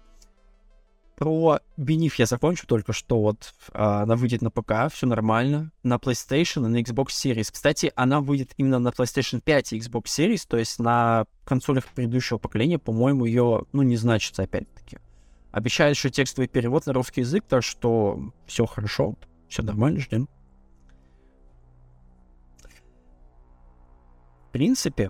Про 1.17 1.61
Бениф 1.77 2.19
я 2.19 2.27
закончу 2.27 2.67
только 2.67 2.93
что 2.93 3.19
вот 3.19 3.55
а, 3.73 4.03
она 4.03 4.15
выйдет 4.15 4.43
на 4.43 4.51
ПК, 4.51 4.93
все 4.93 5.07
нормально, 5.07 5.71
на 5.81 5.95
PlayStation 5.95 6.67
и 6.67 6.69
на 6.69 6.77
Xbox 6.79 7.07
Series. 7.07 7.49
Кстати, 7.51 7.91
она 7.95 8.21
выйдет 8.21 8.53
именно 8.57 8.77
на 8.77 8.89
PlayStation 8.89 9.41
5 9.41 9.73
и 9.73 9.79
Xbox 9.79 10.03
Series, 10.03 10.45
то 10.47 10.57
есть 10.57 10.77
на 10.77 11.25
консолях 11.43 11.85
предыдущего 11.87 12.37
поколения, 12.37 12.77
по-моему, 12.77 13.25
ее, 13.25 13.63
ну, 13.73 13.81
не 13.81 13.97
значится 13.97 14.43
опять-таки. 14.43 14.99
Обещают 15.51 15.97
еще 15.97 16.11
текстовый 16.11 16.47
перевод 16.47 16.85
на 16.85 16.93
русский 16.93 17.21
язык, 17.21 17.45
так 17.49 17.63
что 17.63 18.31
все 18.45 18.67
хорошо, 18.67 19.15
все 19.49 19.63
нормально, 19.63 19.99
ждем. 20.01 20.29
В 24.49 24.51
принципе, 24.51 25.09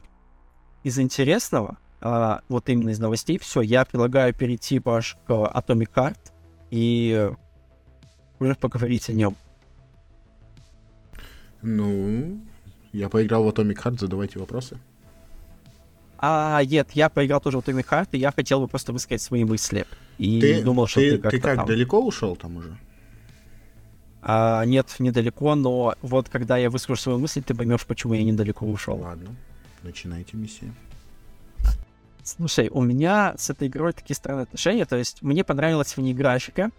из 0.83 0.97
интересного 0.99 1.79
а, 2.01 2.41
вот 2.49 2.69
именно 2.69 2.89
из 2.89 2.99
новостей. 2.99 3.39
Все, 3.39 3.61
я 3.61 3.85
предлагаю 3.85 4.33
перейти 4.33 4.79
Паш 4.79 5.17
к 5.25 5.31
Atomic 5.31 5.89
Heart 5.93 6.19
и 6.71 7.31
уже 8.39 8.55
поговорить 8.55 9.09
о 9.09 9.13
нем. 9.13 9.35
Ну, 11.61 12.39
я 12.93 13.09
поиграл 13.09 13.43
в 13.43 13.47
Atomic 13.49 13.77
Heart, 13.83 13.99
задавайте 13.99 14.39
вопросы. 14.39 14.77
А, 16.19 16.63
нет, 16.63 16.89
я 16.93 17.09
поиграл 17.09 17.41
тоже 17.41 17.59
в 17.59 17.61
Atomic 17.61 17.87
Heart, 17.87 18.09
и 18.13 18.17
я 18.17 18.31
хотел 18.31 18.59
бы 18.59 18.67
просто 18.67 18.93
высказать 18.93 19.21
свои 19.21 19.43
мысли. 19.43 19.85
И 20.17 20.39
ты, 20.41 20.63
думал, 20.63 20.87
что 20.87 20.99
ты, 20.99 21.11
ты 21.11 21.17
как-то 21.17 21.37
Ты 21.37 21.41
как, 21.41 21.55
там... 21.57 21.65
далеко 21.67 22.03
ушел 22.03 22.35
там 22.35 22.57
уже? 22.57 22.77
А, 24.21 24.65
нет, 24.65 24.95
недалеко, 24.99 25.55
но 25.55 25.95
вот 26.01 26.29
когда 26.29 26.57
я 26.57 26.69
выскажу 26.69 26.99
свою 26.99 27.19
мысль, 27.19 27.43
ты 27.43 27.53
поймешь, 27.53 27.85
почему 27.85 28.13
я 28.13 28.23
недалеко 28.23 28.65
ушел. 28.65 28.97
Ладно, 28.97 29.35
начинайте 29.83 30.35
миссию. 30.37 30.73
Слушай, 32.27 32.67
у 32.69 32.81
меня 32.81 33.35
с 33.37 33.49
этой 33.49 33.69
игрой 33.69 33.93
такие 33.93 34.13
странные 34.13 34.43
отношения. 34.43 34.83
То 34.83 34.97
есть 34.97 35.21
мне 35.21 35.45
понравилась 35.45 35.95
в 35.95 36.01
ней 36.01 36.13
графика. 36.13 36.71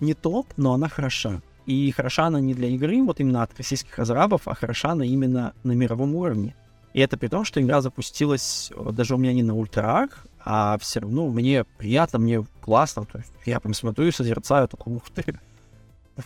Не 0.00 0.14
топ, 0.14 0.48
но 0.56 0.72
она 0.72 0.88
хороша. 0.88 1.40
И 1.66 1.92
хороша 1.92 2.26
она 2.26 2.40
не 2.40 2.52
для 2.52 2.68
игры, 2.68 3.00
вот 3.04 3.20
именно 3.20 3.44
от 3.44 3.56
российских 3.56 3.96
разрабов, 3.96 4.48
а 4.48 4.54
хороша 4.54 4.90
она 4.90 5.04
именно 5.04 5.54
на 5.62 5.72
мировом 5.72 6.16
уровне. 6.16 6.56
И 6.94 7.00
это 7.00 7.16
при 7.16 7.28
том, 7.28 7.44
что 7.44 7.60
игра 7.60 7.80
запустилась 7.80 8.72
э, 8.74 8.90
даже 8.90 9.14
у 9.14 9.18
меня 9.18 9.32
не 9.34 9.44
на 9.44 9.54
ультрах, 9.54 10.26
а 10.44 10.78
все 10.78 10.98
равно 10.98 11.28
мне 11.28 11.62
приятно, 11.62 12.18
мне 12.18 12.44
классно. 12.60 13.04
То 13.04 13.18
есть 13.18 13.30
я 13.46 13.60
прям 13.60 13.74
смотрю 13.74 14.06
и 14.06 14.10
созерцаю, 14.10 14.66
такой, 14.66 14.96
ух 14.96 15.08
ты. 15.10 15.38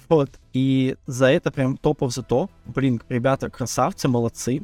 Вот. 0.09 0.31
И 0.55 0.97
за 1.07 1.27
это 1.27 1.51
прям 1.51 1.77
топов 1.77 2.15
за 2.15 2.23
топ. 2.23 2.51
Блин, 2.65 3.03
ребята 3.11 3.51
красавцы, 3.51 4.09
молодцы. 4.09 4.63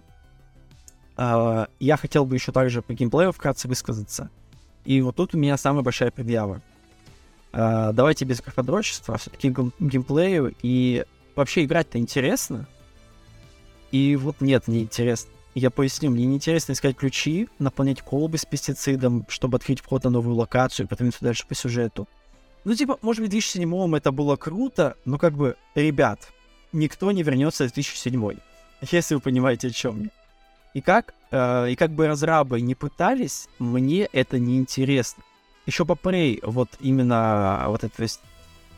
Uh, 1.18 1.68
я 1.80 1.96
хотел 1.96 2.24
бы 2.24 2.36
еще 2.36 2.52
также 2.52 2.80
по 2.80 2.94
геймплею 2.94 3.32
вкратце 3.32 3.66
высказаться. 3.66 4.30
И 4.84 5.02
вот 5.02 5.16
тут 5.16 5.34
у 5.34 5.38
меня 5.38 5.56
самая 5.56 5.82
большая 5.82 6.12
предъява. 6.12 6.62
Uh, 7.52 7.92
давайте 7.92 8.24
без 8.24 8.40
графодрочества, 8.40 9.16
а 9.16 9.18
все-таки 9.18 9.52
геймплею. 9.80 10.54
И 10.62 11.04
вообще 11.34 11.64
играть-то 11.64 11.98
интересно. 11.98 12.68
И 13.90 14.14
вот 14.14 14.40
нет, 14.40 14.68
не 14.68 14.82
интересно. 14.82 15.32
Я 15.56 15.70
поясню, 15.70 16.10
мне 16.10 16.24
не 16.24 16.36
интересно 16.36 16.72
искать 16.72 16.96
ключи, 16.96 17.48
наполнять 17.58 18.00
колбы 18.00 18.38
с 18.38 18.44
пестицидом, 18.44 19.26
чтобы 19.28 19.56
открыть 19.56 19.80
вход 19.80 20.04
на 20.04 20.10
новую 20.10 20.36
локацию 20.36 20.86
и 20.86 20.88
продвинуться 20.88 21.24
дальше 21.24 21.48
по 21.48 21.56
сюжету. 21.56 22.06
Ну, 22.64 22.76
типа, 22.76 22.98
может 23.02 23.22
быть, 23.22 23.30
в 23.30 23.32
2007 23.32 23.96
это 23.96 24.12
было 24.12 24.36
круто, 24.36 24.96
но 25.04 25.18
как 25.18 25.32
бы, 25.32 25.56
ребят, 25.74 26.32
никто 26.72 27.10
не 27.10 27.24
вернется 27.24 27.66
в 27.66 27.72
2007 27.72 28.38
если 28.92 29.16
вы 29.16 29.20
понимаете, 29.20 29.68
о 29.68 29.70
чем 29.70 30.04
я. 30.04 30.10
И 30.74 30.80
как, 30.80 31.14
э, 31.30 31.70
и 31.70 31.76
как 31.76 31.90
бы 31.90 32.06
разрабы 32.06 32.60
не 32.60 32.74
пытались, 32.74 33.48
мне 33.58 34.08
это 34.12 34.38
не 34.38 34.56
интересно. 34.56 35.22
Еще 35.66 35.84
по 35.84 35.92
Prey, 35.92 36.40
вот 36.42 36.70
именно 36.80 37.64
вот 37.68 37.84
этот 37.84 37.98
весь, 37.98 38.20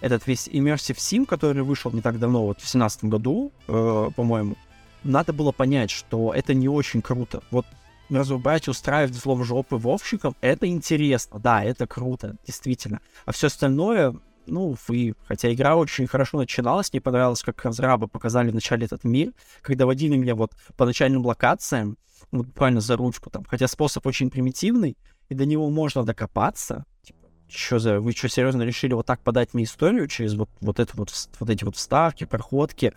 этот 0.00 0.26
весь 0.26 0.48
Immersive 0.48 0.96
Sim, 0.96 1.26
который 1.26 1.62
вышел 1.62 1.90
не 1.92 2.00
так 2.00 2.18
давно, 2.18 2.46
вот 2.46 2.56
в 2.56 2.60
2017 2.60 3.04
году, 3.04 3.52
э, 3.68 4.10
по-моему, 4.14 4.56
надо 5.04 5.32
было 5.32 5.52
понять, 5.52 5.90
что 5.90 6.32
это 6.34 6.54
не 6.54 6.68
очень 6.68 7.02
круто. 7.02 7.42
Вот 7.50 7.66
разрубать, 8.10 8.68
устраивать 8.68 9.14
взлом 9.14 9.44
жопы 9.44 9.76
вовщикам, 9.76 10.34
это 10.40 10.66
интересно, 10.66 11.38
да, 11.38 11.62
это 11.62 11.86
круто, 11.86 12.36
действительно. 12.44 13.00
А 13.24 13.32
все 13.32 13.46
остальное, 13.46 14.14
ну, 14.50 14.76
вы, 14.88 15.14
хотя 15.26 15.52
игра 15.52 15.76
очень 15.76 16.06
хорошо 16.06 16.38
начиналась, 16.38 16.92
мне 16.92 17.00
понравилось, 17.00 17.42
как 17.42 17.64
разрабы 17.64 18.08
показали 18.08 18.50
вначале 18.50 18.86
этот 18.86 19.04
мир, 19.04 19.32
когда 19.62 19.86
водили 19.86 20.16
меня 20.16 20.34
вот 20.34 20.52
по 20.76 20.84
начальным 20.84 21.24
локациям, 21.24 21.96
вот 22.30 22.46
буквально 22.46 22.80
за 22.80 22.96
ручку 22.96 23.30
там, 23.30 23.44
хотя 23.44 23.66
способ 23.68 24.06
очень 24.06 24.30
примитивный, 24.30 24.96
и 25.28 25.34
до 25.34 25.46
него 25.46 25.70
можно 25.70 26.04
докопаться, 26.04 26.84
типа, 27.02 27.28
что 27.48 27.78
за, 27.78 28.00
вы 28.00 28.12
что, 28.12 28.28
серьезно 28.28 28.62
решили 28.62 28.92
вот 28.92 29.06
так 29.06 29.22
подать 29.22 29.54
мне 29.54 29.64
историю 29.64 30.06
через 30.08 30.34
вот, 30.34 30.50
вот, 30.60 30.80
это 30.80 30.96
вот, 30.96 31.12
вот 31.38 31.50
эти 31.50 31.64
вот 31.64 31.76
вставки, 31.76 32.24
проходки, 32.24 32.92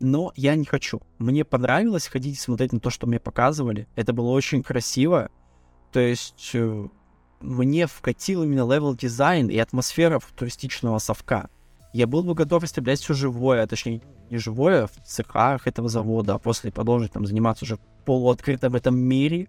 но 0.00 0.32
я 0.36 0.54
не 0.54 0.64
хочу. 0.64 1.02
Мне 1.18 1.44
понравилось 1.44 2.06
ходить 2.06 2.36
и 2.36 2.40
смотреть 2.40 2.72
на 2.72 2.80
то, 2.80 2.90
что 2.90 3.06
мне 3.06 3.18
показывали. 3.18 3.88
Это 3.96 4.12
было 4.12 4.30
очень 4.30 4.62
красиво. 4.62 5.30
То 5.92 6.00
есть 6.00 6.50
э, 6.54 6.88
мне 7.40 7.86
вкатил 7.86 8.42
именно 8.42 8.70
level 8.70 8.94
design 8.94 9.48
и 9.48 9.58
атмосфера 9.58 10.20
футуристичного 10.36 10.98
совка. 10.98 11.48
Я 11.92 12.06
был 12.06 12.22
бы 12.22 12.34
готов 12.34 12.64
истреблять 12.64 13.00
все 13.00 13.14
живое, 13.14 13.62
а 13.62 13.66
точнее 13.66 14.02
не 14.30 14.38
живое 14.38 14.86
в 14.86 14.92
цехах 15.04 15.66
этого 15.66 15.88
завода, 15.88 16.34
а 16.34 16.38
после 16.38 16.70
продолжить 16.70 17.12
там 17.12 17.26
заниматься 17.26 17.64
уже 17.64 17.76
в 17.76 17.80
полуоткрытом 18.04 18.74
этом 18.74 18.98
мире. 18.98 19.48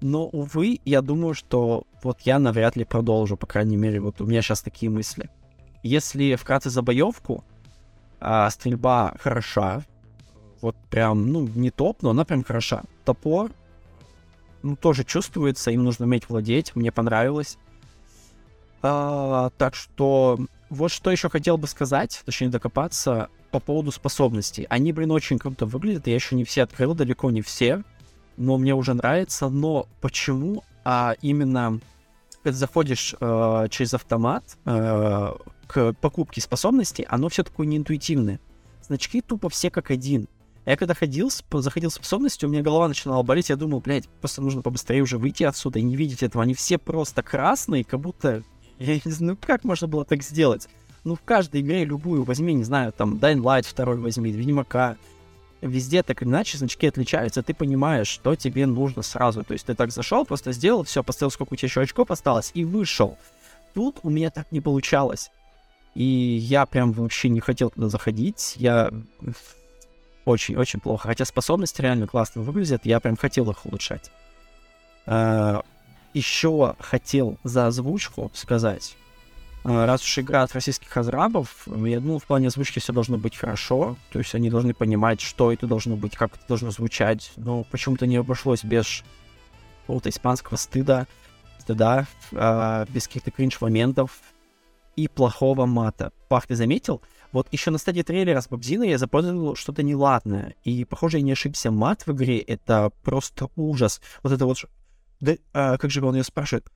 Но, 0.00 0.26
увы, 0.26 0.80
я 0.84 1.02
думаю, 1.02 1.34
что 1.34 1.84
вот 2.02 2.20
я 2.22 2.38
навряд 2.38 2.76
ли 2.76 2.84
продолжу, 2.84 3.36
по 3.36 3.46
крайней 3.46 3.76
мере, 3.76 4.00
вот 4.00 4.20
у 4.20 4.26
меня 4.26 4.42
сейчас 4.42 4.62
такие 4.62 4.90
мысли. 4.90 5.30
Если 5.82 6.34
вкратце 6.36 6.70
за 6.70 6.82
боевку, 6.82 7.44
а, 8.20 8.48
стрельба 8.50 9.14
хороша, 9.20 9.82
вот 10.60 10.76
прям, 10.90 11.30
ну, 11.30 11.46
не 11.54 11.70
топ, 11.70 12.02
но 12.02 12.10
она 12.10 12.24
прям 12.24 12.42
хороша. 12.42 12.82
Топор, 13.04 13.50
ну, 14.64 14.76
тоже 14.76 15.04
чувствуется, 15.04 15.70
им 15.70 15.84
нужно 15.84 16.06
уметь 16.06 16.28
владеть, 16.28 16.74
мне 16.74 16.90
понравилось. 16.90 17.58
А, 18.82 19.50
так 19.56 19.74
что 19.74 20.38
вот 20.70 20.90
что 20.90 21.10
еще 21.10 21.28
хотел 21.28 21.56
бы 21.56 21.66
сказать, 21.66 22.22
точнее 22.24 22.48
докопаться, 22.48 23.28
по 23.50 23.60
поводу 23.60 23.92
способностей. 23.92 24.66
Они, 24.68 24.92
блин, 24.92 25.12
очень 25.12 25.38
круто 25.38 25.64
выглядят, 25.64 26.08
я 26.08 26.14
еще 26.14 26.34
не 26.34 26.44
все 26.44 26.64
открыл, 26.64 26.94
далеко 26.94 27.30
не 27.30 27.40
все, 27.40 27.84
но 28.36 28.58
мне 28.58 28.74
уже 28.74 28.94
нравится, 28.94 29.48
но 29.48 29.86
почему 30.00 30.64
а 30.84 31.14
именно 31.22 31.80
когда 32.42 32.58
заходишь 32.58 33.14
э, 33.18 33.66
через 33.70 33.94
автомат 33.94 34.58
э, 34.66 35.34
к 35.66 35.92
покупке 35.94 36.42
способностей, 36.42 37.06
оно 37.08 37.30
все 37.30 37.42
такое 37.42 37.66
неинтуитивное. 37.66 38.38
Значки 38.82 39.22
тупо 39.22 39.48
все 39.48 39.70
как 39.70 39.90
один. 39.90 40.28
Я 40.66 40.76
когда 40.76 40.94
ходил, 40.94 41.30
заходил 41.52 41.90
в 41.90 41.94
способности, 41.94 42.46
у 42.46 42.48
меня 42.48 42.62
голова 42.62 42.88
начинала 42.88 43.22
болеть, 43.22 43.50
я 43.50 43.56
думал, 43.56 43.80
блядь, 43.80 44.08
просто 44.08 44.40
нужно 44.40 44.62
побыстрее 44.62 45.02
уже 45.02 45.18
выйти 45.18 45.44
отсюда 45.44 45.78
и 45.78 45.82
не 45.82 45.94
видеть 45.94 46.22
этого. 46.22 46.42
Они 46.42 46.54
все 46.54 46.78
просто 46.78 47.22
красные, 47.22 47.84
как 47.84 48.00
будто... 48.00 48.42
Я 48.78 48.94
не 48.94 49.10
знаю, 49.10 49.32
ну 49.32 49.46
как 49.46 49.64
можно 49.64 49.86
было 49.86 50.04
так 50.04 50.22
сделать? 50.22 50.68
Ну, 51.04 51.16
в 51.16 51.20
каждой 51.20 51.60
игре 51.60 51.84
любую 51.84 52.24
возьми, 52.24 52.54
не 52.54 52.64
знаю, 52.64 52.92
там, 52.92 53.16
Dying 53.16 53.42
Light 53.42 53.66
второй 53.68 53.98
возьми, 53.98 54.32
Ведьмака. 54.32 54.96
Везде 55.60 56.02
так 56.02 56.22
или 56.22 56.28
иначе 56.28 56.58
значки 56.58 56.86
отличаются, 56.86 57.42
ты 57.42 57.54
понимаешь, 57.54 58.08
что 58.08 58.34
тебе 58.34 58.66
нужно 58.66 59.02
сразу. 59.02 59.44
То 59.44 59.52
есть 59.52 59.66
ты 59.66 59.74
так 59.74 59.92
зашел, 59.92 60.24
просто 60.24 60.52
сделал, 60.52 60.82
все, 60.84 61.02
поставил, 61.02 61.30
сколько 61.30 61.52
у 61.52 61.56
тебя 61.56 61.66
еще 61.66 61.82
очков 61.82 62.10
осталось, 62.10 62.50
и 62.54 62.64
вышел. 62.64 63.18
Тут 63.74 63.98
у 64.02 64.10
меня 64.10 64.30
так 64.30 64.50
не 64.50 64.60
получалось. 64.60 65.30
И 65.94 66.02
я 66.04 66.66
прям 66.66 66.92
вообще 66.92 67.28
не 67.28 67.40
хотел 67.40 67.70
туда 67.70 67.88
заходить. 67.88 68.54
Я 68.56 68.90
очень-очень 70.24 70.80
плохо. 70.80 71.08
Хотя 71.08 71.24
способности 71.24 71.80
реально 71.80 72.06
классно 72.06 72.42
выглядят, 72.42 72.86
я 72.86 73.00
прям 73.00 73.16
хотел 73.16 73.50
их 73.50 73.66
улучшать. 73.66 74.10
А, 75.06 75.62
еще 76.12 76.76
хотел 76.78 77.38
за 77.44 77.66
озвучку 77.66 78.30
сказать. 78.34 78.96
А, 79.64 79.86
раз 79.86 80.02
уж 80.02 80.18
игра 80.18 80.42
от 80.42 80.52
российских 80.52 80.94
разрабов, 80.94 81.66
я 81.66 82.00
думаю, 82.00 82.18
в 82.18 82.24
плане 82.24 82.48
озвучки 82.48 82.78
все 82.78 82.92
должно 82.92 83.18
быть 83.18 83.36
хорошо. 83.36 83.96
То 84.10 84.18
есть 84.18 84.34
они 84.34 84.50
должны 84.50 84.74
понимать, 84.74 85.20
что 85.20 85.52
это 85.52 85.66
должно 85.66 85.96
быть, 85.96 86.16
как 86.16 86.36
это 86.36 86.44
должно 86.48 86.70
звучать. 86.70 87.32
Но 87.36 87.64
почему-то 87.64 88.06
не 88.06 88.16
обошлось 88.16 88.64
без 88.64 89.02
какого-то 89.82 90.08
испанского 90.08 90.56
стыда, 90.56 91.06
стыда, 91.58 92.06
э, 92.32 92.86
без 92.88 93.06
каких-то 93.06 93.30
кринж-моментов 93.30 94.20
и 94.96 95.08
плохого 95.08 95.66
мата. 95.66 96.12
Пах, 96.28 96.46
ты 96.46 96.54
заметил? 96.54 97.02
Вот 97.34 97.48
еще 97.50 97.72
на 97.72 97.78
стадии 97.78 98.02
трейлера 98.02 98.40
с 98.40 98.46
Бобзиной 98.46 98.90
я 98.90 98.96
запомнил 98.96 99.56
что-то 99.56 99.82
неладное. 99.82 100.54
И, 100.62 100.84
похоже, 100.84 101.16
я 101.16 101.24
не 101.24 101.32
ошибся. 101.32 101.72
Мат 101.72 102.06
в 102.06 102.12
игре— 102.12 102.38
это 102.38 102.92
просто 103.02 103.48
ужас. 103.56 104.00
Вот 104.22 104.32
это 104.32 104.46
вот... 104.46 104.64
Да, 105.18 105.34
а, 105.52 105.76
как 105.76 105.90
же 105.90 106.00
он 106.06 106.14
ее 106.14 106.22
спрашивает? 106.22 106.70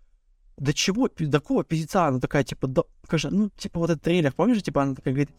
Да 0.56 0.72
чего, 0.72 1.08
до 1.16 1.38
какого 1.40 1.62
пиздеца? 1.62 2.06
Она 2.06 2.18
такая, 2.18 2.42
типа, 2.42 2.66
да, 2.66 2.82
как 3.06 3.20
же, 3.20 3.30
ну, 3.30 3.50
типа, 3.50 3.78
вот 3.78 3.90
этот 3.90 4.02
трейлер, 4.02 4.32
помнишь, 4.32 4.60
типа, 4.60 4.82
она 4.82 4.96
такая 4.96 5.14
говорит, 5.14 5.30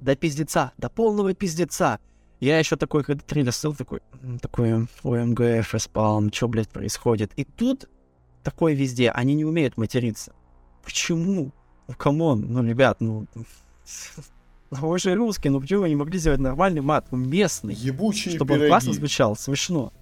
до 0.00 0.16
пиздеца, 0.16 0.72
до 0.78 0.90
полного 0.90 1.32
пиздеца. 1.32 2.00
Я 2.40 2.58
еще 2.58 2.74
такой, 2.74 3.04
когда 3.04 3.22
трейлер 3.22 3.52
стыл, 3.52 3.72
такой, 3.72 4.00
такой, 4.42 4.88
OMG, 5.04 5.64
facepalm, 5.64 6.32
что, 6.32 6.48
блядь, 6.48 6.70
происходит? 6.70 7.30
И 7.36 7.44
тут 7.44 7.88
такое 8.42 8.74
везде, 8.74 9.12
они 9.12 9.34
не 9.34 9.44
умеют 9.44 9.76
материться. 9.76 10.34
Почему? 10.82 11.52
Ну, 11.86 11.94
come 11.94 12.20
on, 12.20 12.40
ну, 12.48 12.64
ребят, 12.64 13.00
ну, 13.00 13.28
вы 14.80 14.98
же 14.98 15.14
русские, 15.14 15.50
ну 15.50 15.60
почему 15.60 15.82
вы 15.82 15.88
не 15.88 15.96
могли 15.96 16.18
сделать 16.18 16.40
нормальный 16.40 16.80
мат, 16.80 17.10
местный? 17.12 17.74
Ебучие 17.74 18.34
чтобы 18.34 18.54
пироги. 18.54 18.64
он 18.64 18.70
классно 18.70 18.92
звучал, 18.92 19.36
смешно. 19.36 19.92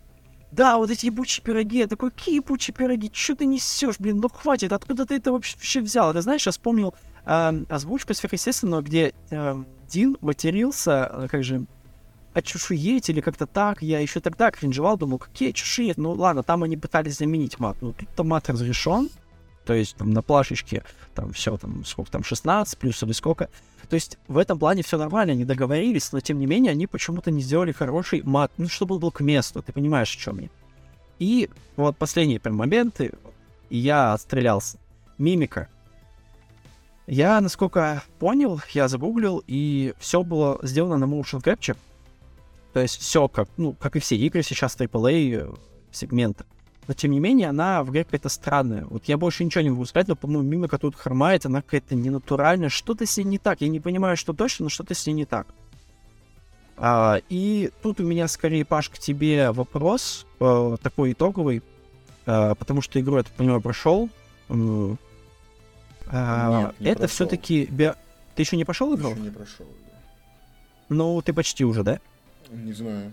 Да, 0.53 0.79
вот 0.79 0.91
эти 0.91 1.07
ебучие 1.07 1.43
пироги, 1.43 1.79
я 1.79 1.89
такой, 1.89 2.11
какие 2.11 2.37
ебучие 2.37 2.75
пироги, 2.75 3.11
что 3.13 3.35
ты 3.35 3.45
несешь, 3.45 3.97
блин, 3.99 4.19
ну 4.21 4.29
хватит, 4.29 4.73
откуда 4.73 5.05
ты 5.05 5.17
это 5.17 5.33
вообще 5.33 5.81
взял? 5.81 6.13
Ты 6.13 6.23
знаешь, 6.23 6.47
я 6.47 6.53
вспомнил 6.53 6.95
э, 7.27 7.65
озвучку 7.69 8.15
сверхъестественного, 8.15 8.83
где 8.83 9.15
э, 9.31 9.65
Дин 9.89 10.17
матерился, 10.21 11.11
э, 11.13 11.29
как 11.29 11.43
же, 11.43 11.67
очушуеть 12.35 13.09
или 13.11 13.21
как-то 13.21 13.47
так, 13.47 13.83
я 13.83 14.01
еще 14.01 14.21
тогда 14.21 14.51
кринжевал, 14.51 14.97
думал, 14.97 15.19
какие 15.19 15.53
чушует, 15.53 15.97
ну 15.97 16.13
ладно, 16.13 16.43
там 16.43 16.63
они 16.63 16.77
пытались 16.77 17.19
заменить 17.19 17.59
мат, 17.59 17.77
ну 17.81 17.93
тут-то 17.93 18.25
мат 18.25 18.49
разрешен, 18.49 19.09
то 19.65 19.73
есть 19.73 19.97
там 19.97 20.11
на 20.11 20.23
плашечке 20.23 20.85
там 21.15 21.33
все 21.33 21.57
там 21.57 21.85
сколько 21.85 22.11
там 22.11 22.23
16 22.23 22.79
плюс 22.79 23.03
или 23.03 23.13
сколько. 23.13 23.49
То 23.89 23.95
есть 23.95 24.19
в 24.29 24.39
этом 24.39 24.59
плане 24.59 24.83
все 24.83 24.99
нормально, 24.99 25.33
они 25.33 25.45
договорились, 25.45 26.13
но 26.13 26.21
тем 26.21 26.39
не 26.39 26.47
менее 26.47 26.73
они 26.73 26.87
почему-то 26.87 27.31
не 27.31 27.43
сделали 27.43 27.73
хороший 27.73 28.23
мат, 28.23 28.53
ну 28.57 28.69
чтобы 28.69 28.95
он 28.95 29.01
был 29.01 29.11
к 29.11 29.21
месту, 29.21 29.63
ты 29.63 29.73
понимаешь, 29.73 30.15
о 30.15 30.19
чем 30.19 30.41
я. 30.41 30.49
И 31.19 31.49
вот 31.77 31.97
последние 31.97 32.41
прям 32.41 32.57
моменты, 32.57 33.13
я 33.71 34.13
отстрелялся. 34.13 34.79
Мимика. 35.19 35.69
Я, 37.07 37.41
насколько 37.41 38.03
понял, 38.19 38.61
я 38.73 38.89
загуглил, 38.89 39.43
и 39.47 39.95
все 39.99 40.23
было 40.23 40.59
сделано 40.63 40.97
на 40.97 41.05
motion 41.05 41.43
capture. 41.43 41.77
То 42.73 42.81
есть 42.81 43.01
все 43.01 43.29
как, 43.29 43.49
ну, 43.57 43.75
как 43.75 43.97
и 43.97 44.01
все 44.01 44.17
игры 44.17 44.43
сейчас 44.43 44.77
AAA 44.77 45.57
сегмента 45.93 46.45
но 46.87 46.95
тем 46.95 47.13
не 47.13 47.21
менее 47.21 47.49
она 47.49 47.83
в 47.83 47.91
игре 47.91 48.05
какая-то 48.05 48.29
странная. 48.29 48.85
Вот 48.85 49.05
я 49.07 49.17
больше 49.17 49.45
ничего 49.45 49.63
не 49.63 49.71
могу 49.71 49.85
сказать, 49.85 50.09
но, 50.09 50.17
по-моему, 50.17 50.43
мимика 50.43 50.79
тут 50.79 50.95
хромает, 50.97 51.47
она 51.47 51.63
какая-то 51.63 51.95
ненатуральная, 51.95 52.69
что-то 52.69 53.07
с 53.07 53.17
ней 53.17 53.25
не 53.25 53.39
так. 53.39 53.61
Я 53.61 53.69
не 53.69 53.81
понимаю, 53.81 54.17
что 54.17 54.33
точно, 54.33 54.65
но 54.65 54.69
что-то 54.69 54.95
с 54.95 55.07
ней 55.07 55.15
не 55.15 55.25
так. 55.25 55.47
А, 56.77 57.21
и 57.29 57.71
тут 57.83 58.01
у 58.01 58.05
меня 58.05 58.29
скорее, 58.29 58.65
Паш, 58.65 58.89
к 58.91 58.99
тебе 58.99 59.53
вопрос 59.53 60.27
э, 60.41 60.77
такой 60.83 61.13
итоговый, 61.13 61.63
э, 62.27 62.55
потому 62.57 62.83
что 62.83 63.01
игру, 63.01 63.17
я 63.17 63.23
так 63.23 63.33
понимаю, 63.33 63.61
прошел. 63.61 64.11
Э, 64.49 64.97
Нет, 66.13 66.81
не 66.81 66.87
это 66.87 67.07
все-таки... 67.07 67.67
Би... 67.67 67.93
Ты 68.35 68.43
еще 68.43 68.57
не 68.57 68.65
прошел 68.65 68.95
игру? 68.97 69.11
Еще 69.11 69.21
не 69.21 69.31
прошел, 69.31 69.67
да. 69.67 69.99
Ну, 70.89 71.23
ты 71.23 71.33
почти 71.33 71.65
уже, 71.65 71.85
да? 71.85 72.01
Не 72.51 72.73
знаю. 72.73 73.13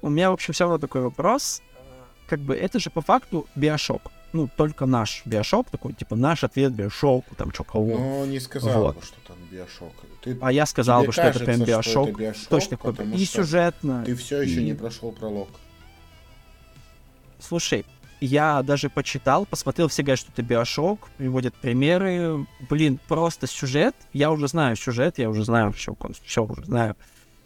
У 0.00 0.08
меня, 0.08 0.30
в 0.30 0.34
общем, 0.34 0.54
все 0.54 0.64
равно 0.64 0.78
такой 0.78 1.02
вопрос 1.02 1.62
как 2.28 2.40
бы 2.40 2.54
это 2.54 2.78
же 2.78 2.90
по 2.90 3.00
факту 3.00 3.46
биошок. 3.54 4.10
Ну, 4.32 4.48
только 4.54 4.86
наш 4.86 5.22
биошок, 5.24 5.70
такой, 5.70 5.94
типа, 5.94 6.16
наш 6.16 6.44
ответ 6.44 6.72
биошоку, 6.72 7.34
там, 7.36 7.52
что 7.52 7.64
кого. 7.64 7.96
Ну, 7.96 8.26
не 8.26 8.40
сказал 8.40 8.82
вот. 8.82 8.96
бы, 8.96 9.02
что 9.02 9.16
там 9.26 9.36
биошок. 9.50 9.92
Ты, 10.22 10.36
а 10.40 10.52
я 10.52 10.66
сказал 10.66 11.04
бы, 11.04 11.12
что 11.12 11.22
кажется, 11.22 11.44
это 11.44 11.52
прям 11.52 11.66
биошок. 11.66 12.08
Это 12.08 12.18
биошок 12.18 12.48
Точно 12.48 12.76
такой. 12.76 13.12
И 13.14 13.24
сюжетно. 13.24 14.04
Ты 14.04 14.14
все 14.16 14.42
еще 14.42 14.60
и... 14.60 14.64
не 14.64 14.74
прошел 14.74 15.12
пролог. 15.12 15.48
Слушай, 17.38 17.86
я 18.20 18.62
даже 18.62 18.88
почитал, 18.88 19.46
посмотрел, 19.46 19.88
все 19.88 20.02
говорят, 20.02 20.18
что 20.18 20.32
это 20.32 20.42
биошок, 20.42 21.08
приводят 21.16 21.54
примеры. 21.54 22.46
Блин, 22.68 22.98
просто 23.08 23.46
сюжет. 23.46 23.94
Я 24.12 24.30
уже 24.30 24.48
знаю 24.48 24.76
сюжет, 24.76 25.18
я 25.18 25.30
уже 25.30 25.44
знаю 25.44 25.72
все, 25.72 25.96
все 26.24 26.44
уже 26.44 26.64
знаю. 26.64 26.96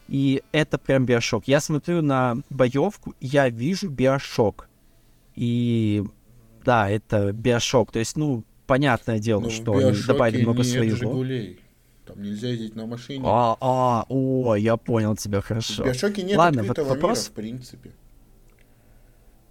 И 0.08 0.42
это 0.52 0.78
прям 0.78 1.06
биошок. 1.06 1.46
Я 1.46 1.60
смотрю 1.60 2.02
на 2.02 2.38
боевку, 2.50 3.14
я 3.20 3.48
вижу 3.48 3.88
биошок. 3.88 4.69
И 5.40 6.04
да, 6.66 6.90
это 6.90 7.32
биошок. 7.32 7.92
То 7.92 7.98
есть, 7.98 8.14
ну, 8.14 8.44
понятное 8.66 9.18
дело, 9.18 9.40
Но 9.40 9.48
что 9.48 9.72
они 9.74 9.96
добавили 10.06 10.42
много 10.42 10.62
своего. 10.62 10.96
Жигулей. 10.96 11.60
Там 12.04 12.20
нельзя 12.20 12.48
ездить 12.48 12.76
на 12.76 12.84
машине. 12.84 13.24
А, 13.26 13.56
а, 13.58 14.04
о, 14.10 14.54
я 14.56 14.76
понял 14.76 15.16
тебя 15.16 15.40
хорошо. 15.40 15.82
В 15.82 15.86
биошоке 15.86 16.24
нет 16.24 16.36
Ладно, 16.36 16.62
вот 16.64 16.76
вопрос... 16.76 17.20
мира, 17.20 17.30
в 17.30 17.32
принципе. 17.32 17.90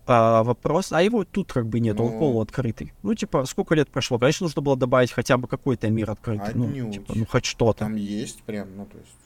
А, 0.05 0.43
вопрос, 0.43 0.91
а 0.91 1.01
его 1.01 1.23
тут 1.23 1.51
как 1.51 1.65
бы 1.67 1.79
нет, 1.79 1.97
Но... 1.97 2.05
он 2.05 2.13
ну. 2.13 2.19
полуоткрытый. 2.19 2.93
Ну, 3.01 3.15
типа, 3.15 3.45
сколько 3.45 3.73
лет 3.73 3.89
прошло? 3.89 4.19
Конечно, 4.19 4.43
нужно 4.43 4.61
было 4.61 4.77
добавить 4.77 5.11
хотя 5.11 5.37
бы 5.37 5.47
какой-то 5.47 5.89
мир 5.89 6.11
открытый. 6.11 6.53
Ну, 6.53 6.67
Отнюдь. 6.67 6.85
Ну, 6.85 6.93
типа, 6.93 7.13
ну, 7.15 7.25
хоть 7.25 7.45
что-то. 7.45 7.79
Там 7.79 7.95
есть 7.95 8.43
прям, 8.43 8.77
ну, 8.77 8.85
то 8.85 8.97
есть, 8.99 9.17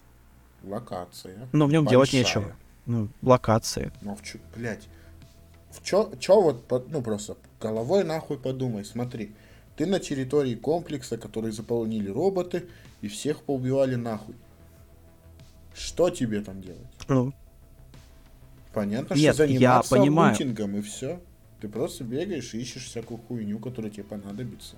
локация. 0.63 1.49
Но 1.51 1.65
в 1.65 1.73
нем 1.73 1.85
делать 1.85 2.13
нечего. 2.13 2.55
Ну, 2.85 3.09
локации. 3.21 3.91
Ну, 4.01 4.17
блядь, 4.55 4.87
в 5.73 5.83
чё, 5.83 6.11
чё 6.19 6.41
вот, 6.41 6.89
ну 6.89 7.01
просто 7.01 7.37
головой 7.59 8.03
нахуй 8.03 8.37
подумай, 8.37 8.85
смотри. 8.85 9.33
Ты 9.75 9.87
на 9.87 9.99
территории 9.99 10.53
комплекса, 10.55 11.17
который 11.17 11.51
заполнили 11.51 12.09
роботы, 12.09 12.67
и 13.01 13.07
всех 13.07 13.41
поубивали 13.41 13.95
нахуй. 13.95 14.35
Что 15.73 16.11
тебе 16.11 16.41
там 16.41 16.61
делать? 16.61 16.85
Ну, 17.07 17.33
Понятно, 18.73 19.13
Нет, 19.13 19.35
что 19.35 19.43
я 19.43 19.47
заниматься 19.47 19.95
понимаю. 19.95 20.31
лутингом 20.31 20.77
и 20.77 20.81
все. 20.81 21.19
Ты 21.61 21.69
просто 21.69 22.03
бегаешь 22.03 22.53
и 22.53 22.59
ищешь 22.59 22.85
всякую 22.85 23.19
хуйню, 23.19 23.59
которая 23.59 23.91
тебе 23.91 24.03
понадобится. 24.03 24.75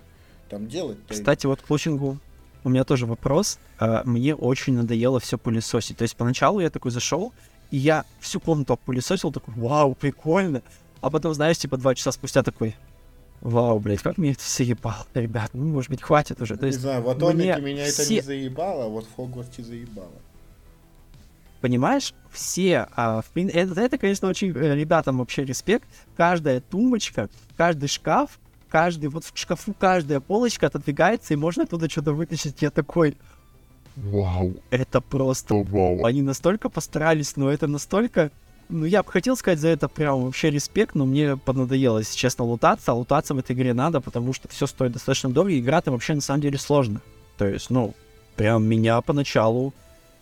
Там 0.50 0.68
делать 0.68 0.98
Кстати, 1.08 1.48
вот 1.48 1.62
к 1.62 1.70
лучингу 1.70 2.20
у 2.64 2.70
меня 2.70 2.84
тоже 2.84 3.06
вопрос. 3.06 3.58
А, 3.80 4.04
Мне 4.06 4.36
очень 4.36 4.76
надоело 4.76 5.20
все 5.20 5.38
пылесосить. 5.38 5.98
То 5.98 6.04
есть 6.04 6.16
поначалу 6.16 6.60
я 6.60 6.70
такой 6.70 6.92
зашел, 6.92 7.34
и 7.72 7.78
я 7.78 8.06
всю 8.20 8.40
комнату 8.40 8.74
опылесосил, 8.74 9.32
такой, 9.32 9.54
вау, 9.56 9.96
прикольно. 9.96 10.62
А 11.06 11.12
потом, 11.12 11.36
знаешь, 11.36 11.60
типа 11.60 11.78
два 11.78 11.94
часа 11.94 12.12
спустя 12.12 12.42
такой, 12.42 12.76
вау, 13.42 13.78
блядь, 13.80 14.02
как 14.02 14.18
мне 14.18 14.32
это 14.32 14.42
все 14.42 14.64
ебало, 14.64 15.06
ребят, 15.14 15.52
ну, 15.54 15.64
может 15.66 15.92
быть, 15.92 16.02
хватит 16.02 16.42
уже. 16.42 16.58
То 16.58 16.64
Не 16.64 16.70
есть, 16.70 16.82
знаю, 16.82 17.04
в 17.04 17.10
Атомике 17.10 17.62
меня 17.62 17.84
это 17.86 18.02
все- 18.02 18.16
не 18.16 18.22
заебало, 18.22 18.86
а 18.86 18.88
вот 18.88 19.06
в 19.06 19.16
Хогвартсе 19.16 19.62
заебало. 19.62 20.10
понимаешь, 21.62 22.16
все, 22.32 22.88
а, 22.96 23.22
в 23.22 23.38
это, 23.38 23.82
это, 23.82 23.98
конечно, 24.00 24.28
очень 24.30 24.50
э, 24.50 24.74
ребятам 24.76 25.20
вообще 25.20 25.46
респект. 25.46 25.88
Каждая 26.18 26.60
тумбочка, 26.60 27.30
каждый 27.56 27.88
шкаф, 27.88 28.40
каждый, 28.68 29.10
вот 29.10 29.26
в 29.26 29.32
шкафу 29.38 29.76
каждая 29.78 30.20
полочка 30.22 30.66
отодвигается, 30.68 31.36
и 31.36 31.38
можно 31.38 31.66
оттуда 31.66 31.88
что-то 31.88 32.14
вытащить. 32.14 32.64
Я 32.64 32.72
такой, 32.72 33.16
Вау, 33.96 34.56
это 34.72 35.02
просто 35.02 35.54
вау. 35.54 36.04
Они 36.04 36.24
настолько 36.24 36.70
постарались, 36.70 37.36
но 37.36 37.52
это 37.52 37.68
настолько... 37.68 38.32
Ну, 38.70 38.86
я 38.86 39.04
бы 39.04 39.12
хотел 39.12 39.36
сказать 39.36 39.60
за 39.60 39.68
это 39.70 39.88
прям 39.88 40.24
вообще 40.24 40.50
респект, 40.50 40.96
но 40.96 41.06
мне 41.06 41.38
поднадоело, 41.38 42.00
если 42.00 42.18
честно, 42.18 42.46
лутаться. 42.46 42.92
А 42.92 42.96
лутаться 42.96 43.34
в 43.34 43.38
этой 43.38 43.56
игре 43.56 43.74
надо, 43.74 44.02
потому 44.02 44.34
что 44.34 44.48
все 44.48 44.66
стоит 44.66 44.92
достаточно 44.94 45.30
дорого, 45.30 45.52
и 45.54 45.60
игра 45.60 45.82
там 45.82 45.94
вообще 45.94 46.16
на 46.16 46.22
самом 46.22 46.42
деле 46.42 46.58
сложно. 46.58 47.02
То 47.38 47.46
есть, 47.48 47.70
ну, 47.70 47.94
прям 48.36 48.66
меня 48.66 49.00
поначалу 49.02 49.74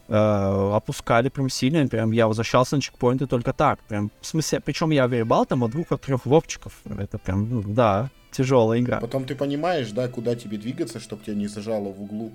э, 0.10 0.72
опускали 0.76 1.30
прям 1.30 1.50
сильно, 1.50 1.88
прям 1.88 2.12
я 2.12 2.28
возвращался 2.28 2.76
на 2.76 2.82
чекпоинты 2.82 3.28
только 3.28 3.54
так. 3.54 3.80
Прям, 3.88 4.12
в 4.20 4.26
смысле, 4.26 4.60
причем 4.60 4.90
я 4.92 5.08
вербал 5.08 5.46
там 5.46 5.64
от 5.64 5.72
двух 5.72 5.92
от 5.92 6.02
трех 6.02 6.26
вовчиков. 6.26 6.74
Это 6.86 7.18
прям, 7.18 7.50
ну, 7.50 7.64
да, 7.66 8.10
тяжелая 8.32 8.80
игра. 8.82 9.00
Потом 9.00 9.26
ты 9.26 9.36
понимаешь, 9.36 9.92
да, 9.92 10.08
куда 10.10 10.36
тебе 10.36 10.58
двигаться, 10.58 11.00
чтобы 11.00 11.24
тебя 11.24 11.36
не 11.36 11.48
зажало 11.48 11.90
в 11.94 12.02
углу. 12.02 12.32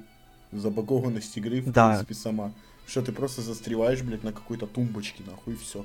Забагованность 0.53 1.37
игры, 1.37 1.61
в 1.61 1.71
Да. 1.71 1.89
принципе, 1.91 2.15
сама. 2.15 2.53
Что 2.87 3.03
ты 3.03 3.13
просто 3.13 3.43
застреваешь, 3.43 4.01
блядь, 4.01 4.25
на 4.25 4.33
какой-то 4.33 4.67
тумбочке, 4.67 5.23
нахуй, 5.27 5.53
и 5.53 5.57
все. 5.57 5.85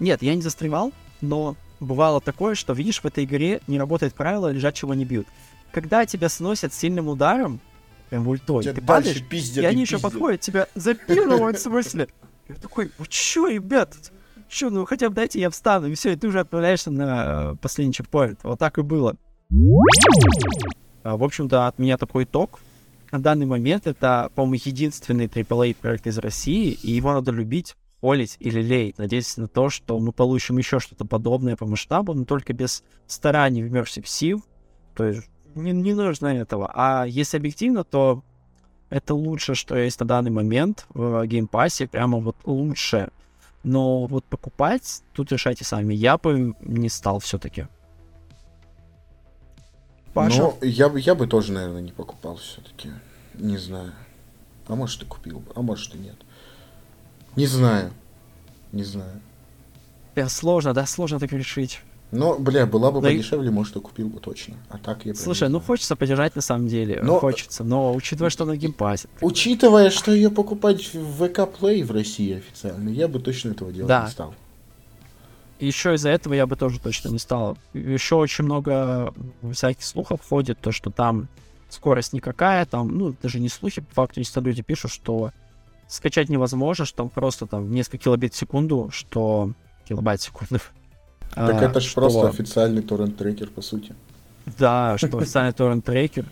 Нет, 0.00 0.22
я 0.22 0.34
не 0.34 0.42
застревал, 0.42 0.92
но 1.20 1.56
бывало 1.80 2.20
такое, 2.20 2.54
что, 2.54 2.72
видишь, 2.72 3.00
в 3.00 3.04
этой 3.04 3.24
игре 3.24 3.60
не 3.66 3.78
работает 3.78 4.14
правило 4.14 4.50
лежачего 4.50 4.92
не 4.92 5.04
бьют. 5.04 5.26
Когда 5.72 6.06
тебя 6.06 6.28
сносят 6.28 6.72
сильным 6.72 7.08
ударом, 7.08 7.60
прям 8.10 8.26
ультой, 8.26 8.62
Тебя 8.64 8.74
ты 8.74 8.82
падаешь, 8.82 9.22
пиздят 9.22 9.64
и 9.64 9.66
они 9.66 9.82
еще 9.82 9.98
подходят, 9.98 10.40
тебя 10.40 10.66
запинывают 10.74 11.58
в 11.58 11.62
смысле. 11.62 12.08
Я 12.48 12.54
такой, 12.54 12.90
вы 12.96 13.06
чё, 13.08 13.48
ребят, 13.48 13.94
чё, 14.48 14.70
ну 14.70 14.86
хотя 14.86 15.10
бы 15.10 15.14
дайте 15.14 15.40
я 15.40 15.50
встану, 15.50 15.88
и 15.88 15.94
все, 15.94 16.12
и 16.12 16.16
ты 16.16 16.28
уже 16.28 16.40
отправляешься 16.40 16.90
на 16.90 17.52
э, 17.52 17.56
последний 17.60 17.92
чекпоинт. 17.92 18.40
Вот 18.42 18.58
так 18.58 18.78
и 18.78 18.82
было. 18.82 19.16
А, 21.02 21.16
В 21.16 21.24
общем-то, 21.24 21.66
от 21.66 21.78
меня 21.78 21.96
такой 21.98 22.24
итог. 22.24 22.60
На 23.10 23.18
данный 23.18 23.46
момент 23.46 23.86
это, 23.86 24.30
по-моему, 24.34 24.62
единственный 24.64 25.26
AAA 25.26 25.76
проект 25.80 26.06
из 26.06 26.18
России, 26.18 26.72
и 26.82 26.90
его 26.92 27.12
надо 27.12 27.30
любить, 27.30 27.76
холить 28.00 28.36
и 28.40 28.50
лелеять. 28.50 28.98
Надеяться 28.98 29.40
на 29.40 29.48
то, 29.48 29.70
что 29.70 29.98
мы 29.98 30.12
получим 30.12 30.58
еще 30.58 30.80
что-то 30.80 31.04
подобное 31.04 31.56
по 31.56 31.66
масштабу, 31.66 32.14
но 32.14 32.24
только 32.24 32.52
без 32.52 32.84
стараний 33.06 33.62
в 33.62 33.72
Immersive 33.72 34.04
Sim. 34.04 34.42
То 34.94 35.04
есть 35.04 35.28
не, 35.54 35.72
не 35.72 35.94
нужно 35.94 36.28
этого. 36.28 36.70
А 36.74 37.04
если 37.06 37.36
объективно, 37.36 37.84
то 37.84 38.22
это 38.90 39.14
лучшее, 39.14 39.54
что 39.54 39.76
есть 39.76 40.00
на 40.00 40.06
данный 40.06 40.30
момент 40.30 40.86
в 40.90 41.26
Game 41.26 41.50
Pass 41.50 41.74
е, 41.74 41.86
прямо 41.86 42.18
вот 42.18 42.36
лучшее. 42.44 43.10
Но 43.64 44.06
вот 44.06 44.24
покупать, 44.24 45.02
тут 45.12 45.32
решайте 45.32 45.64
сами. 45.64 45.94
Я 45.94 46.16
бы 46.16 46.54
не 46.60 46.88
стал 46.88 47.18
все-таки. 47.18 47.66
Паша? 50.14 50.42
Ну, 50.42 50.58
я, 50.62 50.88
бы- 50.88 51.00
я 51.00 51.14
бы 51.14 51.26
тоже, 51.26 51.52
наверное, 51.52 51.82
не 51.82 51.92
покупал 51.92 52.36
все-таки. 52.36 52.90
Не 53.34 53.58
знаю. 53.58 53.92
А 54.66 54.74
может, 54.74 55.02
и 55.02 55.06
купил 55.06 55.40
бы, 55.40 55.52
а 55.54 55.62
может, 55.62 55.94
и 55.94 55.98
нет. 55.98 56.16
Не 57.38 57.46
знаю. 57.46 57.90
Не 58.72 58.82
знаю. 58.84 59.20
Бля, 60.14 60.28
сложно, 60.28 60.74
да, 60.74 60.86
сложно 60.86 61.20
так 61.20 61.30
решить. 61.32 61.80
Но, 62.10 62.36
бля, 62.38 62.66
была 62.66 62.90
бы 62.90 63.00
Да 63.00 63.10
и- 63.10 63.16
подешевле, 63.18 63.50
может, 63.50 63.76
и 63.76 63.80
купил 63.80 64.08
бы 64.08 64.18
точно. 64.18 64.56
А 64.70 64.78
так 64.78 64.98
я 65.06 65.12
прям 65.12 65.16
Слушай, 65.16 65.48
ну 65.48 65.60
хочется 65.60 65.94
поддержать 65.94 66.34
на 66.34 66.42
самом 66.42 66.66
деле, 66.66 67.00
Но- 67.02 67.20
хочется, 67.20 67.62
но 67.64 67.94
учитывая, 67.94 68.30
что 68.30 68.44
на 68.44 68.56
Game 68.56 68.77
Pass 68.77 68.98
е. 68.98 69.08
Учитывая, 69.20 69.90
что 69.90 70.10
ее 70.12 70.30
покупать 70.30 70.92
в 70.94 71.14
ВК 71.28 71.38
Play 71.40 71.84
в 71.84 71.92
России 71.92 72.38
официально, 72.38 72.88
я 72.88 73.06
бы 73.06 73.20
точно 73.20 73.50
этого 73.50 73.70
делать 73.72 73.88
Да. 73.88 74.04
не 74.06 74.10
стал. 74.10 74.34
Еще 75.60 75.94
из-за 75.94 76.08
этого 76.10 76.34
я 76.34 76.46
бы 76.46 76.56
тоже 76.56 76.80
точно 76.80 77.10
не 77.10 77.18
стал. 77.18 77.56
Еще 77.72 78.14
очень 78.16 78.44
много 78.44 79.12
всяких 79.52 79.84
слухов 79.84 80.20
ходит, 80.28 80.58
то, 80.60 80.72
что 80.72 80.90
там 80.90 81.28
скорость 81.68 82.12
никакая, 82.14 82.64
там, 82.64 82.96
ну, 82.96 83.14
даже 83.22 83.38
не 83.38 83.48
слухи, 83.48 83.82
по 83.82 83.94
факту, 83.94 84.20
если 84.20 84.40
люди 84.40 84.62
пишут, 84.62 84.90
что 84.92 85.30
скачать 85.88 86.28
невозможно, 86.28 86.84
что 86.84 86.98
там 86.98 87.08
просто 87.08 87.46
там 87.46 87.70
несколько 87.70 88.04
килобит 88.04 88.34
в 88.34 88.36
секунду, 88.36 88.90
что 88.92 89.52
килобайт 89.88 90.20
в 90.20 90.24
секунду. 90.24 90.62
Так 91.34 91.62
А, 91.62 91.64
это 91.64 91.80
же 91.80 91.88
что- 91.88 92.00
просто 92.00 92.28
официальный 92.28 92.82
торрент-трекер, 92.82 93.48
по 93.48 93.62
сути. 93.62 93.94
Да, 94.58 94.96
что 94.98 95.18
официальный 95.18 95.52
торрент-трекер, 95.52 96.24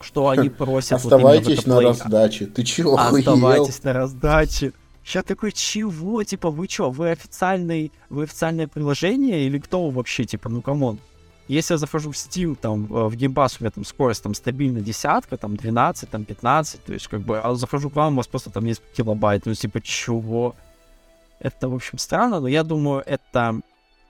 что 0.00 0.28
они 0.28 0.48
просят 0.48 0.92
Оставайтесь 0.92 1.66
на 1.66 1.80
раздаче. 1.80 2.46
Ты 2.46 2.64
чего? 2.64 2.98
Оставайтесь 2.98 3.82
на 3.82 3.92
раздаче. 3.92 4.72
Я 5.14 5.22
такой, 5.22 5.52
чего? 5.52 6.22
Типа, 6.22 6.50
вы 6.50 6.66
чё, 6.66 6.90
вы 6.90 7.10
официальный, 7.10 7.92
вы 8.10 8.24
официальное 8.24 8.66
приложение 8.68 9.46
или 9.46 9.58
кто 9.58 9.88
вообще? 9.88 10.24
Типа, 10.24 10.48
ну 10.50 10.60
come 10.60 10.82
on. 10.82 10.98
Если 11.48 11.74
я 11.74 11.78
захожу 11.78 12.12
в 12.12 12.14
Steam, 12.14 12.54
там, 12.54 12.84
э, 12.84 13.08
в 13.08 13.14
Game 13.14 13.32
Pass 13.32 13.56
у 13.58 13.64
меня 13.64 13.70
там 13.70 13.84
скорость 13.84 14.22
там 14.22 14.34
стабильно 14.34 14.80
десятка, 14.80 15.36
там 15.36 15.56
12, 15.56 16.10
там 16.10 16.24
15, 16.24 16.84
то 16.84 16.92
есть 16.92 17.08
как 17.08 17.20
бы, 17.20 17.40
а 17.40 17.54
захожу 17.54 17.90
к 17.90 17.96
вам, 17.96 18.14
у 18.14 18.16
вас 18.18 18.26
просто 18.26 18.50
там 18.50 18.64
несколько 18.64 18.94
килобайт, 18.94 19.46
ну 19.46 19.54
типа, 19.54 19.80
чего? 19.80 20.54
Это, 21.40 21.68
в 21.68 21.74
общем, 21.74 21.98
странно, 21.98 22.40
но 22.40 22.48
я 22.48 22.64
думаю, 22.64 23.02
это 23.06 23.60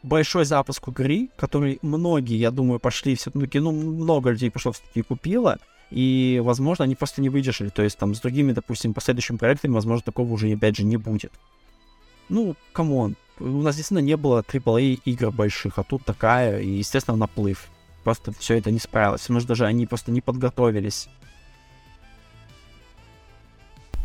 большой 0.02 0.44
запуск 0.44 0.88
игры, 0.88 1.28
который 1.36 1.78
многие, 1.82 2.36
я 2.36 2.50
думаю, 2.50 2.80
пошли 2.80 3.14
все-таки, 3.14 3.60
ну, 3.60 3.72
много 3.72 4.30
людей 4.30 4.50
пошло 4.50 4.72
все-таки 4.72 5.02
купило, 5.02 5.58
и, 5.90 6.40
возможно, 6.44 6.84
они 6.84 6.94
просто 6.94 7.22
не 7.22 7.28
выдержали. 7.28 7.70
То 7.70 7.82
есть 7.82 7.98
там 7.98 8.14
с 8.14 8.20
другими, 8.20 8.52
допустим, 8.52 8.94
последующими 8.94 9.36
проектами, 9.36 9.72
возможно, 9.72 10.04
такого 10.04 10.32
уже, 10.32 10.52
опять 10.52 10.76
же, 10.76 10.84
не 10.84 10.96
будет. 10.96 11.32
Ну, 12.28 12.56
come 12.72 12.97
on. 12.97 13.16
У 13.40 13.62
нас 13.62 13.76
действительно 13.76 14.04
не 14.04 14.16
было 14.16 14.42
AAA 14.42 15.00
игр 15.04 15.30
больших, 15.30 15.78
а 15.78 15.82
тут 15.82 16.04
такая, 16.04 16.60
и, 16.60 16.68
естественно, 16.68 17.16
наплыв. 17.16 17.68
Просто 18.04 18.32
все 18.32 18.58
это 18.58 18.70
не 18.70 18.78
справилось. 18.78 19.28
Может, 19.28 19.48
даже 19.48 19.66
они 19.66 19.86
просто 19.86 20.10
не 20.10 20.20
подготовились. 20.20 21.08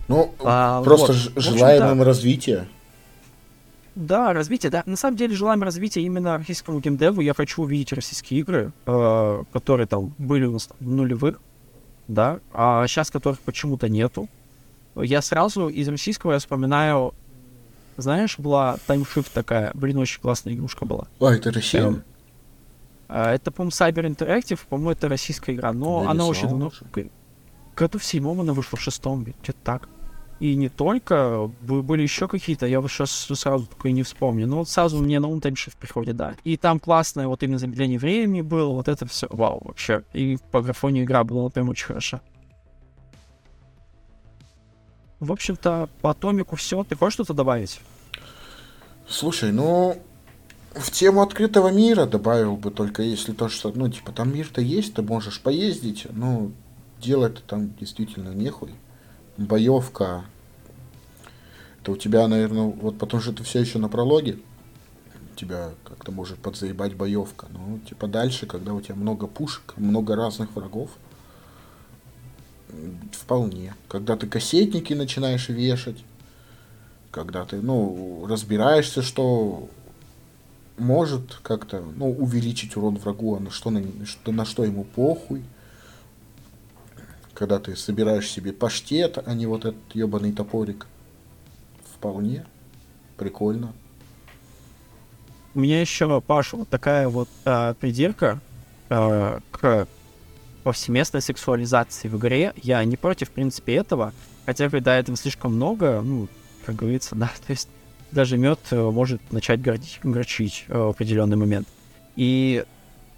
Ну, 0.08 0.34
А, 0.44 0.84
просто 0.84 1.14
вот. 1.14 1.42
желаем 1.42 1.92
им 1.92 2.04
развития. 2.04 2.68
Да, 3.96 4.34
развитие, 4.34 4.72
да. 4.72 4.84
На 4.86 4.96
самом 4.96 5.18
деле 5.18 5.36
желаем 5.36 5.62
развития 5.64 6.02
именно 6.02 6.38
российскому 6.38 6.80
геймдеву. 6.80 7.22
Я 7.22 7.34
хочу 7.34 7.62
увидеть 7.62 7.94
российские 7.94 8.40
игры, 8.40 8.72
э, 8.86 9.44
которые 9.54 9.86
там 9.88 10.14
были 10.18 10.46
у 10.46 10.54
нас 10.54 10.70
в 10.80 10.90
нулевых, 10.90 11.40
да, 12.08 12.40
а 12.54 12.86
сейчас 12.88 13.12
которых 13.12 13.40
почему-то 13.40 13.90
нету. 13.90 14.28
Я 14.96 15.22
сразу 15.22 15.70
из 15.70 15.88
российского 15.88 16.34
я 16.34 16.40
вспоминаю, 16.40 17.14
знаешь, 17.98 18.38
была 18.40 18.78
Time 18.88 19.06
Shift 19.06 19.30
такая, 19.34 19.72
блин, 19.74 19.98
очень 19.98 20.22
классная 20.22 20.54
игрушка 20.54 20.86
была. 20.86 21.08
А, 21.20 21.34
это 21.34 21.52
Россия? 21.52 21.82
Эм, 21.82 22.04
А, 23.08 23.34
Это, 23.34 23.52
по-моему, 23.52 23.72
Cyber 23.72 24.08
Interactive, 24.10 24.60
по-моему, 24.68 24.92
это 24.92 25.08
российская 25.10 25.54
игра, 25.54 25.72
но 25.74 26.04
Да 26.04 26.12
она 26.12 26.26
очень 26.26 26.48
давно... 26.48 26.72
Году 27.76 27.98
в 27.98 28.04
седьмом 28.06 28.42
она 28.42 28.54
вышла, 28.54 28.78
в 28.78 28.82
шестом, 28.82 29.24
где-то 29.24 29.54
так. 29.64 29.90
И 30.40 30.56
не 30.56 30.70
только, 30.70 31.50
были 31.62 32.02
еще 32.02 32.28
какие-то, 32.28 32.66
я 32.66 32.82
вот 32.82 32.92
сейчас 32.92 33.12
сразу 33.12 33.66
такой 33.66 33.94
не 33.94 34.04
вспомню. 34.04 34.46
Но 34.46 34.58
вот 34.58 34.70
сразу 34.70 35.02
мне 35.02 35.20
на 35.20 35.28
ум 35.28 35.42
таймшифт 35.42 35.78
приходит, 35.78 36.18
да. 36.18 36.36
И 36.44 36.58
там 36.58 36.80
классное 36.80 37.28
вот 37.28 37.44
именно 37.44 37.60
замедление 37.60 37.98
времени 37.98 38.42
было, 38.42 38.74
вот 38.74 38.88
это 38.88 39.06
все, 39.08 39.28
вау, 39.30 39.62
вообще. 39.64 40.04
И 40.14 40.38
по 40.52 40.62
графоне 40.62 41.04
игра 41.04 41.24
была 41.24 41.50
прям 41.50 41.70
очень 41.70 41.86
хороша. 41.86 42.22
В 45.20 45.32
общем-то, 45.32 45.90
по 46.02 46.10
атомику 46.10 46.58
все. 46.58 46.84
Ты 46.84 46.96
хочешь 46.96 47.14
что-то 47.14 47.34
добавить? 47.34 47.80
Слушай, 49.08 49.52
ну, 49.52 50.02
в 50.74 50.92
тему 50.92 51.22
открытого 51.22 51.70
мира 51.70 52.06
добавил 52.06 52.58
бы 52.58 52.72
только 52.72 53.04
если 53.04 53.34
то, 53.34 53.50
что, 53.50 53.72
ну, 53.76 53.90
типа, 53.90 54.12
там 54.12 54.34
мир-то 54.34 54.62
есть, 54.62 54.94
ты 54.94 55.02
можешь 55.02 55.42
поездить, 55.42 56.08
ну, 56.10 56.52
делать 57.02 57.44
там 57.46 57.74
действительно 57.76 58.34
нехуй. 58.34 58.72
Боевка. 59.38 60.26
Это 61.82 61.92
у 61.92 61.98
тебя, 61.98 62.28
наверное, 62.28 62.64
вот 62.64 62.98
потому 62.98 63.22
что 63.22 63.34
ты 63.34 63.44
все 63.44 63.60
еще 63.60 63.78
на 63.78 63.90
прологе, 63.90 64.40
тебя 65.36 65.72
как-то 65.84 66.12
может 66.12 66.38
подзаебать 66.38 66.96
боевка. 66.96 67.48
Ну, 67.52 67.80
типа 67.80 68.08
дальше, 68.08 68.46
когда 68.46 68.74
у 68.74 68.82
тебя 68.82 68.96
много 68.96 69.28
пушек, 69.28 69.74
много 69.78 70.16
разных 70.16 70.56
врагов, 70.56 70.92
Вполне. 73.12 73.76
Когда 73.88 74.18
ты 74.18 74.28
кассетники 74.28 74.94
начинаешь 74.94 75.50
вешать, 75.50 76.04
когда 77.14 77.46
ты, 77.46 77.62
ну, 77.62 78.26
разбираешься, 78.28 79.04
что 79.04 79.70
может 80.80 81.36
как-то, 81.44 81.84
ну, 81.96 82.10
увеличить 82.10 82.76
урон 82.76 82.98
врагу, 82.98 83.36
а 83.36 83.40
на 83.40 83.52
что, 83.52 83.70
на, 83.70 83.84
что, 84.06 84.32
на 84.32 84.46
что 84.46 84.66
ему 84.66 84.84
похуй. 84.84 85.44
Когда 87.36 87.60
ты 87.60 87.76
собираешь 87.76 88.30
себе 88.30 88.52
паштет, 88.52 89.20
а 89.24 89.34
не 89.36 89.46
вот 89.46 89.66
этот 89.66 89.94
ебаный 89.94 90.34
топорик. 90.34 90.88
Вполне. 91.96 92.48
Прикольно. 93.16 93.74
У 95.54 95.60
меня 95.60 95.82
еще, 95.82 96.20
Паша, 96.20 96.58
вот 96.58 96.70
такая 96.70 97.10
вот 97.10 97.30
э, 97.46 97.76
придирка 97.80 98.40
э, 98.90 99.40
к 99.52 99.88
повсеместной 100.64 101.22
сексуализации 101.22 102.08
в 102.08 102.18
игре. 102.18 102.54
Я 102.56 102.84
не 102.84 102.98
против, 102.98 103.30
в 103.30 103.32
принципе, 103.34 103.76
этого. 103.76 104.14
Хотя, 104.48 104.68
когда 104.72 104.98
этого 104.98 105.16
слишком 105.16 105.56
много, 105.56 106.02
ну, 106.02 106.28
как 106.66 106.76
говорится, 106.76 107.16
да, 107.16 107.32
то 107.46 107.52
есть 107.52 107.70
даже 108.12 108.38
мед 108.38 108.60
э, 108.72 108.80
может 108.80 109.22
начать 109.32 109.62
горчить, 109.62 110.00
горчить 110.04 110.66
э, 110.68 110.78
в 110.78 110.90
определенный 110.90 111.38
момент. 111.38 111.68
И 112.16 112.64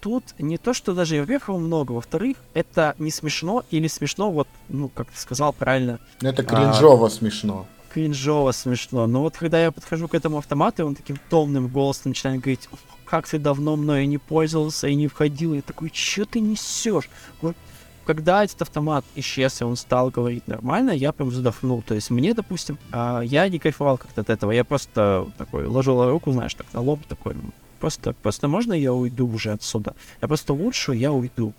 тут 0.00 0.24
не 0.38 0.58
то, 0.58 0.72
что 0.72 0.94
даже 0.94 1.20
во-первых, 1.20 1.48
его 1.48 1.58
много, 1.58 1.92
во-вторых, 1.92 2.36
это 2.54 2.94
не 2.98 3.10
смешно 3.10 3.64
или 3.70 3.88
смешно, 3.88 4.30
вот, 4.30 4.48
ну, 4.68 4.88
как 4.88 5.10
ты 5.10 5.18
сказал 5.18 5.52
правильно. 5.52 5.98
Это 6.20 6.42
кринжово 6.42 7.06
а, 7.06 7.10
смешно. 7.10 7.66
Кринжово 7.92 8.52
смешно. 8.52 9.06
Но 9.06 9.22
вот 9.22 9.36
когда 9.36 9.62
я 9.62 9.70
подхожу 9.70 10.08
к 10.08 10.14
этому 10.14 10.38
автомату, 10.38 10.82
и 10.82 10.84
он 10.84 10.94
таким 10.94 11.18
томным 11.28 11.68
голосом 11.68 12.10
начинает 12.10 12.40
говорить, 12.40 12.68
как 13.04 13.28
ты 13.28 13.38
давно 13.38 13.76
мной 13.76 14.06
не 14.06 14.18
пользовался 14.18 14.88
и 14.88 14.94
не 14.94 15.08
входил, 15.08 15.54
я 15.54 15.62
такой, 15.62 15.90
что 15.92 16.24
ты 16.24 16.40
несешь? 16.40 17.08
Вот 17.40 17.56
когда 18.06 18.44
этот 18.44 18.62
автомат 18.62 19.04
исчез, 19.16 19.60
и 19.60 19.64
он 19.64 19.76
стал 19.76 20.10
говорить 20.10 20.46
нормально, 20.46 20.92
я 20.92 21.12
прям 21.12 21.28
вздохнул. 21.28 21.82
То 21.82 21.94
есть 21.94 22.10
мне, 22.10 22.32
допустим, 22.34 22.78
а, 22.92 23.20
я 23.20 23.48
не 23.48 23.58
кайфовал 23.58 23.98
как-то 23.98 24.20
от 24.20 24.30
этого. 24.30 24.52
Я 24.52 24.64
просто 24.64 25.28
такой 25.36 25.66
ложил 25.66 26.08
руку, 26.08 26.32
знаешь, 26.32 26.54
так 26.54 26.66
на 26.72 26.80
лоб 26.80 27.00
такой. 27.06 27.34
Просто, 27.80 28.14
просто 28.14 28.48
можно 28.48 28.72
я 28.72 28.92
уйду 28.92 29.28
уже 29.28 29.52
отсюда? 29.52 29.94
Я 30.22 30.28
просто 30.28 30.52
лучше, 30.54 30.94
я 30.94 31.12
уйду. 31.12 31.52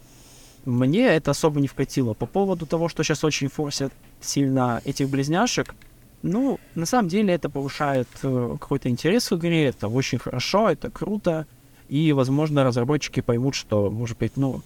Мне 0.66 1.06
это 1.06 1.32
особо 1.32 1.60
не 1.60 1.68
вкатило. 1.68 2.14
По 2.14 2.26
поводу 2.26 2.66
того, 2.66 2.90
что 2.90 3.04
сейчас 3.04 3.24
очень 3.24 3.50
форсят 3.50 3.94
сильно 4.22 4.82
этих 4.86 5.10
близняшек, 5.10 5.76
ну, 6.24 6.60
на 6.76 6.86
самом 6.86 7.10
деле 7.10 7.34
это 7.34 7.50
повышает 7.50 8.08
э, 8.24 8.58
какой-то 8.60 8.90
интерес 8.90 9.30
в 9.30 9.38
игре, 9.38 9.66
это 9.66 9.88
очень 9.88 10.18
хорошо, 10.18 10.70
это 10.70 10.90
круто, 10.90 11.46
и, 11.90 12.12
возможно, 12.12 12.64
разработчики 12.64 13.22
поймут, 13.22 13.56
что, 13.56 13.90
может 13.90 14.18
быть, 14.18 14.36
ну, 14.36 14.62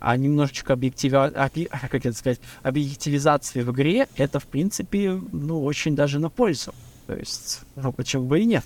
а 0.00 0.16
немножечко 0.16 0.72
объектива... 0.72 1.26
объ... 1.26 1.66
как 1.90 1.94
это 1.94 2.12
сказать, 2.12 2.40
объективизации 2.62 3.62
в 3.62 3.72
игре, 3.72 4.08
это, 4.16 4.40
в 4.40 4.46
принципе, 4.46 5.20
ну, 5.32 5.64
очень 5.64 5.94
даже 5.94 6.18
на 6.18 6.30
пользу. 6.30 6.74
То 7.06 7.14
есть, 7.14 7.60
ну, 7.76 7.92
почему 7.92 8.26
бы 8.26 8.40
и 8.40 8.44
нет. 8.44 8.64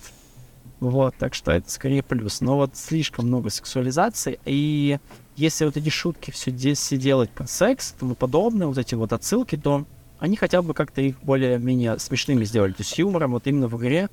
Вот, 0.81 1.15
так 1.17 1.35
что 1.35 1.53
это 1.53 1.71
скорее 1.71 2.03
плюс. 2.03 2.41
Но 2.41 2.57
вот 2.57 2.75
слишком 2.75 3.27
много 3.27 3.51
сексуализации, 3.51 4.41
и 4.47 4.99
если 5.37 5.67
вот 5.67 5.77
эти 5.77 5.91
шутки 5.91 6.31
все 6.31 6.51
здесь 6.51 6.79
все 6.79 6.97
делать 6.97 7.31
про 7.31 7.47
секс 7.47 7.93
и 7.93 8.01
тому 8.01 8.15
подобное, 8.15 8.67
вот 8.67 8.79
эти 8.79 8.95
вот 8.95 9.13
отсылки, 9.13 9.57
то 9.57 9.85
они 10.19 10.37
хотя 10.37 10.63
бы 10.63 10.75
как-то 10.75 11.01
их 11.01 11.21
более-менее 11.23 11.99
смешными 11.99 12.45
сделали. 12.45 12.73
То 12.73 12.83
есть 12.83 12.99
юмором 12.99 13.33
вот 13.33 13.47
именно 13.47 13.69
в 13.69 13.77
игре 13.79 14.09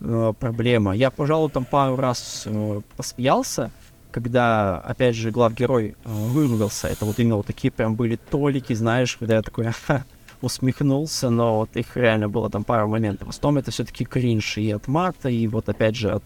э, 0.00 0.32
проблема. 0.38 0.94
Я, 0.94 1.10
пожалуй, 1.10 1.50
там 1.50 1.64
пару 1.64 1.96
раз 1.96 2.44
э, 2.46 2.80
посмеялся, 2.96 3.70
когда, 4.12 4.78
опять 4.78 5.16
же, 5.16 5.30
главгерой 5.30 5.90
э, 5.90 5.94
выругался, 6.04 6.88
это 6.88 7.04
вот 7.04 7.18
именно 7.18 7.36
вот 7.36 7.46
такие 7.46 7.70
прям 7.72 7.96
были 7.96 8.16
толики, 8.16 8.72
знаешь, 8.74 9.16
когда 9.16 9.36
я 9.36 9.42
такой 9.42 9.66
усмехнулся, 10.42 11.30
но 11.30 11.58
вот 11.58 11.76
их 11.76 11.96
реально 11.96 12.28
было 12.28 12.50
там 12.50 12.64
пару 12.64 12.88
моментов. 12.88 13.28
В 13.28 13.30
основном 13.30 13.60
это 13.60 13.70
все-таки 13.70 14.04
кринж 14.04 14.58
и 14.58 14.70
от 14.70 14.86
мата, 14.88 15.28
и 15.28 15.46
вот 15.46 15.68
опять 15.68 15.96
же 15.96 16.10
от 16.10 16.22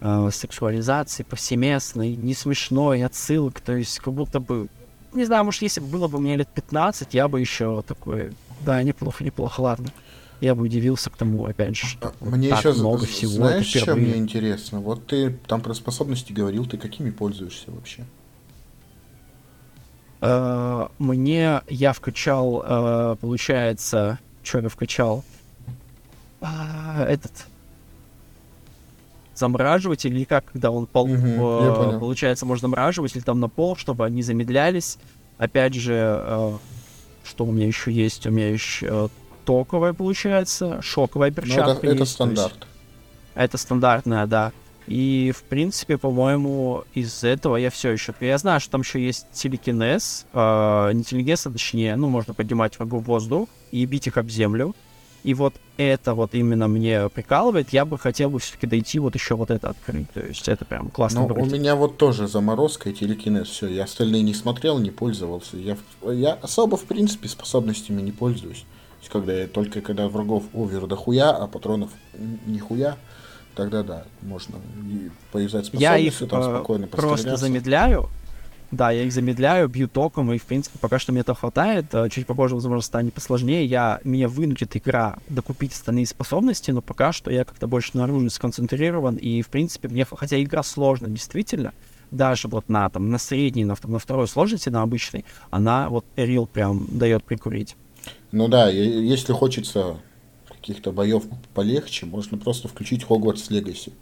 э, 0.00 0.30
сексуализации 0.32 1.22
повсеместной, 1.22 2.16
не 2.16 2.34
смешной, 2.34 3.04
отсылок, 3.04 3.60
то 3.60 3.76
есть 3.76 3.98
как 3.98 4.14
будто 4.14 4.40
бы, 4.40 4.68
не 5.12 5.24
знаю, 5.24 5.44
может, 5.44 5.62
если 5.62 5.80
бы 5.80 5.86
было 5.86 6.08
бы 6.08 6.20
мне 6.20 6.36
лет 6.36 6.48
15, 6.48 7.14
я 7.14 7.28
бы 7.28 7.40
еще 7.40 7.82
такой, 7.86 8.32
да, 8.64 8.82
неплохо, 8.82 9.22
неплохо, 9.24 9.60
ладно 9.60 9.90
я 10.40 10.54
бы 10.54 10.62
удивился 10.62 11.10
к 11.10 11.16
тому, 11.16 11.44
опять 11.44 11.76
же, 11.76 11.86
что 11.86 12.12
мне 12.20 12.48
так 12.48 12.60
еще 12.60 12.72
много 12.74 13.06
всего. 13.06 13.32
Знаешь, 13.32 13.66
что 13.66 13.94
мне 13.94 14.16
интересно? 14.16 14.80
Вот 14.80 15.06
ты 15.06 15.30
там 15.46 15.60
про 15.60 15.74
способности 15.74 16.32
говорил, 16.32 16.66
ты 16.66 16.78
какими 16.78 17.10
пользуешься 17.10 17.70
вообще? 17.70 18.04
Uh, 20.20 20.90
мне 20.98 21.62
я 21.68 21.92
вкачал, 21.94 22.62
uh, 22.62 23.16
получается, 23.16 24.18
что 24.42 24.58
я 24.60 24.68
вкачал? 24.68 25.24
Uh, 26.40 27.04
этот 27.04 27.46
замораживатель 29.34 30.14
или 30.14 30.24
как, 30.24 30.44
когда 30.52 30.70
он 30.70 30.86
пол, 30.86 31.08
uh, 31.08 31.98
получается, 31.98 32.44
можно 32.44 32.62
замораживать 32.66 33.16
или 33.16 33.22
там 33.22 33.40
на 33.40 33.48
пол, 33.48 33.76
чтобы 33.76 34.04
они 34.04 34.22
замедлялись. 34.22 34.98
Опять 35.38 35.72
же, 35.72 36.58
что 37.24 37.46
у 37.46 37.52
меня 37.52 37.66
еще 37.66 37.90
есть? 37.90 38.26
У 38.26 38.30
меня 38.30 38.50
еще 38.50 39.08
токовая, 39.44 39.92
получается, 39.92 40.80
шоковая 40.82 41.30
перчатка. 41.30 41.64
Ну, 41.64 41.72
это, 41.72 41.86
это 41.86 42.04
стандарт. 42.04 42.54
Есть, 42.54 42.66
это 43.34 43.58
стандартная, 43.58 44.26
да. 44.26 44.52
И, 44.86 45.32
в 45.36 45.44
принципе, 45.44 45.98
по-моему, 45.98 46.84
из 46.94 47.22
этого 47.22 47.56
я 47.56 47.70
все 47.70 47.90
еще... 47.90 48.12
Я 48.20 48.38
знаю, 48.38 48.60
что 48.60 48.72
там 48.72 48.80
еще 48.80 49.00
есть 49.04 49.26
телекинез, 49.32 50.26
э, 50.32 50.90
не 50.94 51.04
телекинез, 51.04 51.46
а 51.46 51.50
точнее, 51.50 51.94
ну, 51.96 52.08
можно 52.08 52.34
поднимать 52.34 52.76
врагу 52.76 52.98
в 52.98 53.04
воздух 53.04 53.48
и 53.70 53.84
бить 53.86 54.08
их 54.08 54.16
об 54.16 54.28
землю. 54.28 54.74
И 55.22 55.34
вот 55.34 55.54
это 55.76 56.14
вот 56.14 56.34
именно 56.34 56.66
мне 56.66 57.08
прикалывает. 57.10 57.68
Я 57.70 57.84
бы 57.84 57.98
хотел 57.98 58.30
бы 58.30 58.38
все-таки 58.38 58.66
дойти 58.66 58.98
вот 58.98 59.14
еще 59.14 59.36
вот 59.36 59.50
это 59.50 59.68
открыть. 59.68 60.10
То 60.12 60.20
есть 60.20 60.48
это 60.48 60.64
прям 60.64 60.88
классно. 60.88 61.20
Ну, 61.20 61.34
у 61.34 61.44
меня 61.44 61.76
вот 61.76 61.98
тоже 61.98 62.26
заморозка 62.26 62.88
и 62.90 62.94
телекинез. 62.94 63.48
Все, 63.48 63.68
я 63.68 63.84
остальные 63.84 64.22
не 64.22 64.34
смотрел, 64.34 64.78
не 64.78 64.90
пользовался. 64.90 65.58
Я, 65.58 65.76
я 66.10 66.32
особо, 66.32 66.76
в 66.76 66.84
принципе, 66.84 67.28
способностями 67.28 68.00
не 68.00 68.12
пользуюсь 68.12 68.64
есть, 69.00 69.10
когда 69.10 69.32
я, 69.32 69.46
только 69.46 69.80
когда 69.80 70.08
врагов 70.08 70.44
овер 70.54 70.86
дохуя, 70.86 71.30
а 71.30 71.46
патронов 71.46 71.90
нихуя, 72.46 72.96
тогда 73.54 73.82
да, 73.82 74.04
можно 74.22 74.56
и 74.88 75.10
повязать 75.32 75.66
способности, 75.66 75.82
я 75.82 75.96
их, 75.96 76.18
там 76.28 76.40
э, 76.40 76.44
спокойно 76.44 76.86
просто 76.86 77.36
замедляю, 77.36 78.08
да, 78.70 78.92
я 78.92 79.02
их 79.02 79.12
замедляю, 79.12 79.68
бью 79.68 79.88
током, 79.88 80.32
и, 80.32 80.38
в 80.38 80.44
принципе, 80.44 80.78
пока 80.78 81.00
что 81.00 81.10
мне 81.10 81.22
этого 81.22 81.36
хватает. 81.36 81.86
Э, 81.92 82.08
чуть 82.08 82.26
попозже, 82.26 82.54
возможно, 82.54 82.82
станет 82.82 83.14
посложнее. 83.14 83.64
Я, 83.66 84.00
меня 84.04 84.28
вынудит 84.28 84.76
игра 84.76 85.18
докупить 85.28 85.72
остальные 85.72 86.06
способности, 86.06 86.70
но 86.70 86.80
пока 86.80 87.12
что 87.12 87.32
я 87.32 87.44
как-то 87.44 87.66
больше 87.66 87.96
на 87.96 88.04
оружии 88.04 88.28
сконцентрирован, 88.28 89.16
и, 89.16 89.42
в 89.42 89.48
принципе, 89.48 89.88
мне, 89.88 90.04
хотя 90.04 90.40
игра 90.40 90.62
сложная, 90.62 91.10
действительно, 91.10 91.72
даже 92.12 92.46
вот 92.48 92.68
на, 92.68 92.88
там, 92.90 93.10
на 93.10 93.18
средней, 93.18 93.64
на, 93.64 93.76
на 93.82 93.98
второй 93.98 94.28
сложности, 94.28 94.68
на 94.68 94.82
обычной, 94.82 95.24
она 95.50 95.88
вот 95.88 96.04
Эрил 96.16 96.46
прям 96.46 96.86
дает 96.90 97.24
прикурить. 97.24 97.76
Ну 98.32 98.48
да, 98.48 98.68
если 98.68 99.32
хочется 99.32 99.96
каких-то 100.48 100.92
боев 100.92 101.24
полегче, 101.54 102.06
можно 102.06 102.38
просто 102.38 102.68
включить 102.68 103.04
Хогвартс 103.04 103.50
Легаси. 103.50 103.92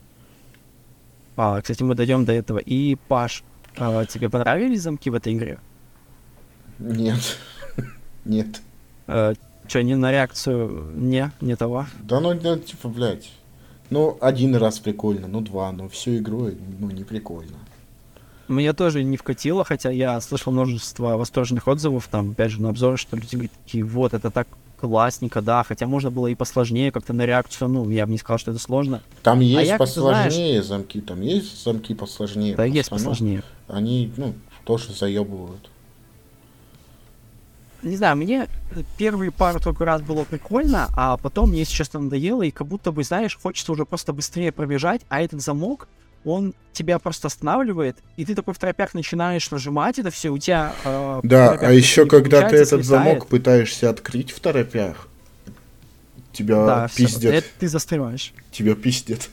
А, 1.37 1.61
кстати, 1.61 1.83
мы 1.83 1.95
дойдем 1.95 2.25
до 2.25 2.33
этого. 2.33 2.59
И, 2.59 2.97
Паш, 3.09 3.45
а, 3.77 4.05
тебе 4.05 4.29
понравились 4.29 4.83
замки 4.83 5.09
в 5.09 5.15
этой 5.15 5.35
игре? 5.35 5.61
Нет. 6.79 7.39
Нет. 8.25 8.61
А, 9.07 9.35
Че, 9.69 9.85
не 9.85 9.97
на 9.97 10.11
реакцию? 10.11 10.93
Не, 10.95 11.31
не 11.43 11.55
того? 11.55 11.87
Да 12.03 12.21
ну, 12.21 12.35
ну, 12.35 12.59
типа, 12.59 12.89
блядь. 12.89 13.31
Ну, 13.91 14.17
один 14.21 14.57
раз 14.57 14.79
прикольно, 14.79 15.29
ну, 15.29 15.43
два, 15.43 15.73
но 15.73 15.89
всю 15.89 16.17
игру, 16.17 16.51
ну, 16.79 16.91
не 16.91 17.05
прикольно. 17.05 17.59
Мне 18.49 18.73
тоже 18.73 19.05
не 19.05 19.19
вкатило, 19.19 19.63
хотя 19.63 19.91
я 19.91 20.19
слышал 20.21 20.53
множество 20.53 21.17
восторженных 21.17 21.69
отзывов, 21.69 22.09
там, 22.11 22.31
опять 22.31 22.51
же, 22.51 22.63
на 22.63 22.71
обзоры, 22.71 22.97
что 22.97 23.17
люди 23.17 23.35
говорят, 23.35 23.53
такие, 23.65 23.85
вот, 23.85 24.15
это 24.15 24.31
так 24.31 24.49
классненько, 24.81 25.43
да, 25.43 25.63
хотя 25.65 25.87
можно 25.87 26.11
было 26.11 26.29
и 26.29 26.35
посложнее 26.35 26.91
как-то 26.91 27.13
на 27.13 27.27
реакцию, 27.27 27.69
ну, 27.69 27.91
я 27.91 28.07
бы 28.07 28.13
не 28.13 28.19
сказал, 28.19 28.39
что 28.39 28.53
это 28.53 28.61
сложно. 28.61 29.03
Там 29.23 29.41
а 29.41 29.43
есть 29.43 29.73
а 29.73 29.77
посложнее 29.79 30.63
знаешь, 30.63 30.65
замки, 30.65 31.01
там 31.01 31.21
есть 31.21 31.63
замки 31.63 31.95
посложнее. 31.95 32.55
Да, 32.55 32.65
есть 32.65 32.89
посложнее. 32.89 33.43
Они, 33.67 34.13
ну, 34.17 34.35
тоже 34.65 34.93
заебывают. 34.93 35.69
Не 37.83 37.97
знаю, 37.97 38.17
мне 38.17 38.49
первые 38.97 39.31
пару 39.31 39.61
только 39.61 39.85
раз 39.85 40.03
было 40.03 40.25
прикольно, 40.25 40.89
а 40.97 41.17
потом 41.17 41.51
мне, 41.51 41.61
если 41.61 41.75
честно, 41.75 42.01
надоело, 42.01 42.43
и 42.43 42.51
как 42.51 42.67
будто 42.67 42.91
бы, 42.93 43.05
знаешь, 43.05 43.39
хочется 43.41 43.71
уже 43.73 43.85
просто 43.85 44.13
быстрее 44.13 44.53
пробежать, 44.53 45.03
а 45.09 45.21
этот 45.21 45.41
замок, 45.41 45.89
он 46.29 46.55
тебя 46.73 46.99
просто 46.99 47.27
останавливает, 47.27 47.99
и 48.17 48.25
ты 48.25 48.35
такой 48.35 48.55
в 48.55 48.59
тропях 48.59 48.95
начинаешь 48.95 49.51
нажимать 49.51 49.99
это 49.99 50.11
все, 50.11 50.31
у 50.31 50.39
тебя... 50.39 50.75
Э, 50.85 51.21
да, 51.23 51.59
а 51.61 51.73
еще 51.73 52.07
когда 52.07 52.49
ты 52.49 52.57
этот 52.57 52.69
слетает. 52.69 52.87
замок 52.87 53.27
пытаешься 53.27 53.91
открыть 53.91 54.31
в 54.31 54.41
торопях, 54.41 55.09
тебя 56.33 56.67
да, 56.67 56.89
пиздят. 56.95 57.21
Все, 57.21 57.31
это 57.31 57.49
ты 57.59 57.69
застреваешь. 57.69 58.33
Тебя 58.53 58.75
пиздят. 58.75 59.29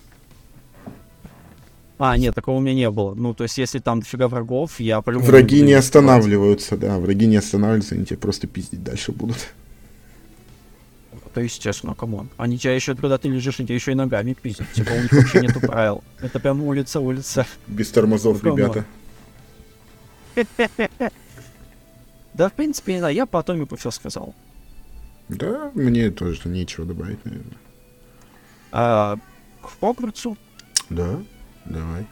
А, 1.97 2.17
нет, 2.17 2.35
такого 2.35 2.57
у 2.57 2.59
меня 2.59 2.73
не 2.73 2.89
было. 2.89 3.13
Ну, 3.13 3.33
то 3.33 3.43
есть, 3.43 3.57
если 3.57 3.79
там 3.79 4.01
дофига 4.01 4.27
врагов, 4.27 4.79
я 4.79 5.01
по-любому... 5.01 5.29
Враги 5.29 5.61
не 5.61 5.73
останавливаются, 5.73 6.75
да, 6.75 6.99
враги 6.99 7.25
не 7.25 7.37
останавливаются, 7.37 7.95
они 7.95 8.05
тебя 8.05 8.17
просто 8.17 8.47
пиздить 8.47 8.83
дальше 8.83 9.11
будут. 9.11 9.47
Это 11.35 11.41
естественно, 11.41 11.93
come 11.93 12.14
on. 12.14 12.29
Они 12.37 12.57
тебя 12.57 12.73
еще, 12.73 12.95
когда 12.95 13.17
ты 13.17 13.27
лежишь, 13.27 13.59
они 13.59 13.67
тебя 13.67 13.75
еще 13.75 13.91
и 13.91 13.95
ногами 13.95 14.31
пиздят. 14.41 14.71
Типа, 14.71 14.91
у 14.91 15.01
них 15.01 15.11
вообще 15.11 15.41
нету 15.41 15.59
правил. 15.59 16.01
Это 16.21 16.39
прям 16.39 16.63
улица, 16.63 17.01
улица. 17.01 17.45
Без 17.67 17.91
тормозов, 17.91 18.41
ребята. 18.41 18.85
Да, 22.33 22.49
в 22.49 22.53
принципе, 22.53 22.99
да, 22.99 23.09
я 23.09 23.25
по 23.25 23.39
Атомику 23.39 23.75
все 23.77 23.91
сказал. 23.91 24.33
Да, 25.29 25.71
мне 25.73 26.09
тоже 26.09 26.47
нечего 26.49 26.85
добавить, 26.85 27.23
наверное. 27.23 27.57
А, 28.73 29.17
к 29.61 29.79
Хогвартсу 29.79 30.37
Да, 30.89 31.21
давай. 31.63 32.05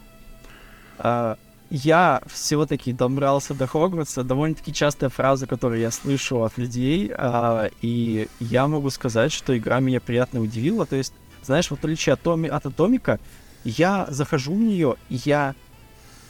А, 0.98 1.38
я 1.76 2.22
все-таки 2.28 2.94
добрался 2.94 3.56
до 3.56 3.66
Хогвартса. 3.66 4.24
Довольно-таки 4.24 4.72
частая 4.72 5.10
фраза, 5.10 5.48
которую 5.48 5.82
я 5.82 5.90
слышу 5.90 6.44
от 6.44 6.56
людей. 6.60 7.12
а, 7.18 7.72
и 7.82 8.28
я 8.40 8.68
могу 8.68 8.92
сказать, 8.92 9.32
что 9.32 9.58
игра 9.58 9.80
меня 9.80 10.00
приятно 10.00 10.40
удивила. 10.40 10.86
То 10.86 10.96
есть, 10.96 11.14
знаешь, 11.42 11.70
в 11.70 11.74
отличие 11.74 12.14
от, 12.14 12.22
Томи, 12.22 12.48
от 12.48 12.68
Атомика, 12.68 13.20
я 13.64 14.06
захожу 14.10 14.54
в 14.54 14.60
нее, 14.60 14.98
и 15.10 15.20
я 15.26 15.56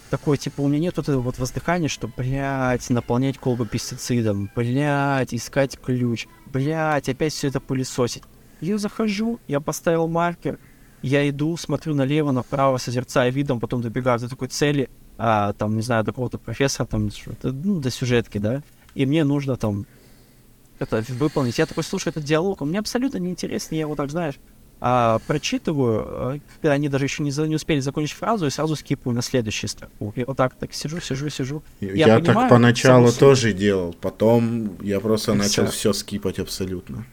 такой, 0.09 0.37
типа, 0.37 0.61
у 0.61 0.69
меня 0.69 0.79
нет 0.79 0.95
вот 0.95 1.09
этого 1.09 1.21
вот 1.21 1.37
воздыхания, 1.37 1.89
что, 1.89 2.07
блядь, 2.07 2.89
наполнять 2.89 3.37
колбы 3.37 3.65
пестицидом, 3.65 4.49
блядь, 4.55 5.33
искать 5.33 5.77
ключ, 5.77 6.27
блядь, 6.45 7.09
опять 7.09 7.33
все 7.33 7.49
это 7.49 7.59
пылесосить. 7.59 8.23
Я 8.61 8.77
захожу, 8.77 9.41
я 9.49 9.59
поставил 9.59 10.07
маркер, 10.07 10.57
я 11.01 11.27
иду, 11.27 11.57
смотрю 11.57 11.95
налево, 11.95 12.31
направо, 12.31 12.77
созерцая 12.77 13.29
видом, 13.29 13.59
потом 13.59 13.81
добегаю 13.81 14.19
до 14.19 14.29
такой 14.29 14.47
цели, 14.47 14.89
а, 15.17 15.53
там, 15.53 15.75
не 15.75 15.81
знаю, 15.81 16.03
до 16.03 16.11
какого-то 16.11 16.37
профессора, 16.37 16.87
там, 16.87 17.09
ну, 17.43 17.79
до 17.79 17.89
сюжетки, 17.89 18.37
да, 18.37 18.61
и 18.95 19.05
мне 19.05 19.23
нужно 19.23 19.55
там 19.57 19.85
это 20.79 21.03
выполнить. 21.09 21.57
Я 21.59 21.65
такой 21.65 21.83
слушаю 21.83 22.11
этот 22.11 22.23
диалог, 22.23 22.61
он 22.61 22.69
мне 22.69 22.79
абсолютно 22.79 23.17
неинтересный, 23.17 23.77
я 23.77 23.81
его 23.81 23.95
так, 23.95 24.09
знаешь, 24.09 24.35
а, 24.85 25.19
прочитываю, 25.27 26.03
а, 26.05 26.39
когда 26.61 26.73
они 26.73 26.89
даже 26.89 27.05
еще 27.05 27.23
не, 27.23 27.31
за- 27.31 27.47
не 27.47 27.55
успели 27.55 27.79
закончить 27.79 28.17
фразу, 28.17 28.45
и 28.47 28.49
сразу 28.49 28.75
скипаю 28.75 29.15
на 29.15 29.21
следующую 29.21 29.69
строку. 29.69 30.11
И 30.15 30.23
вот 30.25 30.35
так, 30.35 30.55
так 30.55 30.73
сижу, 30.73 30.99
сижу, 30.99 31.29
сижу. 31.29 31.63
Я, 31.79 31.93
Я 31.93 32.05
так 32.15 32.25
понимаю 32.25 32.49
поначалу 32.49 33.03
саму 33.05 33.07
суть. 33.11 33.19
тоже 33.19 33.53
делал, 33.53 33.95
потом 34.01 34.77
я 34.81 34.99
просто 34.99 35.31
И 35.33 35.35
начал 35.35 35.67
все 35.67 35.93
скипать 35.93 36.39
абсолютно. 36.39 37.05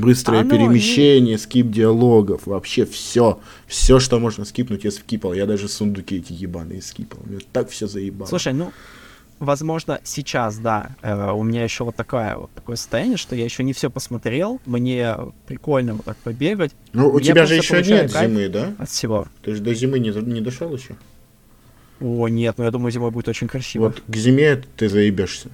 Быстрое 0.00 0.40
Оно 0.40 0.50
перемещение, 0.50 1.38
скип 1.38 1.70
диалогов, 1.70 2.46
вообще 2.46 2.84
все. 2.84 3.38
Все, 3.66 4.00
что 4.00 4.18
можно 4.18 4.44
скипнуть, 4.44 4.84
я 4.84 4.90
скипал. 4.90 5.34
Я 5.34 5.46
даже 5.46 5.68
сундуки 5.68 6.16
эти 6.16 6.32
ебаные 6.32 6.82
скипал. 6.82 7.20
Мне 7.24 7.38
так 7.52 7.70
все 7.70 7.86
заебало. 7.86 8.28
Слушай, 8.28 8.54
ну, 8.54 8.72
возможно, 9.38 10.00
сейчас, 10.02 10.58
да, 10.58 10.96
э, 11.02 11.30
у 11.30 11.44
меня 11.44 11.62
еще 11.62 11.84
вот 11.84 11.94
такая 11.94 12.36
вот 12.36 12.50
такое 12.52 12.74
состояние, 12.74 13.16
что 13.16 13.36
я 13.36 13.44
еще 13.44 13.62
не 13.62 13.72
все 13.72 13.88
посмотрел, 13.88 14.60
мне 14.66 15.16
прикольно 15.46 15.94
вот 15.94 16.04
так 16.06 16.16
побегать 16.18 16.72
ну 16.92 17.08
у 17.08 17.18
я 17.18 17.24
тебя 17.24 17.46
же 17.46 17.54
еще 17.54 17.82
нет 17.82 18.10
зимы, 18.10 18.48
да? 18.48 18.74
от 18.78 18.90
всего. 18.90 19.28
Ты 19.42 19.54
же 19.54 19.62
до 19.62 19.74
зимы 19.74 20.00
не, 20.00 20.10
не 20.10 20.40
дошел 20.40 20.74
еще? 20.74 20.96
О, 22.00 22.26
нет, 22.26 22.56
ну 22.58 22.64
я 22.64 22.70
думаю, 22.72 22.90
зимой 22.90 23.12
будет 23.12 23.28
очень 23.28 23.46
красиво. 23.46 23.84
Вот 23.84 24.02
к 24.06 24.16
зиме 24.16 24.62
ты 24.76 24.88
заебешься. 24.88 25.50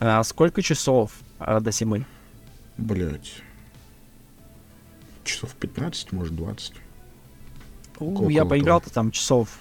А 0.00 0.24
сколько 0.24 0.62
часов 0.62 1.12
а, 1.38 1.60
до 1.60 1.70
зимы? 1.70 2.06
Блять. 2.80 3.42
Часов 5.24 5.54
15, 5.54 6.12
может 6.12 6.34
20. 6.34 6.72
У, 7.98 8.12
Около 8.14 8.30
я 8.30 8.44
поиграл-то 8.46 8.90
там 8.90 9.10
часов 9.10 9.58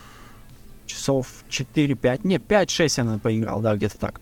часов 0.86 1.44
4-5, 1.50 2.22
не, 2.24 2.38
5-6 2.38 2.94
я, 2.98 3.04
наверное, 3.04 3.20
поиграл, 3.22 3.62
да, 3.62 3.76
где-то 3.76 4.00
так. 4.00 4.22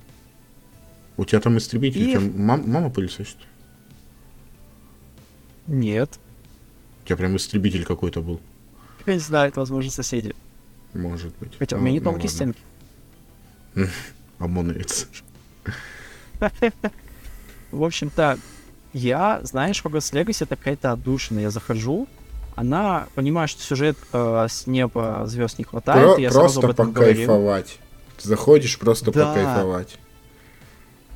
У 1.16 1.24
тебя 1.26 1.40
там 1.40 1.58
истребитель, 1.58 2.02
И- 2.02 2.18
у 2.18 2.20
тебя 2.20 2.32
мам- 2.38 2.70
мама 2.70 2.90
пылесосит? 2.90 3.38
Нет, 5.68 6.20
У 7.04 7.06
тебя 7.08 7.18
прям 7.18 7.36
истребитель 7.38 7.86
какой-то 7.86 8.22
был. 8.22 8.42
я 9.06 9.14
не 9.14 9.20
знаю, 9.20 9.50
это, 9.50 9.60
возможно, 9.62 9.92
соседи. 9.92 10.36
Может 10.94 11.34
быть. 11.38 11.56
Хотя 11.58 11.76
у 11.76 11.80
Ну, 11.80 11.86
меня 11.86 11.94
не 11.94 12.00
ну 12.00 12.12
тонкие 12.12 12.32
ладно. 12.32 12.54
стенки. 13.76 13.92
ОМОНовец. 14.40 15.08
В 17.72 17.84
общем-то, 17.84 18.40
я, 18.98 19.40
знаешь, 19.44 19.82
Hogwarts 19.84 20.14
Legacy 20.14 20.44
это 20.44 20.56
какая-то 20.56 20.92
отдушина. 20.92 21.40
Я 21.40 21.50
захожу, 21.52 22.08
она 22.56 23.08
понимает, 23.16 23.50
что 23.50 23.62
сюжет 23.62 23.98
э, 24.14 24.48
с 24.50 24.68
неба 24.68 25.24
звезд 25.26 25.60
не 25.60 25.64
хватает, 25.66 26.04
Про- 26.16 26.16
и 26.16 26.22
я 26.24 26.32
сразу 26.32 26.60
об 26.60 26.66
просто 26.66 26.84
этом 26.84 26.94
говорил. 26.94 27.28
покайфовать. 27.28 27.80
Ты 28.22 28.28
заходишь 28.28 28.80
просто 28.80 29.12
Да. 29.12 29.28
покайфовать. 29.28 29.98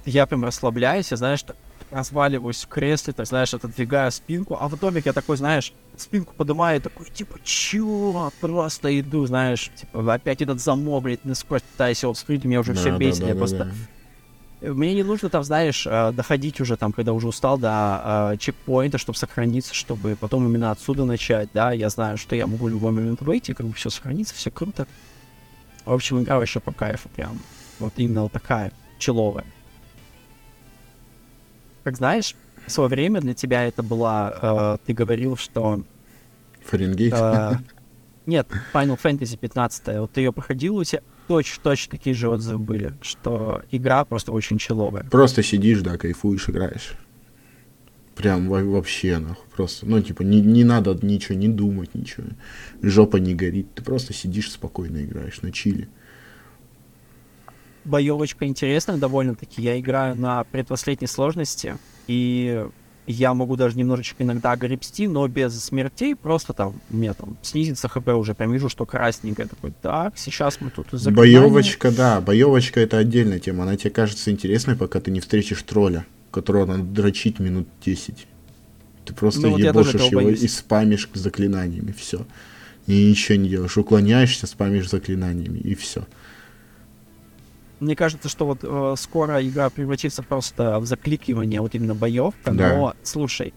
Я 0.06 0.26
прям 0.26 0.46
расслабляюсь, 0.46 1.12
я, 1.12 1.18
знаешь, 1.18 1.44
так 1.44 1.56
разваливаюсь 1.92 2.64
в 2.64 2.68
кресле, 2.70 3.12
так, 3.14 3.26
знаешь, 3.28 3.54
отодвигаю 3.54 4.12
спинку, 4.14 4.58
а 4.60 4.70
в 4.70 4.76
итоге 4.76 5.02
я 5.04 5.12
такой, 5.12 5.36
знаешь, 5.36 5.74
спинку 5.98 6.34
поднимаю, 6.34 6.80
и 6.80 6.82
такой, 6.82 7.06
типа, 7.10 7.38
чё, 7.44 8.32
просто 8.40 8.98
иду, 9.00 9.26
знаешь, 9.26 9.70
типа, 9.76 10.14
опять 10.14 10.42
этот 10.42 10.62
замок, 10.62 11.04
блядь, 11.04 11.26
насквозь 11.26 11.62
пытаюсь 11.64 12.02
его 12.02 12.14
вскрыть, 12.14 12.46
меня 12.46 12.62
уже 12.62 12.74
все 12.76 12.92
Да, 12.92 12.98
бесит, 12.98 13.22
да, 13.22 13.28
я 13.28 13.34
да, 13.34 13.38
просто... 13.40 13.58
да. 13.66 13.72
Мне 14.62 14.94
не 14.94 15.02
нужно 15.02 15.30
там, 15.30 15.44
знаешь, 15.44 15.88
э, 15.88 16.12
доходить 16.12 16.62
уже 16.62 16.78
там, 16.78 16.92
когда 16.92 17.14
уже 17.14 17.28
устал 17.28 17.58
до 17.58 18.32
э, 18.34 18.38
чекпоинта, 18.38 19.00
чтобы 19.00 19.18
сохраниться, 19.18 19.74
чтобы 19.74 20.16
потом 20.16 20.48
именно 20.48 20.70
отсюда 20.70 21.04
начать, 21.04 21.50
да, 21.52 21.72
я 21.72 21.90
знаю, 21.90 22.18
что 22.18 22.36
я 22.36 22.46
могу 22.46 22.66
в 22.66 22.70
любой 22.70 22.92
момент 22.92 23.22
выйти, 23.22 23.54
как 23.54 23.66
бы 23.66 23.74
все 23.74 23.90
сохранится, 23.90 24.36
все 24.36 24.52
круто. 24.52 24.88
В 25.84 25.92
общем, 25.92 26.22
игра 26.22 26.38
вообще 26.38 26.60
по 26.60 26.72
кайфу 26.72 27.10
прям. 27.10 27.40
Вот 27.80 27.94
именно 27.98 28.24
вот 28.24 28.32
такая, 28.32 28.72
человая. 29.00 29.48
Как 31.84 31.98
знаешь, 31.98 32.36
в 32.68 32.72
свое 32.72 32.88
время 32.88 33.20
для 33.20 33.34
тебя 33.34 33.66
это 33.66 33.82
была, 33.82 34.32
э, 34.42 34.78
ты 34.86 34.94
говорил, 34.94 35.38
что 35.38 35.82
Фаренгейт. 36.66 37.14
э, 37.18 37.54
нет, 38.28 38.48
Final 38.72 39.00
Fantasy 39.02 39.38
15, 39.38 40.00
вот 40.00 40.12
ты 40.12 40.22
ее 40.22 40.32
проходил, 40.32 40.76
у 40.76 40.84
тебя 40.84 41.02
точно-точно 41.28 41.92
такие 41.92 42.16
же 42.16 42.30
отзывы 42.30 42.60
были, 42.60 42.94
что 43.02 43.62
игра 43.72 44.04
просто 44.06 44.32
очень 44.32 44.58
человая. 44.58 45.04
Просто 45.06 45.44
сидишь, 45.44 45.82
да, 45.82 45.98
кайфуешь, 45.98 46.50
играешь. 46.50 46.94
Прям 48.16 48.50
во- 48.50 48.64
вообще, 48.64 49.18
нахуй, 49.20 49.46
просто. 49.56 49.86
Ну, 49.86 50.02
типа, 50.02 50.22
не, 50.22 50.42
не 50.42 50.64
надо 50.64 50.98
ничего, 51.02 51.36
не 51.38 51.48
думать, 51.48 51.96
ничего. 51.96 52.28
Жопа 52.82 53.18
не 53.18 53.34
горит. 53.34 53.74
Ты 53.74 53.84
просто 53.84 54.14
сидишь 54.14 54.52
спокойно 54.52 55.04
играешь 55.04 55.42
на 55.42 55.52
чили. 55.52 55.88
боевочка 57.84 58.46
интересная 58.46 58.98
довольно-таки. 58.98 59.62
Я 59.62 59.80
играю 59.80 60.16
на 60.16 60.44
предпоследней 60.44 61.08
сложности, 61.08 61.78
и 62.08 62.68
я 63.08 63.34
могу 63.34 63.56
даже 63.56 63.78
немножечко 63.78 64.24
иногда 64.24 64.56
гребсти, 64.56 65.08
но 65.08 65.28
без 65.28 65.64
смертей, 65.64 66.16
просто 66.16 66.54
там, 66.54 66.80
у 66.90 66.96
меня 66.96 67.14
там 67.14 67.38
снизится 67.42 67.88
хп 67.88 68.08
уже, 68.10 68.34
прям 68.34 68.52
вижу, 68.52 68.70
что 68.70 68.86
красненькое, 68.86 69.48
такой, 69.48 69.74
так, 69.82 70.18
сейчас 70.18 70.62
мы 70.62 70.70
тут 70.70 70.88
заклинание». 70.92 71.40
Боевочка, 71.40 71.92
да, 71.92 72.22
боевочка 72.22 72.80
это 72.80 72.98
отдельная 72.98 73.40
тема. 73.40 73.64
Она 73.64 73.76
тебе 73.76 73.90
кажется 73.90 74.32
интересной, 74.32 74.76
пока 74.76 75.00
ты 75.00 75.12
не 75.12 75.20
встретишь 75.20 75.62
тролля, 75.64 76.06
которого 76.32 76.66
надо 76.66 76.84
дрочить 76.84 77.40
минут 77.40 77.68
10. 77.84 78.28
Ты 79.06 79.14
просто 79.14 79.42
Ну, 79.42 79.52
вот 79.52 79.60
ебошишь 79.60 80.02
его 80.02 80.22
боюсь. 80.22 80.42
и 80.42 80.48
спамишь 80.48 81.10
заклинаниями, 81.14 81.94
все. 81.98 82.26
И 82.88 83.10
ничего 83.10 83.38
не 83.38 83.50
делаешь. 83.50 83.78
Уклоняешься, 83.78 84.48
спамишь 84.48 84.90
заклинаниями, 84.90 85.60
и 85.60 85.76
все. 85.76 86.06
Мне 87.82 87.96
кажется, 87.96 88.30
что 88.30 88.46
вот 88.46 88.60
э, 88.62 88.94
скоро 88.98 89.46
игра 89.46 89.70
превратится 89.72 90.22
просто 90.22 90.80
в 90.80 90.86
закликивание, 90.86 91.60
вот 91.62 91.74
именно 91.76 91.96
боевка, 91.96 92.52
Да. 92.52 92.70
но, 92.76 92.94
слушай, 93.02 93.54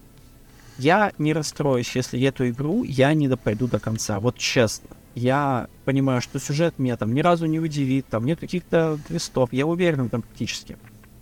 я 0.79 1.13
не 1.19 1.33
расстроюсь, 1.35 1.95
если 1.95 2.21
эту 2.23 2.49
игру 2.49 2.85
я 2.85 3.13
не 3.15 3.29
допройду 3.29 3.69
до 3.69 3.79
конца, 3.79 4.19
вот 4.21 4.39
честно. 4.39 4.89
Я 5.15 5.69
понимаю, 5.85 6.21
что 6.23 6.41
сюжет 6.41 6.79
меня 6.79 6.97
там 6.97 7.15
ни 7.15 7.21
разу 7.21 7.45
не 7.47 7.61
удивит, 7.61 8.07
там 8.09 8.25
нет 8.25 8.41
каких-то 8.41 8.99
твистов, 9.07 9.53
я 9.53 9.67
уверен 9.67 10.09
там 10.09 10.23
практически. 10.23 10.77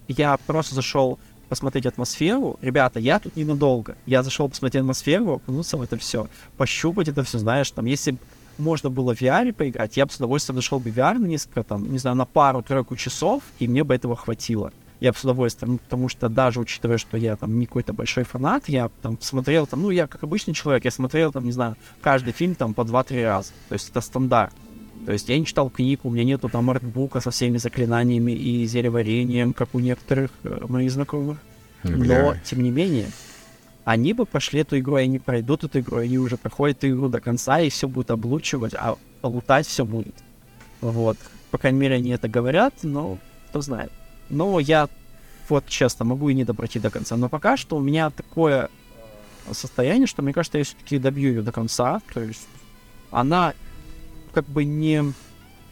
Я 0.06 0.36
просто 0.46 0.74
зашел 0.76 1.18
посмотреть 1.48 1.84
атмосферу. 1.84 2.58
Ребята, 2.62 2.98
я 2.98 3.18
тут 3.18 3.36
ненадолго. 3.36 3.96
Я 4.06 4.22
зашел 4.22 4.48
посмотреть 4.48 4.80
атмосферу, 4.80 5.34
окунуться 5.34 5.76
в 5.76 5.82
это 5.82 5.98
все, 5.98 6.28
пощупать 6.56 7.08
это 7.08 7.22
все, 7.24 7.38
знаешь, 7.38 7.70
там, 7.70 7.84
если 7.84 8.16
можно 8.58 8.90
было 8.90 9.14
в 9.14 9.20
VR 9.20 9.52
поиграть, 9.52 9.96
я 9.96 10.06
бы 10.06 10.12
с 10.12 10.16
удовольствием 10.16 10.56
зашел 10.56 10.78
бы 10.78 10.90
в 10.90 10.96
VR 10.96 11.18
на 11.18 11.26
несколько, 11.26 11.62
там, 11.62 11.90
не 11.90 11.98
знаю, 11.98 12.16
на 12.16 12.24
пару-тройку 12.24 12.96
часов, 12.96 13.42
и 13.58 13.68
мне 13.68 13.84
бы 13.84 13.94
этого 13.94 14.16
хватило. 14.16 14.72
Я 15.00 15.10
бы 15.12 15.18
с 15.18 15.24
удовольствием, 15.24 15.78
потому 15.78 16.08
что 16.08 16.28
даже 16.28 16.60
учитывая, 16.60 16.96
что 16.96 17.16
я 17.16 17.34
там 17.34 17.58
не 17.58 17.66
какой-то 17.66 17.92
большой 17.92 18.22
фанат, 18.22 18.68
я 18.68 18.88
там 19.02 19.18
смотрел 19.20 19.66
там, 19.66 19.82
ну, 19.82 19.90
я 19.90 20.06
как 20.06 20.22
обычный 20.22 20.54
человек, 20.54 20.84
я 20.84 20.92
смотрел 20.92 21.32
там, 21.32 21.44
не 21.44 21.52
знаю, 21.52 21.76
каждый 22.00 22.32
фильм 22.32 22.54
там 22.54 22.72
по 22.72 22.82
2-3 22.82 23.24
раза. 23.24 23.52
То 23.68 23.72
есть 23.72 23.90
это 23.90 24.00
стандарт. 24.00 24.54
То 25.04 25.12
есть 25.12 25.28
я 25.28 25.38
не 25.38 25.44
читал 25.44 25.70
книгу, 25.70 26.08
у 26.08 26.12
меня 26.12 26.22
нету 26.22 26.48
там 26.48 26.70
артбука 26.70 27.20
со 27.20 27.32
всеми 27.32 27.56
заклинаниями 27.56 28.30
и 28.30 28.64
зелеварением, 28.66 29.52
как 29.52 29.74
у 29.74 29.80
некоторых 29.80 30.30
э, 30.44 30.66
моих 30.68 30.92
знакомых. 30.92 31.38
Но, 31.82 32.36
тем 32.44 32.62
не 32.62 32.70
менее, 32.70 33.06
они 33.84 34.12
бы 34.12 34.26
прошли 34.26 34.60
эту 34.60 34.78
игру, 34.78 34.98
и 34.98 35.02
они 35.02 35.18
пройдут 35.18 35.64
эту 35.64 35.80
игру, 35.80 35.98
они 35.98 36.18
уже 36.18 36.36
проходят 36.36 36.84
игру 36.84 37.08
до 37.08 37.20
конца, 37.20 37.60
и 37.60 37.68
все 37.68 37.88
будут 37.88 38.10
облучивать, 38.10 38.74
а 38.74 38.96
лутать 39.22 39.66
все 39.66 39.84
будет. 39.84 40.14
Вот. 40.80 41.18
По 41.50 41.58
крайней 41.58 41.78
мере, 41.78 41.96
они 41.96 42.10
это 42.10 42.28
говорят, 42.28 42.74
но 42.82 43.18
кто 43.48 43.60
знает. 43.60 43.92
Но 44.30 44.58
я 44.60 44.88
вот 45.48 45.66
честно 45.66 46.04
могу 46.04 46.28
и 46.28 46.34
не 46.34 46.44
допройти 46.44 46.78
до 46.78 46.90
конца. 46.90 47.16
Но 47.16 47.28
пока 47.28 47.56
что 47.56 47.76
у 47.76 47.80
меня 47.80 48.10
такое 48.10 48.70
состояние, 49.50 50.06
что 50.06 50.22
мне 50.22 50.32
кажется, 50.32 50.58
я 50.58 50.64
все-таки 50.64 50.98
добью 50.98 51.30
ее 51.30 51.42
до 51.42 51.52
конца. 51.52 52.00
То 52.14 52.22
есть 52.22 52.48
она 53.10 53.54
как 54.32 54.46
бы 54.46 54.64
не 54.64 55.12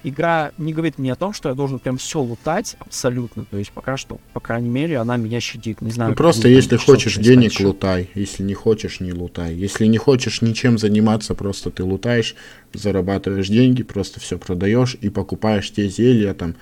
игра 0.03 0.53
не 0.59 0.73
говорит 0.73 0.99
мне 0.99 1.13
о 1.13 1.17
том, 1.17 1.33
что 1.33 1.49
я 1.49 1.55
должен 1.55 1.79
прям 1.79 1.99
все 1.99 2.21
лутать 2.21 2.77
абсолютно. 2.79 3.45
То 3.45 3.57
есть 3.57 3.73
пока 3.73 3.97
что, 3.97 4.19
по 4.33 4.41
крайней 4.41 4.69
мере, 4.69 4.99
она 4.99 5.17
меня 5.17 5.41
щадит. 5.41 5.81
Не 5.81 5.91
знаю. 5.91 6.11
Ну, 6.11 6.17
просто 6.17 6.49
если 6.49 6.77
хочешь 6.77 7.17
денег, 7.17 7.53
еще. 7.53 7.67
лутай. 7.67 8.11
Если 8.15 8.43
не 8.43 8.55
хочешь, 8.55 9.01
не 9.01 9.13
лутай. 9.13 9.55
Если 9.55 9.87
не 9.87 9.99
хочешь 9.99 10.43
ничем 10.43 10.79
заниматься, 10.79 11.35
просто 11.35 11.71
ты 11.71 11.83
лутаешь, 11.83 12.35
зарабатываешь 12.73 13.49
деньги, 13.49 13.83
просто 13.83 14.21
все 14.21 14.39
продаешь 14.39 14.97
и 15.01 15.09
покупаешь 15.09 15.71
те 15.71 15.89
зелья, 15.89 16.35
там, 16.35 16.55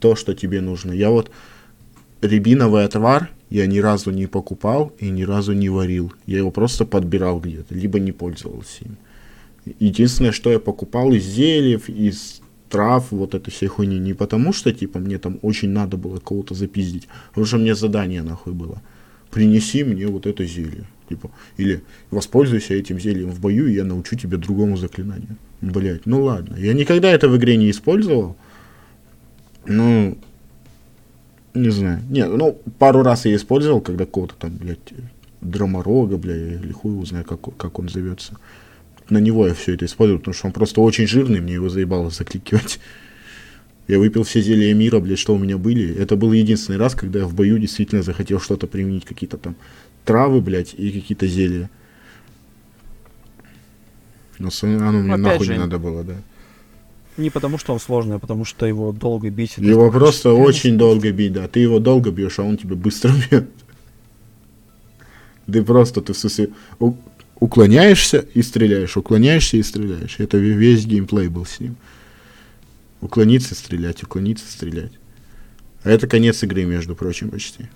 то, 0.00 0.14
что 0.14 0.34
тебе 0.34 0.60
нужно. 0.60 0.92
Я 0.92 1.10
вот 1.10 1.30
рябиновый 2.20 2.84
отвар 2.84 3.30
я 3.50 3.66
ни 3.66 3.78
разу 3.78 4.10
не 4.10 4.26
покупал 4.26 4.92
и 4.98 5.08
ни 5.08 5.22
разу 5.22 5.52
не 5.52 5.68
варил. 5.68 6.12
Я 6.26 6.38
его 6.38 6.50
просто 6.50 6.84
подбирал 6.84 7.40
где-то, 7.40 7.74
либо 7.74 7.98
не 7.98 8.12
пользовался 8.12 8.84
им. 8.84 8.96
Единственное, 9.78 10.32
что 10.32 10.50
я 10.50 10.58
покупал 10.58 11.12
из 11.12 11.24
зельев, 11.24 11.88
из 11.88 12.40
трав, 12.68 13.10
вот 13.10 13.34
этой 13.34 13.50
всей 13.50 13.68
хуйни, 13.68 13.98
не 13.98 14.14
потому 14.14 14.52
что, 14.52 14.72
типа, 14.72 14.98
мне 14.98 15.18
там 15.18 15.38
очень 15.42 15.70
надо 15.70 15.96
было 15.96 16.18
кого-то 16.18 16.54
запиздить, 16.54 17.08
а 17.10 17.28
потому 17.28 17.46
что 17.46 17.58
мне 17.58 17.74
задание 17.74 18.22
нахуй 18.22 18.52
было. 18.52 18.80
Принеси 19.30 19.84
мне 19.84 20.06
вот 20.06 20.26
это 20.26 20.44
зелье. 20.44 20.84
Типа, 21.08 21.30
или 21.56 21.82
воспользуйся 22.10 22.74
этим 22.74 23.00
зельем 23.00 23.30
в 23.30 23.40
бою, 23.40 23.66
и 23.66 23.74
я 23.74 23.84
научу 23.84 24.16
тебя 24.16 24.36
другому 24.36 24.76
заклинанию. 24.76 25.36
Блять, 25.60 26.06
ну 26.06 26.22
ладно. 26.22 26.56
Я 26.56 26.74
никогда 26.74 27.10
это 27.10 27.28
в 27.28 27.36
игре 27.36 27.56
не 27.56 27.70
использовал. 27.70 28.36
Ну, 29.66 30.18
не 31.54 31.70
знаю. 31.70 32.00
Не, 32.10 32.26
ну, 32.26 32.58
пару 32.78 33.02
раз 33.02 33.24
я 33.26 33.34
использовал, 33.34 33.80
когда 33.80 34.04
кого-то 34.04 34.34
там, 34.38 34.56
блядь, 34.56 34.92
драморога, 35.40 36.16
бля, 36.16 36.36
или 36.36 36.72
хуй 36.72 36.92
его 36.92 37.04
знаю, 37.04 37.24
как, 37.24 37.40
как 37.56 37.78
он 37.78 37.88
зовется 37.88 38.36
на 39.10 39.18
него 39.18 39.46
я 39.46 39.54
все 39.54 39.74
это 39.74 39.84
использую, 39.84 40.18
потому 40.18 40.34
что 40.34 40.46
он 40.46 40.52
просто 40.52 40.80
очень 40.80 41.06
жирный, 41.06 41.40
мне 41.40 41.54
его 41.54 41.68
заебало 41.68 42.10
закликивать. 42.10 42.78
Я 43.86 43.98
выпил 43.98 44.22
все 44.22 44.42
зелья 44.42 44.74
мира, 44.74 45.00
блядь, 45.00 45.18
что 45.18 45.34
у 45.34 45.38
меня 45.38 45.56
были. 45.56 45.94
Это 45.94 46.14
был 46.16 46.32
единственный 46.32 46.76
раз, 46.76 46.94
когда 46.94 47.20
я 47.20 47.24
в 47.26 47.34
бою 47.34 47.58
действительно 47.58 48.02
захотел 48.02 48.38
что-то 48.38 48.66
применить, 48.66 49.06
какие-то 49.06 49.38
там 49.38 49.56
травы, 50.04 50.42
блядь, 50.42 50.74
и 50.74 50.90
какие-то 50.90 51.26
зелья. 51.26 51.70
Но 54.38 54.50
оно 54.62 54.92
мне 54.92 55.14
Опять 55.14 55.24
нахуй 55.24 55.46
же, 55.46 55.52
не 55.54 55.58
надо 55.58 55.78
было, 55.78 56.04
да. 56.04 56.14
Не 57.16 57.30
потому, 57.30 57.58
что 57.58 57.72
он 57.72 57.80
сложный, 57.80 58.16
а 58.16 58.18
потому, 58.18 58.44
что 58.44 58.66
его 58.66 58.92
долго 58.92 59.30
бить. 59.30 59.56
Его 59.56 59.90
просто 59.90 60.32
очень 60.32 60.78
долго 60.78 61.10
бить, 61.10 61.32
да. 61.32 61.48
Ты 61.48 61.60
его 61.60 61.80
долго 61.80 62.10
бьешь, 62.10 62.38
а 62.38 62.42
он 62.42 62.56
тебя 62.58 62.76
быстро 62.76 63.12
бьет. 63.30 63.48
Ты 65.50 65.62
просто, 65.64 66.02
ты 66.02 66.12
в 66.12 66.18
смысле, 66.18 66.50
уклоняешься 67.40 68.18
и 68.34 68.42
стреляешь, 68.42 68.96
уклоняешься 68.96 69.56
и 69.56 69.62
стреляешь. 69.62 70.16
Это 70.18 70.38
весь 70.38 70.86
геймплей 70.86 71.28
был 71.28 71.46
с 71.46 71.60
ним. 71.60 71.76
Уклониться, 73.00 73.54
стрелять, 73.54 74.02
уклониться, 74.02 74.50
стрелять. 74.50 74.92
А 75.84 75.90
это 75.90 76.08
конец 76.08 76.42
игры, 76.42 76.64
между 76.64 76.96
прочим, 76.96 77.30
почти. 77.30 77.66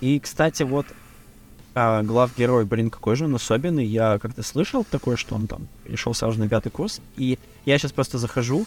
И, 0.00 0.18
кстати, 0.20 0.62
вот 0.62 0.86
а, 1.74 2.02
глав-герой, 2.02 2.64
блин, 2.64 2.90
какой 2.90 3.16
же 3.16 3.26
он 3.26 3.34
особенный. 3.34 3.84
Я 3.84 4.18
как-то 4.18 4.42
слышал 4.42 4.84
такое, 4.84 5.16
что 5.16 5.34
он 5.34 5.46
там 5.46 5.68
пришел 5.84 6.14
сразу 6.14 6.38
на 6.38 6.48
пятый 6.48 6.70
курс. 6.70 7.00
И 7.16 7.38
я 7.66 7.78
сейчас 7.78 7.92
просто 7.92 8.16
захожу, 8.18 8.66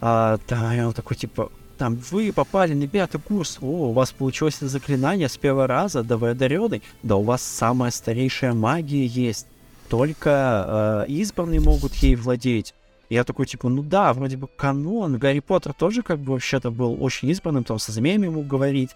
а, 0.00 0.38
да, 0.48 0.76
и 0.76 0.80
он 0.80 0.92
такой, 0.92 1.16
типа, 1.16 1.50
там, 1.80 1.98
вы 2.10 2.30
попали 2.30 2.74
на 2.74 2.86
пятый 2.86 3.22
курс, 3.22 3.56
о, 3.62 3.88
у 3.88 3.92
вас 3.92 4.12
получилось 4.12 4.58
заклинание 4.60 5.30
с 5.30 5.38
первого 5.38 5.66
раза, 5.66 6.02
да 6.02 6.18
вы 6.18 6.28
одаренный, 6.28 6.82
да 7.02 7.16
у 7.16 7.22
вас 7.22 7.40
самая 7.40 7.90
старейшая 7.90 8.52
магия 8.52 9.06
есть, 9.06 9.46
только 9.88 11.06
э, 11.08 11.10
избранные 11.10 11.58
могут 11.58 11.94
ей 11.94 12.16
владеть. 12.16 12.74
я 13.08 13.24
такой, 13.24 13.46
типа, 13.46 13.70
ну 13.70 13.82
да, 13.82 14.12
вроде 14.12 14.36
бы 14.36 14.46
канон, 14.46 15.16
Гарри 15.16 15.40
Поттер 15.40 15.72
тоже 15.72 16.02
как 16.02 16.18
бы 16.18 16.34
вообще-то 16.34 16.70
был 16.70 17.02
очень 17.02 17.30
избранным, 17.30 17.64
там 17.64 17.78
со 17.78 17.92
змеями 17.92 18.28
мог 18.28 18.46
говорить, 18.46 18.90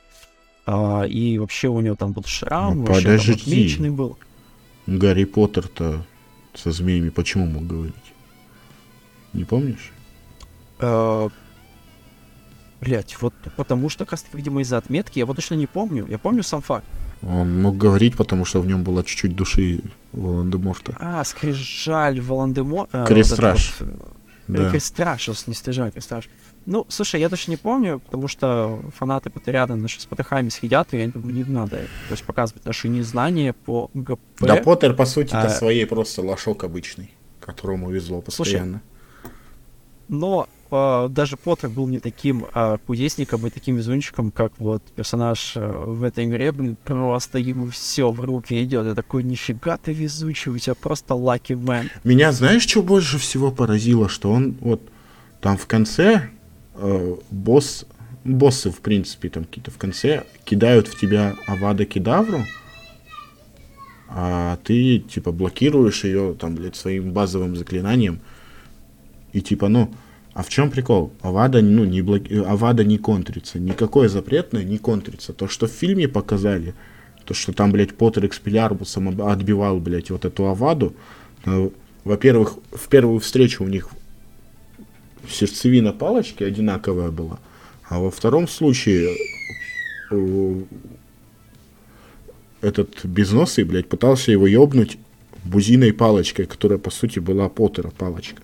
а, 0.67 1.05
и 1.05 1.39
вообще 1.39 1.69
у 1.69 1.81
него 1.81 1.97
там 1.97 2.13
был 2.13 2.25
шрам, 2.27 2.77
ну, 2.77 2.85
вообще 2.85 3.05
подожди. 3.05 3.33
там 3.33 3.41
отмеченный 3.41 3.91
был. 3.93 4.19
Гарри 4.87 5.25
Поттер-то 5.25 6.05
со 6.53 6.71
змеями 6.71 7.09
почему 7.09 7.47
мог 7.47 7.67
говорить? 7.67 7.95
Не 9.33 9.45
помнишь? 9.45 9.91
Блять, 12.85 13.17
вот 13.21 13.35
потому 13.57 13.89
что, 13.89 14.05
как 14.05 14.21
видимо, 14.33 14.61
из-за 14.63 14.79
отметки, 14.79 15.19
я 15.19 15.27
вот 15.27 15.37
точно 15.37 15.55
не 15.55 15.67
помню. 15.67 16.07
Я 16.09 16.19
помню 16.19 16.43
сам 16.43 16.63
факт. 16.63 16.85
Он 17.23 17.63
мог 17.63 17.77
говорить, 17.77 18.17
потому 18.17 18.45
что 18.45 18.61
в 18.61 18.67
нем 18.67 18.83
было 18.83 19.03
чуть-чуть 19.03 19.35
души 19.35 19.81
Волан-де-Морта. 20.13 20.97
А, 21.01 21.25
скрижаль 21.25 22.21
Волан-де-Морта. 22.21 23.05
Крестраж. 23.07 23.75
Вот 23.81 24.15
да. 24.49 24.71
Крестраж, 24.71 25.29
не 25.47 25.55
стража, 25.55 25.91
крестраж. 25.91 26.29
Ну, 26.67 26.87
слушай, 26.89 27.21
я 27.21 27.29
точно 27.29 27.53
не 27.53 27.57
помню, 27.57 28.01
потому 28.01 28.29
что 28.29 28.81
фанаты 28.97 29.31
Поттериада 29.31 29.75
наши 29.75 30.01
с 30.01 30.07
потахами 30.07 30.49
съедят, 30.49 30.93
и 30.93 30.99
я 30.99 31.09
думаю, 31.09 31.35
не 31.35 31.45
надо 31.45 31.77
то 31.77 32.11
есть 32.11 32.25
показывать 32.25 32.65
наши 32.65 32.89
незнания 32.89 33.53
по 33.53 33.91
ГП. 33.95 34.21
Да, 34.41 34.57
Поттер, 34.57 34.95
по 34.95 35.07
сути, 35.07 35.35
а... 35.35 35.49
своей 35.49 35.87
просто 35.87 36.23
лошок 36.23 36.65
обычный, 36.65 37.13
которому 37.41 37.91
везло 37.91 38.21
постоянно. 38.21 38.81
Слушай, 38.81 38.94
но 40.09 40.49
э, 40.71 41.09
даже 41.11 41.37
Поттер 41.37 41.71
был 41.71 41.87
не 41.89 41.99
таким 41.99 42.47
э, 42.55 42.79
кудесником 42.87 43.47
и 43.47 43.51
таким 43.51 43.77
везунчиком, 43.77 44.31
как 44.31 44.53
вот 44.59 44.83
персонаж 44.95 45.53
э, 45.57 45.67
в 45.67 46.03
этой 46.03 46.27
игре, 46.27 46.53
блин, 46.53 46.77
просто 46.83 47.39
ему 47.39 47.69
все 47.71 48.11
в 48.11 48.21
руки 48.21 48.63
идет. 48.63 48.87
Я 48.87 48.95
такой, 48.95 49.23
нифига 49.23 49.77
ты 49.77 49.93
везучий, 49.93 50.51
у 50.51 50.59
тебя 50.59 50.75
просто 50.75 51.15
лаки 51.15 51.55
мэн. 51.55 51.91
Меня 52.05 52.33
знаешь, 52.33 52.63
что 52.63 52.83
больше 52.83 53.19
всего 53.19 53.51
поразило, 53.51 54.09
что 54.09 54.31
он 54.31 54.57
вот 54.61 54.81
там 55.41 55.57
в 55.57 55.67
конце 55.67 56.31
э, 56.75 57.17
босс, 57.31 57.87
боссы, 58.25 58.71
в 58.71 58.81
принципе, 58.81 59.29
там 59.29 59.45
какие-то 59.45 59.71
в 59.71 59.79
конце 59.79 60.25
кидают 60.45 60.89
в 60.89 60.99
тебя 60.99 61.35
Авада 61.47 61.85
Кедавру, 61.85 62.41
а 64.09 64.59
ты, 64.63 65.01
типа, 65.01 65.33
блокируешь 65.33 66.05
ее, 66.05 66.35
там, 66.39 66.55
блядь, 66.55 66.77
своим 66.77 67.13
базовым 67.13 67.57
заклинанием, 67.57 68.21
и, 69.35 69.41
типа, 69.41 69.69
ну, 69.69 69.93
а 70.33 70.43
в 70.45 70.49
чем 70.49 70.71
прикол? 70.71 71.13
Авада, 71.21 71.61
ну, 71.61 71.85
не 71.85 72.03
блоки... 72.03 72.35
Авада 72.35 72.85
не 72.85 72.99
контрится. 72.99 73.59
Никакое 73.59 74.09
запретное 74.09 74.63
не 74.63 74.79
контрится. 74.79 75.33
То, 75.33 75.49
что 75.49 75.67
в 75.67 75.73
фильме 75.73 76.09
показали, 76.09 76.75
то, 77.25 77.35
что 77.35 77.53
там, 77.53 77.73
блядь, 77.73 77.95
Поттер 77.95 78.27
Экспелярбусом 78.27 79.21
отбивал, 79.21 79.81
блядь, 79.81 80.11
вот 80.11 80.25
эту 80.25 80.47
Аваду, 80.47 80.95
ну, 81.45 81.73
во-первых, 82.05 82.59
в 82.71 82.89
первую 82.89 83.19
встречу 83.19 83.65
у 83.65 83.69
них 83.69 83.89
сердцевина 85.29 85.93
палочки 85.93 86.45
одинаковая 86.45 87.11
была, 87.11 87.41
а 87.89 87.99
во 87.99 88.11
втором 88.11 88.47
случае 88.47 89.17
э, 90.11 90.63
этот 92.61 93.05
безносый, 93.05 93.65
блядь, 93.65 93.89
пытался 93.89 94.31
его 94.31 94.47
ёбнуть 94.47 94.99
бузиной 95.45 95.93
палочкой, 95.93 96.47
которая, 96.47 96.79
по 96.79 96.91
сути, 96.91 97.19
была 97.21 97.49
Поттера 97.49 97.91
палочка 97.91 98.43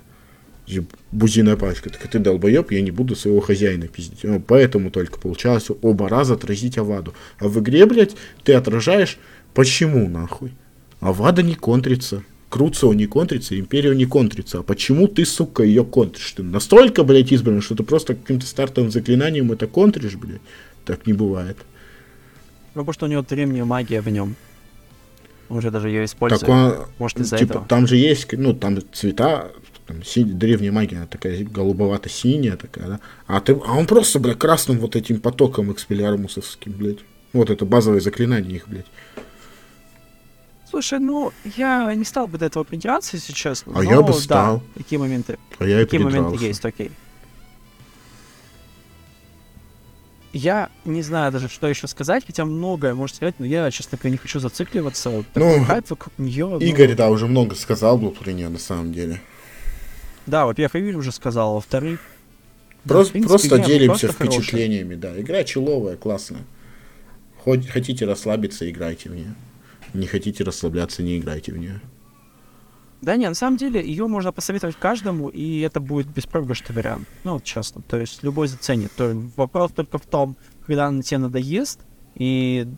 бузиная 1.12 1.57
пачка. 1.57 1.91
Так 1.91 2.09
ты 2.09 2.18
долбоеб, 2.18 2.71
я 2.71 2.81
не 2.81 2.91
буду 2.91 3.16
своего 3.16 3.41
хозяина 3.41 3.89
пиздить. 3.89 4.21
Ну, 4.23 4.41
поэтому 4.41 4.91
только 4.91 5.18
получалось 5.18 5.68
оба 5.83 6.09
раза 6.09 6.35
отразить 6.35 6.79
Аваду. 6.79 7.14
А 7.39 7.49
в 7.49 7.59
игре, 7.61 7.87
блядь, 7.87 8.16
ты 8.45 8.55
отражаешь 8.55 9.18
почему, 9.55 10.09
нахуй? 10.09 10.53
Авада 11.01 11.43
не 11.43 11.55
контрится. 11.55 12.23
Круцо 12.49 12.93
не 12.95 13.07
контрится, 13.07 13.59
Империя 13.59 13.95
не 13.95 14.07
контрится. 14.07 14.59
А 14.59 14.62
почему 14.62 15.07
ты, 15.07 15.25
сука, 15.25 15.62
ее 15.62 15.85
контришь? 15.85 16.33
Ты 16.33 16.43
настолько, 16.43 17.05
блядь, 17.05 17.31
избран, 17.31 17.61
что 17.61 17.77
ты 17.77 17.85
просто 17.85 18.14
каким-то 18.14 18.45
стартовым 18.45 18.91
заклинанием 18.91 19.53
это 19.53 19.68
контришь, 19.68 20.16
блядь? 20.16 20.41
Так 20.85 21.07
не 21.07 21.12
бывает. 21.12 21.57
Ну, 22.75 22.83
потому 22.83 22.93
что 22.93 23.07
у 23.07 23.09
него 23.09 23.23
древняя 23.23 23.64
магия 23.64 24.01
в 24.01 24.09
нем. 24.09 24.35
Он 25.49 25.59
уже 25.59 25.71
даже 25.71 25.89
ее 25.89 26.05
использует. 26.05 26.41
Так 26.41 26.49
он, 26.49 26.87
Может, 26.99 27.21
из-за 27.21 27.39
типа, 27.39 27.51
этого. 27.51 27.66
Там 27.66 27.87
же 27.87 27.97
есть, 27.97 28.33
ну, 28.33 28.55
там 28.55 28.79
цвета 28.93 29.51
там, 29.91 30.05
си, 30.05 30.22
древняя 30.22 30.72
магия, 30.72 30.99
она 30.99 31.07
такая 31.07 31.45
голубовато-синяя 31.45 32.57
такая, 32.57 32.86
да, 32.86 33.01
а, 33.26 33.41
ты, 33.41 33.53
а 33.53 33.76
он 33.76 33.86
просто, 33.86 34.20
бля, 34.20 34.34
красным 34.34 34.78
вот 34.78 34.95
этим 34.95 35.20
потоком 35.20 35.72
экспелиармусовским, 35.72 36.72
блядь. 36.72 36.99
Вот 37.32 37.51
это 37.51 37.64
базовое 37.64 38.01
заклинание 38.01 38.57
их, 38.57 38.68
блядь. 38.68 38.86
Слушай, 40.68 41.01
ну, 41.01 41.32
я 41.57 41.93
не 41.95 42.05
стал 42.05 42.28
бы 42.28 42.38
до 42.38 42.47
этого 42.47 42.62
придираться, 42.62 43.16
если 43.16 43.32
честно. 43.32 43.72
А 43.74 43.82
но, 43.82 43.91
я 43.91 44.03
бы 44.03 44.12
стал. 44.12 44.59
Да, 44.59 44.82
такие 44.82 45.01
моменты. 45.01 45.38
А 45.59 45.64
я 45.64 45.80
и 45.80 45.84
Такие 45.84 46.03
моменты 46.03 46.45
есть, 46.45 46.64
окей. 46.64 46.93
я 50.32 50.70
не 50.84 51.03
знаю 51.03 51.32
даже, 51.32 51.49
что 51.49 51.66
еще 51.66 51.88
сказать, 51.88 52.24
хотя 52.24 52.45
многое 52.45 52.95
можно 52.95 53.16
сказать, 53.16 53.34
но 53.38 53.47
я, 53.47 53.68
честно 53.72 53.99
говоря, 53.99 54.12
не 54.12 54.16
хочу 54.16 54.38
зацикливаться. 54.38 55.24
Ну, 55.34 55.64
хайп 55.64 55.91
вокруг 55.91 56.12
нее. 56.18 56.47
ну, 56.47 56.59
Игорь, 56.61 56.95
да, 56.95 57.11
уже 57.11 57.26
много 57.26 57.57
сказал 57.57 57.99
был 57.99 58.12
про 58.12 58.30
нее 58.30 58.49
на 58.49 58.61
самом 58.61 58.93
деле. 58.93 59.20
Да, 60.31 60.47
во-первых, 60.47 60.76
Игорь 60.76 60.95
уже 60.95 61.12
сказал, 61.12 61.51
а 61.51 61.55
во-вторых... 61.55 62.01
да, 62.85 62.95
Просто, 62.95 63.11
в 63.11 63.12
принципе, 63.12 63.28
просто 63.28 63.57
игра 63.57 63.66
делимся 63.66 64.07
просто 64.07 64.18
хорошая. 64.18 64.41
впечатлениями, 64.41 64.95
да. 64.95 65.20
Игра 65.20 65.45
человая, 65.45 65.97
классная. 65.97 66.43
Хоть 67.39 67.68
хотите 67.68 68.05
расслабиться, 68.07 68.70
играйте 68.70 69.11
в 69.11 69.14
нее. 69.14 69.35
Не 69.95 70.07
хотите 70.07 70.45
расслабляться, 70.45 71.03
не 71.03 71.18
играйте 71.18 71.53
в 71.53 71.59
нее. 71.59 71.81
Да 73.03 73.16
не, 73.16 73.26
на 73.26 73.35
самом 73.35 73.57
деле, 73.57 73.85
ее 73.85 74.07
можно 74.07 74.31
посоветовать 74.31 74.76
каждому, 74.76 75.28
и 75.28 75.61
это 75.61 75.81
будет 75.81 76.07
беспроигрышный 76.09 76.76
вариант. 76.76 77.09
Ну, 77.24 77.35
вот 77.35 77.45
честно. 77.45 77.83
То 77.83 77.99
есть 77.99 78.22
любой 78.22 78.47
заценит. 78.47 78.93
То 78.93 79.11
есть 79.11 79.37
вопрос 79.37 79.72
только 79.72 79.97
в 79.99 80.05
том, 80.07 80.37
когда 80.66 80.87
она 80.87 81.01
тебе 81.03 81.18
надоест, 81.18 81.81
и 82.14 82.68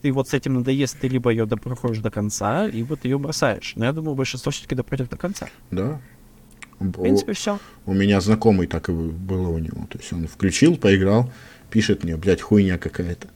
ты 0.00 0.12
вот 0.12 0.28
с 0.28 0.34
этим 0.34 0.54
надоест, 0.54 0.98
ты 0.98 1.08
либо 1.08 1.30
ее 1.30 1.46
проходишь 1.46 1.98
до 1.98 2.10
конца, 2.10 2.66
либо 2.66 2.96
ты 2.96 3.08
ее 3.08 3.18
бросаешь. 3.18 3.74
Но 3.76 3.84
я 3.84 3.92
думаю, 3.92 4.14
большинство 4.14 4.50
все-таки 4.50 4.74
допройдет 4.74 5.10
до 5.10 5.18
конца. 5.18 5.48
Да. 5.70 6.00
В 6.78 7.02
принципе, 7.02 7.32
все. 7.32 7.58
У 7.86 7.94
меня 7.94 8.20
знакомый 8.20 8.66
так 8.66 8.88
и 8.88 8.92
было 8.92 9.48
у 9.48 9.58
него. 9.58 9.86
То 9.90 9.98
есть 9.98 10.12
он 10.12 10.26
включил, 10.26 10.76
поиграл, 10.76 11.32
пишет 11.70 12.04
мне, 12.04 12.16
блядь, 12.16 12.42
хуйня 12.42 12.78
какая-то. 12.78 13.28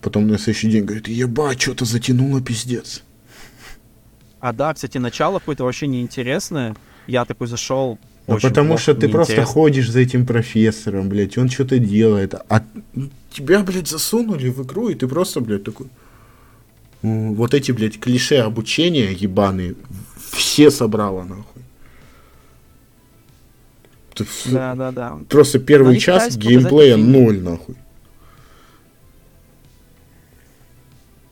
Потом 0.00 0.26
на 0.26 0.38
следующий 0.38 0.70
день 0.70 0.84
говорит, 0.84 1.06
ебать, 1.08 1.60
что-то 1.60 1.84
затянуло, 1.84 2.40
пиздец. 2.40 3.02
А 4.40 4.52
да, 4.52 4.74
кстати, 4.74 4.98
начало 4.98 5.38
какое-то 5.38 5.62
вообще 5.64 5.86
неинтересное. 5.86 6.74
Я 7.06 7.24
такой 7.24 7.46
зашел. 7.46 7.98
Ну, 8.26 8.38
потому 8.40 8.68
плохо, 8.68 8.82
что 8.82 8.94
ты 8.94 9.08
просто 9.08 9.44
ходишь 9.44 9.90
за 9.90 10.00
этим 10.00 10.26
профессором, 10.26 11.08
блядь, 11.08 11.36
он 11.38 11.48
что-то 11.48 11.78
делает. 11.78 12.34
А 12.48 12.64
тебя, 13.32 13.62
блядь, 13.62 13.88
засунули 13.88 14.48
в 14.48 14.62
игру, 14.64 14.88
и 14.88 14.94
ты 14.94 15.06
просто, 15.08 15.40
блядь, 15.40 15.64
такой... 15.64 15.88
«М, 17.02 17.34
Вот 17.34 17.52
эти, 17.52 17.72
блядь, 17.72 17.98
клише 17.98 18.36
обучения 18.36 19.12
ебаные, 19.12 19.74
все 20.30 20.70
собрала, 20.70 21.24
нахуй. 21.24 21.51
Да, 24.46 24.74
да, 24.74 24.92
да. 24.92 25.18
Просто 25.28 25.58
первый 25.58 25.98
час 25.98 26.36
геймплея 26.36 26.96
ноль, 26.96 27.40
нахуй. 27.40 27.76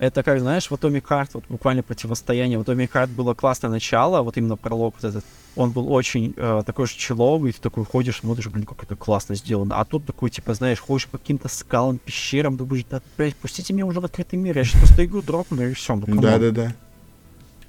Это 0.00 0.22
как, 0.22 0.40
знаешь, 0.40 0.70
в 0.70 0.72
Atomic 0.72 1.02
Heart, 1.02 1.30
вот 1.34 1.44
буквально 1.50 1.82
противостояние. 1.82 2.58
В 2.58 2.62
Atomic 2.62 2.90
Heart 2.90 3.08
было 3.08 3.34
классное 3.34 3.70
начало, 3.70 4.22
вот 4.22 4.38
именно 4.38 4.56
пролог 4.56 4.94
вот 4.98 5.04
этот. 5.04 5.24
Он 5.56 5.72
был 5.72 5.92
очень 5.92 6.32
э, 6.38 6.62
такой 6.64 6.86
же 6.86 6.96
человый, 6.96 7.52
ты 7.52 7.60
такой 7.60 7.84
ходишь, 7.84 8.20
смотришь, 8.20 8.46
блин, 8.46 8.64
как 8.64 8.82
это 8.82 8.96
классно 8.96 9.34
сделано. 9.34 9.78
А 9.78 9.84
тут 9.84 10.06
такой, 10.06 10.30
типа, 10.30 10.54
знаешь, 10.54 10.80
ходишь 10.80 11.06
по 11.06 11.18
каким-то 11.18 11.48
скалам, 11.48 11.98
пещерам, 11.98 12.56
думаешь, 12.56 12.86
да, 12.88 13.02
блядь, 13.18 13.36
пустите 13.36 13.74
меня 13.74 13.84
уже 13.84 14.00
в 14.00 14.04
открытый 14.06 14.38
мир, 14.38 14.56
я 14.56 14.64
сейчас 14.64 14.80
просто 14.80 15.04
игру 15.04 15.20
дропну, 15.20 15.62
и 15.64 15.74
все. 15.74 15.96
Ну. 15.96 16.18
Да-да-да. 16.18 16.68
И 16.68 16.72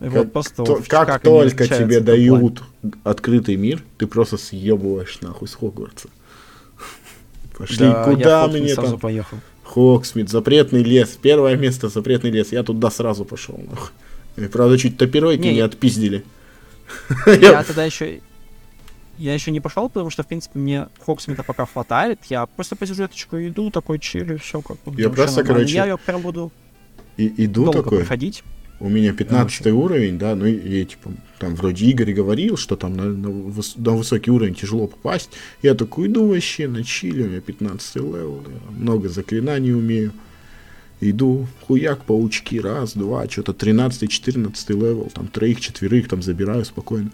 вот 0.10 0.24
Как, 0.24 0.32
просто 0.34 0.64
то- 0.64 0.82
как 0.88 1.10
они 1.10 1.20
только 1.24 1.66
тебе 1.66 1.78
плане. 1.78 2.00
дают 2.02 2.64
открытый 3.04 3.56
мир, 3.56 3.84
ты 3.98 4.08
просто 4.08 4.38
съебываешь 4.38 5.20
нахуй 5.22 5.48
с 5.48 5.54
Хогвартса. 5.56 6.10
Пошли, 7.58 7.78
Да, 7.78 7.86
я 8.00 8.04
куда 8.04 8.42
Хогвартс 8.44 8.60
мне 8.64 8.76
там? 8.76 9.00
поехал. 9.00 9.38
Хоксмит, 9.64 10.30
запретный 10.30 10.84
лес. 10.84 11.18
Первое 11.22 11.56
место, 11.56 11.88
запретный 11.90 12.32
лес. 12.32 12.52
Я 12.52 12.64
туда 12.64 12.90
сразу 12.92 13.24
пошел. 13.26 13.58
нахуй. 13.70 13.90
И, 14.38 14.48
правда, 14.48 14.78
чуть 14.78 14.98
топиройки 14.98 15.42
Не, 15.42 15.52
не 15.52 15.58
я- 15.58 15.66
отпиздили. 15.66 16.24
Я 17.26 17.64
тогда 17.68 17.86
еще... 17.86 18.22
Я 19.18 19.34
еще 19.36 19.52
не 19.52 19.60
пошел, 19.60 19.88
потому 19.88 20.10
что, 20.10 20.24
в 20.24 20.28
принципе, 20.28 20.58
мне 20.58 20.88
Хоксмита 21.06 21.44
пока 21.44 21.66
хватает. 21.68 22.20
Я 22.30 22.46
просто 22.48 22.76
по 22.76 22.88
сюжеточку 22.88 23.38
иду, 23.38 23.70
такой 23.70 24.00
чили, 24.00 24.38
все 24.38 24.62
как 24.62 24.78
бы. 24.84 25.00
Я 25.00 25.10
просто, 25.10 25.44
короче, 25.44 25.76
Я 25.76 25.86
ее 25.86 25.98
прям 26.00 26.22
буду 26.22 26.52
И 27.18 27.46
иду 27.46 27.72
такой. 27.72 28.00
проходить. 28.00 28.44
У 28.82 28.90
меня 28.90 29.14
15 29.14 29.68
уровень, 29.68 30.18
да, 30.18 30.34
ну 30.36 30.48
и, 30.48 30.54
и, 30.82 30.86
типа, 30.86 31.12
там 31.38 31.54
вроде 31.54 31.86
Игорь 31.86 32.14
говорил, 32.14 32.58
что 32.58 32.76
там 32.76 32.96
на, 32.96 33.04
на 33.06 33.28
выс- 33.28 33.80
на 33.80 33.92
высокий 33.92 34.32
уровень 34.32 34.56
тяжело 34.56 34.88
попасть. 34.88 35.30
Я 35.62 35.76
такой 35.76 36.08
иду 36.08 36.28
вообще 36.28 36.68
на 36.68 36.84
чили, 36.84 37.22
у 37.22 37.28
меня 37.28 37.42
15 37.42 37.96
левел, 37.98 38.44
я 38.48 38.72
много 38.76 39.08
заклинаний 39.08 39.76
умею. 39.76 40.14
Иду, 41.00 41.48
хуяк, 41.68 42.06
паучки, 42.06 42.60
раз, 42.60 42.94
два, 42.94 43.30
что-то 43.30 43.52
13-14 43.52 44.54
level, 44.70 45.12
там 45.14 45.28
троих-четверых 45.28 46.08
там 46.10 46.24
забираю 46.24 46.66
спокойно. 46.66 47.12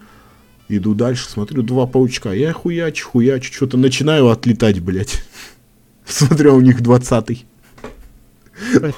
Иду 0.70 0.94
дальше, 0.94 1.30
смотрю, 1.30 1.64
два 1.64 1.86
паучка, 1.86 2.32
я 2.32 2.54
хуяч, 2.54 3.02
хуяч, 3.02 3.52
что-то 3.54 3.76
начинаю 3.76 4.30
отлетать, 4.30 4.80
блядь. 4.80 5.22
Смотрю, 6.06 6.54
а 6.54 6.56
у 6.56 6.62
них 6.62 6.82
20 6.82 7.46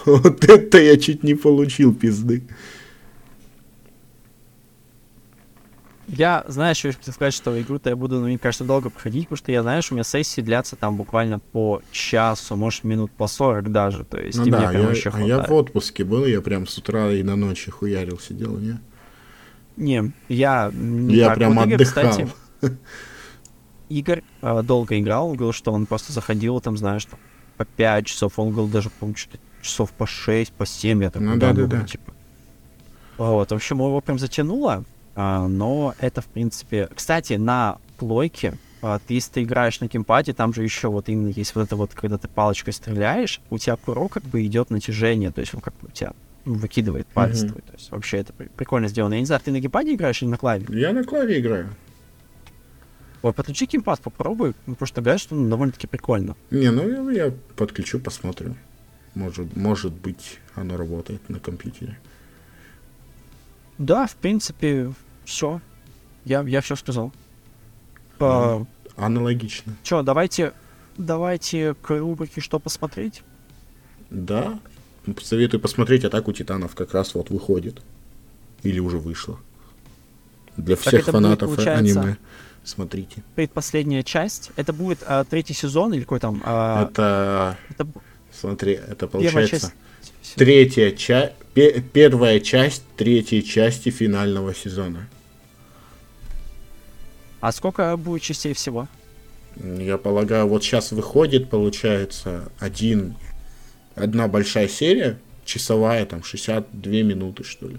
Вот 0.05 0.43
это 0.45 0.79
я 0.81 0.97
чуть 0.97 1.23
не 1.23 1.35
получил 1.35 1.93
пизды. 1.93 2.43
Я, 6.07 6.43
знаешь, 6.47 6.77
еще 6.83 6.93
хотел 6.97 7.13
сказать, 7.13 7.35
что 7.35 7.59
игру-то 7.61 7.91
я 7.91 7.95
буду, 7.95 8.19
ну, 8.19 8.25
мне 8.25 8.39
кажется, 8.39 8.63
долго 8.63 8.89
проходить, 8.89 9.25
потому 9.25 9.37
что 9.37 9.51
я, 9.51 9.61
знаешь, 9.61 9.91
у 9.91 9.93
меня 9.93 10.03
сессии 10.03 10.41
длятся 10.41 10.75
там 10.75 10.95
буквально 10.97 11.37
по 11.37 11.83
часу, 11.91 12.55
может, 12.55 12.83
минут 12.83 13.11
по 13.11 13.27
40 13.27 13.71
даже, 13.71 14.05
то 14.05 14.17
есть 14.19 14.35
Ну 14.39 14.45
и 14.45 14.49
мне 14.49 14.59
да, 14.59 14.69
прям 14.69 14.81
я, 14.81 14.87
вообще 14.87 15.09
а 15.13 15.19
я 15.19 15.35
хватает. 15.35 15.49
в 15.49 15.53
отпуске 15.53 16.03
был, 16.03 16.25
я 16.25 16.41
прям 16.41 16.65
с 16.65 16.75
утра 16.79 17.11
и 17.11 17.21
до 17.21 17.35
ночи 17.35 17.69
хуярил, 17.69 18.17
сидел, 18.17 18.57
не? 18.57 18.79
Не, 19.77 20.11
я 20.29 20.71
не 20.73 21.13
Я 21.15 21.27
так. 21.27 21.35
прям 21.37 21.53
Вот 21.55 21.67
Игорь, 21.67 21.75
отдыхал. 21.75 22.09
кстати, 22.11 22.29
Игорь 23.89 24.23
э, 24.41 24.63
долго 24.63 24.99
играл, 24.99 25.27
он 25.29 25.35
говорил, 25.35 25.53
что 25.53 25.71
он 25.71 25.85
просто 25.85 26.11
заходил 26.11 26.59
там, 26.59 26.75
знаешь, 26.75 27.07
по 27.55 27.65
5 27.65 28.07
часов, 28.07 28.39
он 28.39 28.49
говорил 28.49 28.67
даже, 28.67 28.89
по-моему, 28.89 29.15
что-то 29.15 29.37
часов 29.61 29.91
по 29.91 30.05
6, 30.05 30.51
по 30.53 30.65
7, 30.65 31.03
я 31.03 31.09
такой, 31.11 31.27
Ну 31.27 31.37
да, 31.37 31.53
да-да-да. 31.53 31.77
ну, 31.81 31.85
типа. 31.87 32.13
Вот, 33.17 33.51
в 33.51 33.55
общем, 33.55 33.77
его 33.79 33.99
прям 34.01 34.17
затянуло, 34.17 34.83
а, 35.15 35.47
но 35.47 35.93
это, 35.99 36.21
в 36.21 36.27
принципе... 36.27 36.87
Кстати, 36.95 37.33
на 37.33 37.77
плойке, 37.97 38.53
а, 38.81 38.99
ты, 38.99 39.15
если 39.15 39.31
ты 39.33 39.43
играешь 39.43 39.81
на 39.81 39.87
геймпаде, 39.87 40.33
там 40.33 40.53
же 40.53 40.63
еще 40.63 40.87
вот 40.87 41.09
именно 41.09 41.27
есть 41.29 41.53
вот 41.55 41.63
это 41.63 41.75
вот, 41.75 41.93
когда 41.93 42.17
ты 42.17 42.29
палочкой 42.29 42.71
стреляешь, 42.73 43.41
у 43.49 43.57
тебя 43.57 43.75
курок 43.75 44.13
как 44.13 44.23
бы 44.23 44.45
идет 44.45 44.69
натяжение, 44.69 45.31
то 45.31 45.41
есть 45.41 45.53
он 45.53 45.59
как 45.59 45.73
бы 45.81 45.89
у 45.89 45.91
тебя 45.91 46.13
ну, 46.45 46.53
выкидывает 46.53 47.07
палец 47.07 47.41
Мгм. 47.41 47.49
твой. 47.49 47.61
То 47.63 47.73
есть 47.73 47.91
вообще 47.91 48.17
это 48.19 48.31
при- 48.31 48.47
прикольно 48.47 48.87
сделано. 48.87 49.15
Я 49.15 49.19
не 49.19 49.25
знаю, 49.25 49.41
ты 49.43 49.51
на 49.51 49.59
геймпаде 49.59 49.93
играешь 49.95 50.21
или 50.21 50.29
на 50.29 50.37
клаве? 50.37 50.65
Я 50.69 50.93
на 50.93 51.03
клаве 51.03 51.39
играю. 51.41 51.75
Ой, 53.21 53.33
подключи 53.33 53.65
геймпад, 53.65 53.99
попробуй, 53.99 54.53
ну, 54.65 54.75
потому 54.75 54.87
что 54.87 55.01
говорят, 55.01 55.19
что 55.19 55.35
ну, 55.35 55.49
довольно-таки 55.49 55.87
прикольно. 55.87 56.37
Не, 56.51 56.71
ну 56.71 57.11
я, 57.11 57.25
я 57.25 57.33
подключу, 57.57 57.99
посмотрю. 57.99 58.55
Может, 59.15 59.55
может 59.55 59.93
быть, 59.93 60.39
оно 60.55 60.77
работает 60.77 61.27
на 61.29 61.39
компьютере. 61.39 61.97
Да, 63.77 64.07
в 64.07 64.15
принципе, 64.15 64.93
все. 65.25 65.61
Я, 66.25 66.41
я 66.41 66.61
все 66.61 66.75
сказал. 66.75 67.11
По... 68.17 68.67
Аналогично. 68.95 69.73
Че, 69.83 70.03
давайте, 70.03 70.53
давайте 70.97 71.73
к 71.75 71.89
рубрике 71.89 72.41
«Что 72.41 72.59
посмотреть?» 72.59 73.23
Да. 74.09 74.59
Советую 75.21 75.61
посмотреть 75.61 76.03
«Атаку 76.03 76.33
титанов» 76.33 76.75
как 76.75 76.93
раз 76.93 77.15
вот 77.15 77.29
выходит. 77.29 77.81
Или 78.63 78.79
уже 78.79 78.97
вышло. 78.97 79.39
Для 80.57 80.75
Так 80.75 80.85
всех 80.85 81.05
будет, 81.05 81.11
фанатов 81.13 81.55
получается, 81.55 82.01
аниме. 82.01 82.17
Смотрите. 82.65 83.23
Предпоследняя 83.35 84.03
часть. 84.03 84.51
Это 84.57 84.73
будет 84.73 84.99
а, 85.05 85.23
третий 85.23 85.53
сезон 85.53 85.93
или 85.93 86.01
какой 86.01 86.19
там? 86.19 86.41
а, 86.43 86.89
это, 86.89 87.57
это 87.69 87.87
смотри, 88.39 88.73
это 88.73 89.07
получается 89.07 89.73
часть. 90.21 90.35
третья 90.35 90.91
часть, 90.91 91.33
первая 91.53 92.39
часть 92.39 92.83
третьей 92.95 93.43
части 93.43 93.89
финального 93.89 94.55
сезона. 94.55 95.07
А 97.41 97.51
сколько 97.51 97.95
будет 97.97 98.21
частей 98.21 98.53
всего? 98.53 98.87
Я 99.55 99.97
полагаю, 99.97 100.47
вот 100.47 100.63
сейчас 100.63 100.91
выходит, 100.91 101.49
получается, 101.49 102.51
один, 102.59 103.15
одна 103.95 104.27
большая 104.27 104.67
серия, 104.67 105.17
часовая, 105.45 106.05
там, 106.05 106.23
62 106.23 106.91
минуты, 106.91 107.43
что 107.43 107.67
ли. 107.67 107.77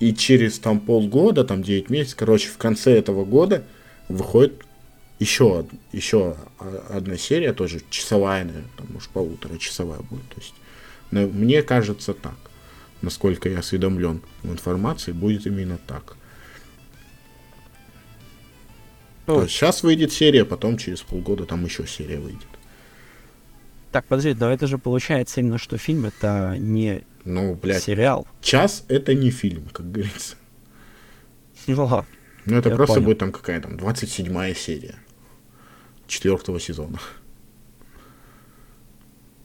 И 0.00 0.14
через 0.14 0.58
там 0.58 0.80
полгода, 0.80 1.44
там 1.44 1.62
9 1.62 1.90
месяцев, 1.90 2.16
короче, 2.16 2.48
в 2.48 2.56
конце 2.56 2.92
этого 2.92 3.24
года 3.24 3.64
выходит 4.08 4.64
еще, 5.18 5.66
еще 5.92 6.36
одна 6.88 7.16
серия, 7.16 7.52
тоже 7.52 7.80
часовая, 7.90 8.44
наверное, 8.44 8.70
там, 8.76 8.86
может, 8.92 9.10
полутора 9.10 9.58
часовая 9.58 10.00
будет. 10.00 10.28
То 10.28 10.40
есть, 10.40 10.54
но 11.10 11.26
мне 11.26 11.62
кажется 11.62 12.14
так, 12.14 12.36
насколько 13.02 13.48
я 13.48 13.58
осведомлен 13.60 14.22
в 14.42 14.52
информации, 14.52 15.12
будет 15.12 15.46
именно 15.46 15.78
так. 15.78 16.16
То 19.26 19.34
Ну, 19.34 19.42
есть 19.42 19.54
сейчас 19.54 19.82
выйдет 19.82 20.12
серия, 20.12 20.44
потом 20.44 20.78
через 20.78 21.02
полгода 21.02 21.44
там 21.46 21.64
еще 21.64 21.86
серия 21.86 22.18
выйдет. 22.18 22.48
так, 23.90 24.06
подожди, 24.06 24.34
да 24.34 24.52
это 24.52 24.66
же 24.66 24.78
получается 24.78 25.40
именно, 25.40 25.58
что 25.58 25.78
фильм 25.78 26.06
это 26.06 26.56
не 26.58 27.04
Ну, 27.24 27.54
блядь, 27.54 27.82
сериал. 27.84 28.26
час 28.40 28.84
это 28.88 29.14
не 29.14 29.30
фильм, 29.30 29.68
как 29.72 29.90
говорится. 29.90 30.36
Ну, 31.66 31.84
ладно. 31.84 32.06
Ну, 32.46 32.56
это 32.56 32.70
просто 32.70 33.00
понял. 33.00 33.06
будет 33.06 33.18
там 33.18 33.32
какая 33.32 33.60
там 33.60 33.76
27 33.76 34.54
серия 34.54 34.96
четвертого 36.08 36.58
сезона. 36.58 36.98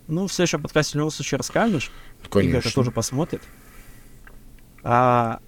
Ну, 0.08 0.28
в 0.28 0.34
следующем 0.34 0.62
подкасте 0.62 0.94
в 0.94 0.96
любом 0.96 1.12
случае 1.12 1.38
расскажешь. 1.38 1.92
Конечно. 2.30 2.58
Игорь 2.58 2.62
это 2.62 2.74
тоже 2.74 2.92
посмотрит. 2.92 3.42
А, 4.84 5.40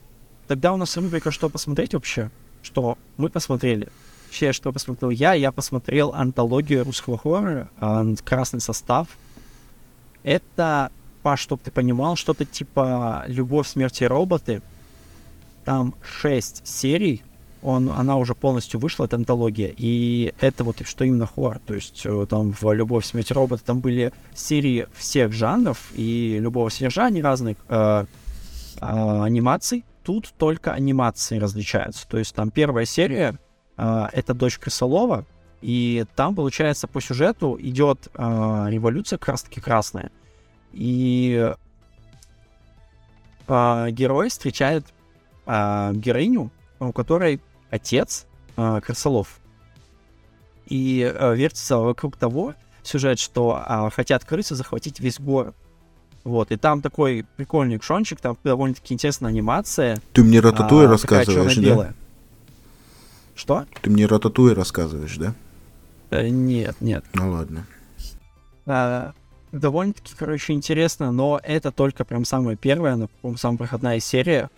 тогда 0.47 0.74
у 0.74 0.78
нас 0.78 0.95
рубрика 0.95 1.32
«Что 1.32 1.49
посмотреть 1.49 1.93
вообще?» 1.93 2.30
Что 2.61 2.97
мы 3.18 3.30
посмотрели. 3.30 3.89
Вообще, 4.26 4.53
что 4.53 4.72
посмотрел 4.72 5.11
я? 5.11 5.34
Я 5.34 5.51
посмотрел 5.51 6.13
антологию 6.13 6.84
русского 6.84 7.18
хоррора 7.18 7.70
а, 7.80 8.05
«Красный 8.24 8.61
состав». 8.61 9.07
Это, 10.24 10.91
Паш, 11.22 11.41
чтоб 11.41 11.61
ты 11.61 11.70
понимал, 11.70 12.16
что-то 12.16 12.45
типа 12.45 13.26
«Любовь, 13.28 13.68
смерти 13.68 14.03
роботы». 14.03 14.61
Там 15.63 15.95
шесть 16.03 16.66
серий, 16.66 17.24
он, 17.66 17.89
она 17.89 18.18
уже 18.18 18.36
полностью 18.36 18.80
вышла, 18.80 19.05
эта 19.05 19.16
антология, 19.16 19.74
и 19.76 20.34
это 20.39 20.63
вот 20.63 20.86
что 20.86 21.03
именно 21.03 21.26
хоррор, 21.26 21.59
то 21.66 21.74
есть 21.74 22.03
э, 22.05 22.28
там 22.30 22.53
в 22.53 22.72
«Любовь, 22.74 23.05
смерть 23.05 23.32
робота» 23.32 23.63
там 23.66 23.80
были 23.80 24.13
серии 24.36 24.88
всех 24.93 25.34
жанров 25.34 25.91
и 25.95 26.38
любого 26.39 26.70
содержания 26.70 27.24
разных 27.24 27.57
э, 27.68 27.76
э, 27.76 28.05
анимаций, 28.80 29.84
тут 30.03 30.32
только 30.38 30.74
анимации 30.74 31.39
различаются, 31.39 32.07
то 32.07 32.20
есть 32.20 32.36
там 32.36 32.51
первая 32.51 32.86
серия 32.86 33.39
э, 33.78 34.07
это 34.13 34.36
«Дочь 34.36 34.59
Крысолова», 34.59 35.26
и 35.61 36.05
там, 36.16 36.36
получается, 36.36 36.88
по 36.88 37.01
сюжету 37.01 37.57
идет 37.59 38.09
э, 38.13 38.66
революция 38.70 39.18
как 39.18 39.30
раз-таки 39.30 39.59
красная, 39.59 40.11
и 40.72 41.51
э, 43.47 43.89
герой 43.89 44.30
встречает 44.30 44.86
э, 45.47 45.93
героиню, 45.95 46.51
у 46.80 46.91
которой 46.91 47.41
отец 47.70 48.26
э, 48.57 48.82
Крысолов. 48.86 49.39
И 50.68 51.01
э, 51.01 51.36
вертится 51.36 51.78
вокруг 51.78 52.18
того 52.18 52.55
сюжет, 52.84 53.20
что 53.20 53.63
э, 53.68 53.89
хотят 53.91 54.26
крысы 54.26 54.55
захватить 54.55 54.99
весь 54.99 55.20
город. 55.20 55.55
Вот, 56.24 56.51
и 56.51 56.57
там 56.57 56.82
такой 56.82 57.24
прикольный 57.36 57.78
экшончик, 57.78 58.20
там 58.20 58.36
довольно-таки 58.43 58.95
интересная 58.95 59.30
анимация. 59.30 60.01
Ты 60.11 60.24
мне 60.24 60.39
рататуй 60.39 60.86
а, 60.86 60.89
рассказываешь, 60.89 61.55
да? 61.57 61.93
Что? 63.36 63.66
Ты 63.82 63.91
мне 63.91 64.07
рататуй 64.07 64.53
рассказываешь, 64.53 65.18
да? 65.18 65.36
Э, 66.09 66.28
нет, 66.28 66.78
нет. 66.80 67.05
Ну 67.13 67.32
ладно. 67.32 67.68
А, 68.66 69.13
довольно-таки, 69.51 70.16
короче, 70.18 70.53
интересно, 70.53 71.11
но 71.11 71.39
это 71.43 71.72
только 71.72 72.05
прям 72.05 72.26
самая 72.26 72.55
первая, 72.55 72.95
ну, 72.95 73.07
по-моему, 73.22 73.38
самая 73.38 73.57
проходная 73.59 73.99
серия. 73.99 74.49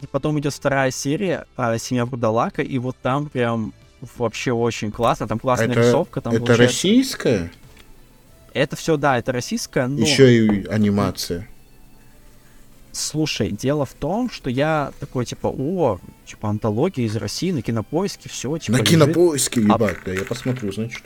И 0.00 0.06
потом 0.06 0.38
идет 0.38 0.52
вторая 0.52 0.90
серия 0.90 1.46
а, 1.56 1.76
«Семья 1.78 2.06
Бурдалака», 2.06 2.62
и 2.62 2.78
вот 2.78 2.96
там 3.02 3.28
прям 3.28 3.72
вообще 4.16 4.52
очень 4.52 4.92
классно, 4.92 5.26
там 5.26 5.38
классная 5.38 5.68
это, 5.70 5.80
рисовка. 5.80 6.20
Там 6.20 6.32
это 6.32 6.40
получается... 6.40 6.64
российская? 6.64 7.52
Это 8.54 8.76
все, 8.76 8.96
да, 8.96 9.18
это 9.18 9.32
российская, 9.32 9.86
но... 9.88 10.00
Еще 10.00 10.46
и 10.46 10.66
анимация. 10.66 11.48
Слушай, 12.92 13.50
дело 13.50 13.84
в 13.84 13.92
том, 13.92 14.30
что 14.30 14.50
я 14.50 14.92
такой, 14.98 15.24
типа, 15.24 15.48
о, 15.48 16.00
типа, 16.26 16.48
антология 16.48 17.04
из 17.04 17.14
России 17.16 17.52
на 17.52 17.62
кинопоиске, 17.62 18.28
все, 18.28 18.56
типа, 18.58 18.78
На 18.78 18.82
лежит. 18.82 18.90
кинопоиске, 18.90 19.60
А- 19.60 19.74
ебать, 19.74 19.98
да, 20.04 20.12
я 20.12 20.24
посмотрю, 20.24 20.72
значит. 20.72 21.02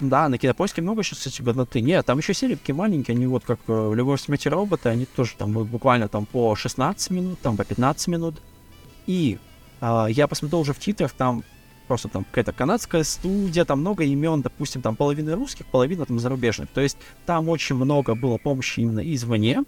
Да, 0.00 0.28
на 0.28 0.38
кинопоиске 0.38 0.80
много 0.80 1.02
сейчас, 1.02 1.18
кстати, 1.18 1.42
годноты. 1.42 1.80
Нет, 1.80 2.06
там 2.06 2.18
еще 2.18 2.32
серии 2.32 2.58
маленькие, 2.72 3.14
они 3.14 3.26
вот 3.26 3.44
как 3.44 3.60
э, 3.68 3.72
в 3.72 3.94
«Любовь, 3.94 4.20
смерти 4.20 4.48
и 4.48 4.50
роботы», 4.50 4.88
они 4.88 5.04
тоже 5.04 5.34
там 5.36 5.52
буквально 5.52 6.08
там 6.08 6.24
по 6.24 6.56
16 6.56 7.10
минут, 7.10 7.40
там 7.40 7.56
по 7.56 7.64
15 7.64 8.08
минут. 8.08 8.40
И 9.06 9.38
а, 9.80 10.06
я 10.06 10.26
посмотрел 10.26 10.60
уже 10.60 10.72
в 10.72 10.78
титрах, 10.78 11.12
там 11.12 11.44
просто 11.86 12.08
там 12.08 12.24
какая-то 12.24 12.52
канадская 12.52 13.02
студия, 13.02 13.64
там 13.64 13.80
много 13.80 14.04
имен, 14.04 14.42
допустим, 14.42 14.80
там 14.80 14.96
половина 14.96 15.34
русских, 15.34 15.66
половина 15.66 16.06
там 16.06 16.18
зарубежных. 16.18 16.70
То 16.70 16.80
есть 16.80 16.96
там 17.26 17.48
очень 17.48 17.74
много 17.74 18.14
было 18.14 18.38
помощи 18.38 18.80
именно 18.80 19.00
извне, 19.00 19.64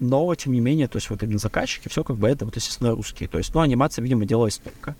но 0.00 0.34
тем 0.34 0.52
не 0.52 0.60
менее, 0.60 0.88
то 0.88 0.96
есть 0.96 1.08
вот 1.10 1.22
именно 1.22 1.38
заказчики, 1.38 1.88
все 1.88 2.02
как 2.02 2.16
бы 2.16 2.28
это 2.28 2.44
вот, 2.44 2.56
естественно, 2.56 2.90
русские. 2.92 3.28
То 3.28 3.38
есть, 3.38 3.54
ну, 3.54 3.60
анимация, 3.60 4.02
видимо, 4.02 4.24
делалась 4.24 4.58
только 4.58 4.96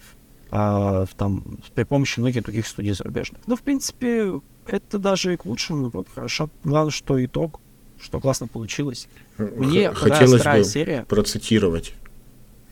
а, 0.51 1.07
там 1.17 1.59
при 1.75 1.85
помощи 1.85 2.21
многих 2.21 2.45
других 2.45 2.67
студий 2.67 2.93
зарубежных. 2.93 3.41
Ну, 3.47 3.57
в 3.57 3.63
принципе, 3.63 4.41
это 4.73 4.99
даже 4.99 5.35
и 5.35 5.37
к 5.37 5.45
лучшему, 5.47 5.91
вот, 5.91 6.09
хорошо. 6.15 6.51
Главное, 6.65 6.91
что 6.91 7.23
итог, 7.25 7.61
что 8.01 8.21
классно 8.21 8.47
получилось. 8.47 9.09
Мне 9.39 9.93
Хотелось 9.93 10.41
вторая 10.41 10.63
бы 10.63 10.65
серия. 10.65 11.05
процитировать 11.05 11.95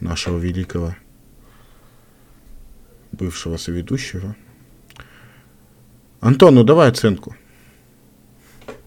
нашего 0.00 0.38
великого 0.38 0.94
бывшего 3.12 3.56
соведущего. 3.56 4.36
Антон, 6.20 6.56
ну 6.56 6.64
давай 6.64 6.88
оценку. 6.90 7.34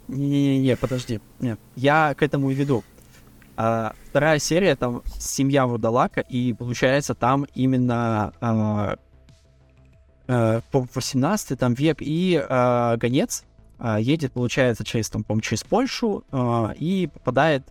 Не-не-не, 0.07 0.75
подожди. 0.75 1.21
Нет, 1.39 1.59
я 1.75 2.13
к 2.13 2.21
этому 2.23 2.51
и 2.51 2.53
веду. 2.53 2.83
А, 3.55 3.93
вторая 4.09 4.39
серия, 4.39 4.75
там 4.75 5.03
семья 5.17 5.65
Вурдалака, 5.65 6.21
и 6.21 6.53
получается 6.53 7.15
там 7.15 7.45
именно 7.55 8.33
а, 8.41 8.97
а, 10.31 10.61
по 10.71 10.87
18 10.93 11.59
там 11.59 11.73
век, 11.73 11.97
и 11.99 12.41
а, 12.49 12.95
гонец 12.95 13.43
а, 13.79 13.99
едет, 13.99 14.31
получается, 14.31 14.85
через, 14.85 15.09
там, 15.09 15.23
по 15.23 15.39
через 15.41 15.63
Польшу 15.63 16.23
а, 16.31 16.73
и 16.77 17.09
попадает 17.13 17.63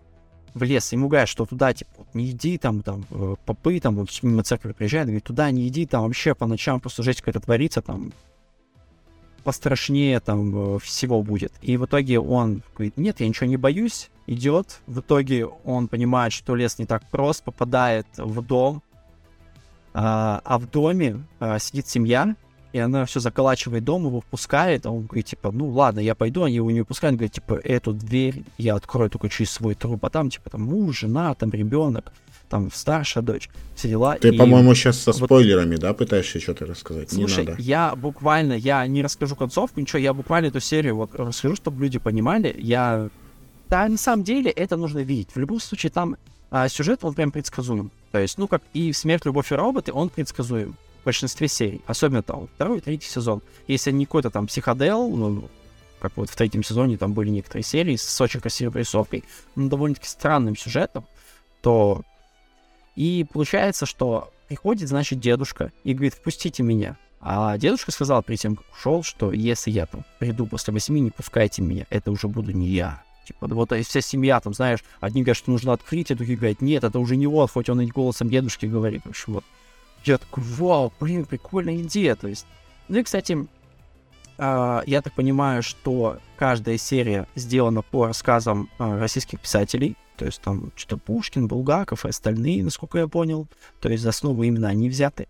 в 0.52 0.62
лес. 0.62 0.92
Ему 0.92 1.08
говорят, 1.08 1.28
что 1.28 1.46
туда, 1.46 1.72
типа, 1.72 1.90
не 2.12 2.30
иди, 2.30 2.58
там, 2.58 2.82
там, 2.82 3.06
э, 3.12 3.36
попы, 3.46 3.78
там, 3.78 3.94
вот, 3.94 4.10
мимо 4.22 4.42
церкви 4.42 4.72
приезжают, 4.72 5.06
говорит, 5.06 5.24
туда 5.24 5.50
не 5.52 5.68
иди, 5.68 5.86
там 5.86 6.02
вообще 6.02 6.34
по 6.34 6.46
ночам 6.46 6.80
просто 6.80 7.04
жесть 7.04 7.20
какая-то 7.20 7.38
творится, 7.38 7.80
там, 7.80 8.12
пострашнее 9.44 10.18
там 10.18 10.76
э, 10.76 10.78
всего 10.80 11.22
будет. 11.22 11.52
И 11.62 11.76
в 11.76 11.86
итоге 11.86 12.18
он 12.18 12.62
говорит, 12.74 12.96
нет, 12.96 13.20
я 13.20 13.28
ничего 13.28 13.46
не 13.46 13.56
боюсь, 13.56 14.10
идет. 14.26 14.80
В 14.88 15.00
итоге 15.00 15.46
он 15.46 15.86
понимает, 15.86 16.32
что 16.32 16.56
лес 16.56 16.78
не 16.78 16.84
так 16.84 17.08
прост, 17.08 17.44
попадает 17.44 18.06
в 18.16 18.42
дом, 18.42 18.82
а, 19.94 20.58
в 20.58 20.68
доме 20.68 21.24
сидит 21.58 21.88
семья, 21.88 22.34
и 22.72 22.78
она 22.78 23.04
все 23.04 23.20
заколачивает 23.20 23.84
дом, 23.84 24.06
его 24.06 24.20
впускает, 24.20 24.86
а 24.86 24.90
он 24.90 25.06
говорит, 25.06 25.26
типа, 25.26 25.50
ну 25.50 25.68
ладно, 25.68 26.00
я 26.00 26.14
пойду, 26.14 26.44
они 26.44 26.56
его 26.56 26.70
не 26.70 26.84
пускают, 26.84 27.12
он 27.14 27.16
говорит, 27.18 27.32
типа, 27.32 27.54
эту 27.64 27.92
дверь 27.92 28.44
я 28.58 28.74
открою 28.74 29.10
только 29.10 29.28
через 29.28 29.50
свой 29.50 29.74
труп, 29.74 30.04
а 30.04 30.10
там, 30.10 30.30
типа, 30.30 30.50
там 30.50 30.62
муж, 30.62 31.00
жена, 31.00 31.34
там 31.34 31.50
ребенок, 31.50 32.12
там 32.48 32.70
старшая 32.72 33.24
дочь, 33.24 33.48
все 33.74 33.88
дела. 33.88 34.16
Ты, 34.16 34.28
И- 34.28 34.36
по-моему, 34.36 34.74
сейчас 34.74 34.98
со 34.98 35.12
вот- 35.12 35.24
спойлерами, 35.24 35.76
да, 35.76 35.94
пытаешься 35.94 36.40
что-то 36.40 36.66
рассказать? 36.66 37.10
Слушай, 37.10 37.44
не 37.44 37.50
надо. 37.50 37.62
я 37.62 37.94
буквально, 37.96 38.54
я 38.54 38.86
не 38.86 39.02
расскажу 39.02 39.36
концовку, 39.36 39.80
ничего, 39.80 39.98
я 39.98 40.14
буквально 40.14 40.46
эту 40.46 40.60
серию 40.60 40.96
вот 40.96 41.14
расскажу, 41.14 41.56
чтобы 41.56 41.82
люди 41.82 41.98
понимали. 41.98 42.54
Я... 42.58 43.08
Да, 43.68 43.88
на 43.88 43.98
самом 43.98 44.24
деле 44.24 44.50
это 44.50 44.76
нужно 44.76 44.98
видеть. 44.98 45.28
В 45.32 45.38
любом 45.38 45.60
случае 45.60 45.90
там 45.90 46.16
а, 46.50 46.68
сюжет, 46.68 47.04
он 47.04 47.14
прям 47.14 47.30
предсказуем. 47.30 47.92
То 48.10 48.18
есть, 48.18 48.36
ну, 48.36 48.48
как 48.48 48.62
и 48.74 48.92
«Смерть, 48.92 49.24
любовь 49.24 49.52
и 49.52 49.54
роботы», 49.54 49.92
он 49.92 50.08
предсказуем 50.08 50.74
в 51.00 51.04
большинстве 51.04 51.48
серий. 51.48 51.82
Особенно 51.86 52.22
там 52.22 52.48
второй, 52.54 52.80
третий 52.80 53.08
сезон. 53.08 53.42
Если 53.66 53.90
не 53.90 54.04
какой-то 54.06 54.30
там 54.30 54.46
психодел, 54.46 55.08
ну, 55.08 55.48
как 56.00 56.16
вот 56.16 56.30
в 56.30 56.36
третьем 56.36 56.62
сезоне 56.62 56.96
там 56.96 57.12
были 57.12 57.30
некоторые 57.30 57.62
серии 57.62 57.96
с 57.96 58.20
очень 58.20 58.40
красивой 58.40 58.80
рисовкой, 58.80 59.24
но 59.54 59.68
довольно-таки 59.68 60.08
странным 60.08 60.56
сюжетом, 60.56 61.04
то 61.62 62.02
и 62.96 63.26
получается, 63.32 63.86
что 63.86 64.32
приходит, 64.48 64.88
значит, 64.88 65.20
дедушка 65.20 65.72
и 65.84 65.94
говорит, 65.94 66.14
впустите 66.14 66.62
меня. 66.62 66.96
А 67.20 67.58
дедушка 67.58 67.92
сказал 67.92 68.22
перед 68.22 68.40
тем, 68.40 68.56
как 68.56 68.66
ушел, 68.72 69.02
что 69.02 69.30
если 69.30 69.70
я 69.70 69.86
там 69.86 70.04
приду 70.18 70.46
после 70.46 70.72
восьми, 70.72 71.00
не 71.00 71.10
пускайте 71.10 71.60
меня, 71.60 71.86
это 71.90 72.10
уже 72.10 72.28
буду 72.28 72.52
не 72.52 72.68
я. 72.68 73.02
Типа, 73.26 73.46
вот 73.46 73.72
вся 73.86 74.00
семья, 74.00 74.40
там, 74.40 74.54
знаешь, 74.54 74.80
одни 75.00 75.22
говорят, 75.22 75.36
что 75.36 75.50
нужно 75.50 75.74
открыть, 75.74 76.10
а 76.10 76.16
другие 76.16 76.38
говорят, 76.38 76.62
нет, 76.62 76.82
это 76.82 76.98
уже 76.98 77.16
не 77.16 77.26
он, 77.26 77.46
хоть 77.46 77.68
он 77.68 77.82
и 77.82 77.86
голосом 77.86 78.28
дедушки 78.28 78.66
говорит. 78.66 79.02
В 79.04 79.10
общем, 79.10 79.34
вот. 79.34 79.44
Я 80.04 80.18
такой, 80.18 80.42
вау, 80.42 80.92
блин, 81.00 81.24
прикольная 81.24 81.76
идея, 81.82 82.14
то 82.14 82.28
есть. 82.28 82.46
Ну 82.88 82.98
и, 82.98 83.02
кстати, 83.02 83.46
а, 84.38 84.82
я 84.86 85.02
так 85.02 85.14
понимаю, 85.14 85.62
что 85.62 86.18
каждая 86.36 86.78
серия 86.78 87.26
сделана 87.34 87.82
по 87.82 88.06
рассказам 88.06 88.70
а, 88.78 88.98
российских 88.98 89.40
писателей, 89.40 89.96
то 90.16 90.24
есть 90.24 90.40
там 90.40 90.72
что-то 90.76 90.98
Пушкин, 90.98 91.46
Булгаков 91.46 92.04
и 92.04 92.08
остальные, 92.08 92.64
насколько 92.64 92.98
я 92.98 93.08
понял. 93.08 93.48
То 93.80 93.88
есть 93.88 94.02
за 94.02 94.10
основу 94.10 94.42
именно 94.42 94.68
они 94.68 94.88
взяты. 94.88 95.28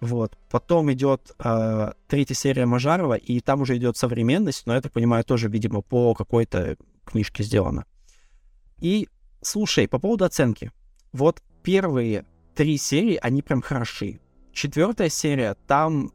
Вот. 0.00 0.36
Потом 0.50 0.92
идет 0.92 1.32
э, 1.38 1.92
третья 2.08 2.34
серия 2.34 2.66
Мажарова, 2.66 3.14
и 3.14 3.40
там 3.40 3.60
уже 3.60 3.76
идет 3.76 3.96
современность, 3.96 4.66
но 4.66 4.74
я 4.74 4.80
так 4.80 4.92
понимаю, 4.92 5.24
тоже, 5.24 5.48
видимо, 5.48 5.82
по 5.82 6.14
какой-то 6.14 6.76
книжке 7.04 7.44
сделано. 7.44 7.84
И 8.80 9.08
слушай, 9.42 9.86
по 9.86 9.98
поводу 9.98 10.24
оценки. 10.24 10.72
Вот 11.12 11.42
первые 11.62 12.24
три 12.60 12.76
серии, 12.76 13.18
они 13.22 13.40
прям 13.40 13.62
хороши. 13.62 14.20
Четвертая 14.52 15.08
серия, 15.08 15.56
там 15.66 16.12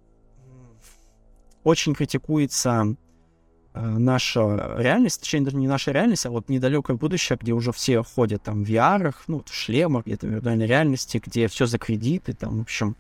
очень 1.64 1.96
критикуется 1.96 2.96
э, 3.74 3.80
наша 3.84 4.76
реальность, 4.78 5.22
точнее, 5.22 5.42
даже 5.42 5.58
не 5.58 5.68
наша 5.68 5.92
реальность, 5.92 6.28
а 6.28 6.30
вот 6.30 6.48
недалекое 6.48 6.98
будущее, 6.98 7.40
где 7.42 7.54
уже 7.54 7.72
все 7.72 8.04
ходят 8.04 8.44
там 8.44 8.64
в 8.64 8.70
VR, 8.70 9.16
ну, 9.26 9.44
в 9.44 9.52
шлемах, 9.52 10.06
где-то 10.06 10.28
в 10.28 10.30
виртуальной 10.30 10.68
реальности, 10.68 11.20
где 11.26 11.48
все 11.48 11.66
за 11.66 11.80
кредиты, 11.80 12.34
там, 12.34 12.60
в 12.60 12.62
общем, 12.62 12.96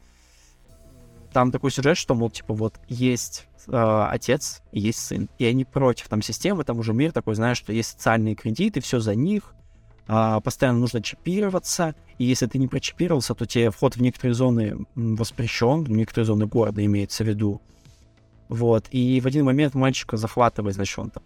там 1.31 1.51
такой 1.51 1.69
сюжет, 1.69 1.97
что, 1.97 2.15
мол, 2.15 2.31
типа, 2.31 2.55
вот 2.55 2.79
есть 2.87 3.45
э, 3.67 4.07
отец 4.09 4.63
и 4.71 4.79
есть 4.79 5.05
сын, 5.05 5.29
и 5.37 5.45
они 5.45 5.65
против 5.65 6.09
там 6.09 6.23
системы, 6.23 6.63
там 6.63 6.79
уже 6.79 6.93
мир 6.93 7.11
такой, 7.11 7.35
знаешь, 7.35 7.59
что 7.59 7.71
есть 7.73 7.91
социальные 7.91 8.33
кредиты, 8.33 8.81
все 8.81 8.99
за 8.99 9.13
них, 9.13 9.53
постоянно 10.05 10.79
нужно 10.79 11.01
чипироваться, 11.01 11.95
и 12.17 12.25
если 12.25 12.45
ты 12.45 12.57
не 12.57 12.67
прочипировался, 12.67 13.33
то 13.33 13.45
тебе 13.45 13.71
вход 13.71 13.95
в 13.95 14.01
некоторые 14.01 14.35
зоны 14.35 14.77
воспрещен, 14.95 15.83
в 15.83 15.89
некоторые 15.89 16.25
зоны 16.25 16.45
города 16.45 16.83
имеется 16.83 17.23
в 17.23 17.27
виду. 17.27 17.61
Вот, 18.47 18.85
и 18.91 19.19
в 19.21 19.25
один 19.25 19.45
момент 19.45 19.73
мальчика 19.73 20.17
захватывает, 20.17 20.75
значит, 20.75 20.99
он 20.99 21.09
там 21.09 21.23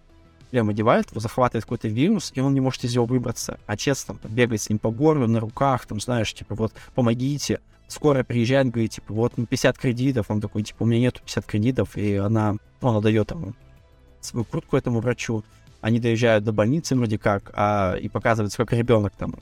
прям 0.52 0.70
одевает, 0.70 1.12
его 1.12 1.20
захватывает 1.20 1.66
какой-то 1.66 1.90
вирус, 1.90 2.32
и 2.34 2.40
он 2.40 2.54
не 2.54 2.62
может 2.62 2.84
из 2.84 2.96
него 2.96 3.06
выбраться. 3.06 3.60
Отец 3.68 4.04
там 4.06 4.20
бегает 4.24 4.62
с 4.62 4.70
ним 4.70 4.80
по 4.80 4.90
городу 4.90 5.28
на 5.28 5.40
руках, 5.40 5.86
там, 5.86 6.00
знаешь, 6.00 6.34
типа, 6.34 6.56
вот, 6.56 6.74
помогите 6.96 7.60
скоро 7.90 8.24
приезжает, 8.24 8.70
говорит, 8.70 8.92
типа, 8.92 9.14
вот 9.14 9.34
50 9.34 9.78
кредитов, 9.78 10.30
он 10.30 10.40
такой, 10.40 10.64
типа, 10.64 10.84
у 10.84 10.86
меня 10.86 11.02
нету 11.02 11.22
50 11.22 11.46
кредитов, 11.46 11.98
и 11.98 12.16
она, 12.16 12.56
он 12.82 12.96
отдает 12.96 13.32
ему 13.32 13.54
свою 14.22 14.46
куртку 14.46 14.78
этому 14.78 15.02
врачу, 15.02 15.44
они 15.82 16.00
доезжают 16.00 16.44
до 16.44 16.52
больницы 16.52 16.96
вроде 16.96 17.18
как, 17.18 17.52
а, 17.56 17.96
и 17.96 18.10
показывается, 18.10 18.58
как 18.58 18.74
ребенок 18.74 19.14
там 19.18 19.36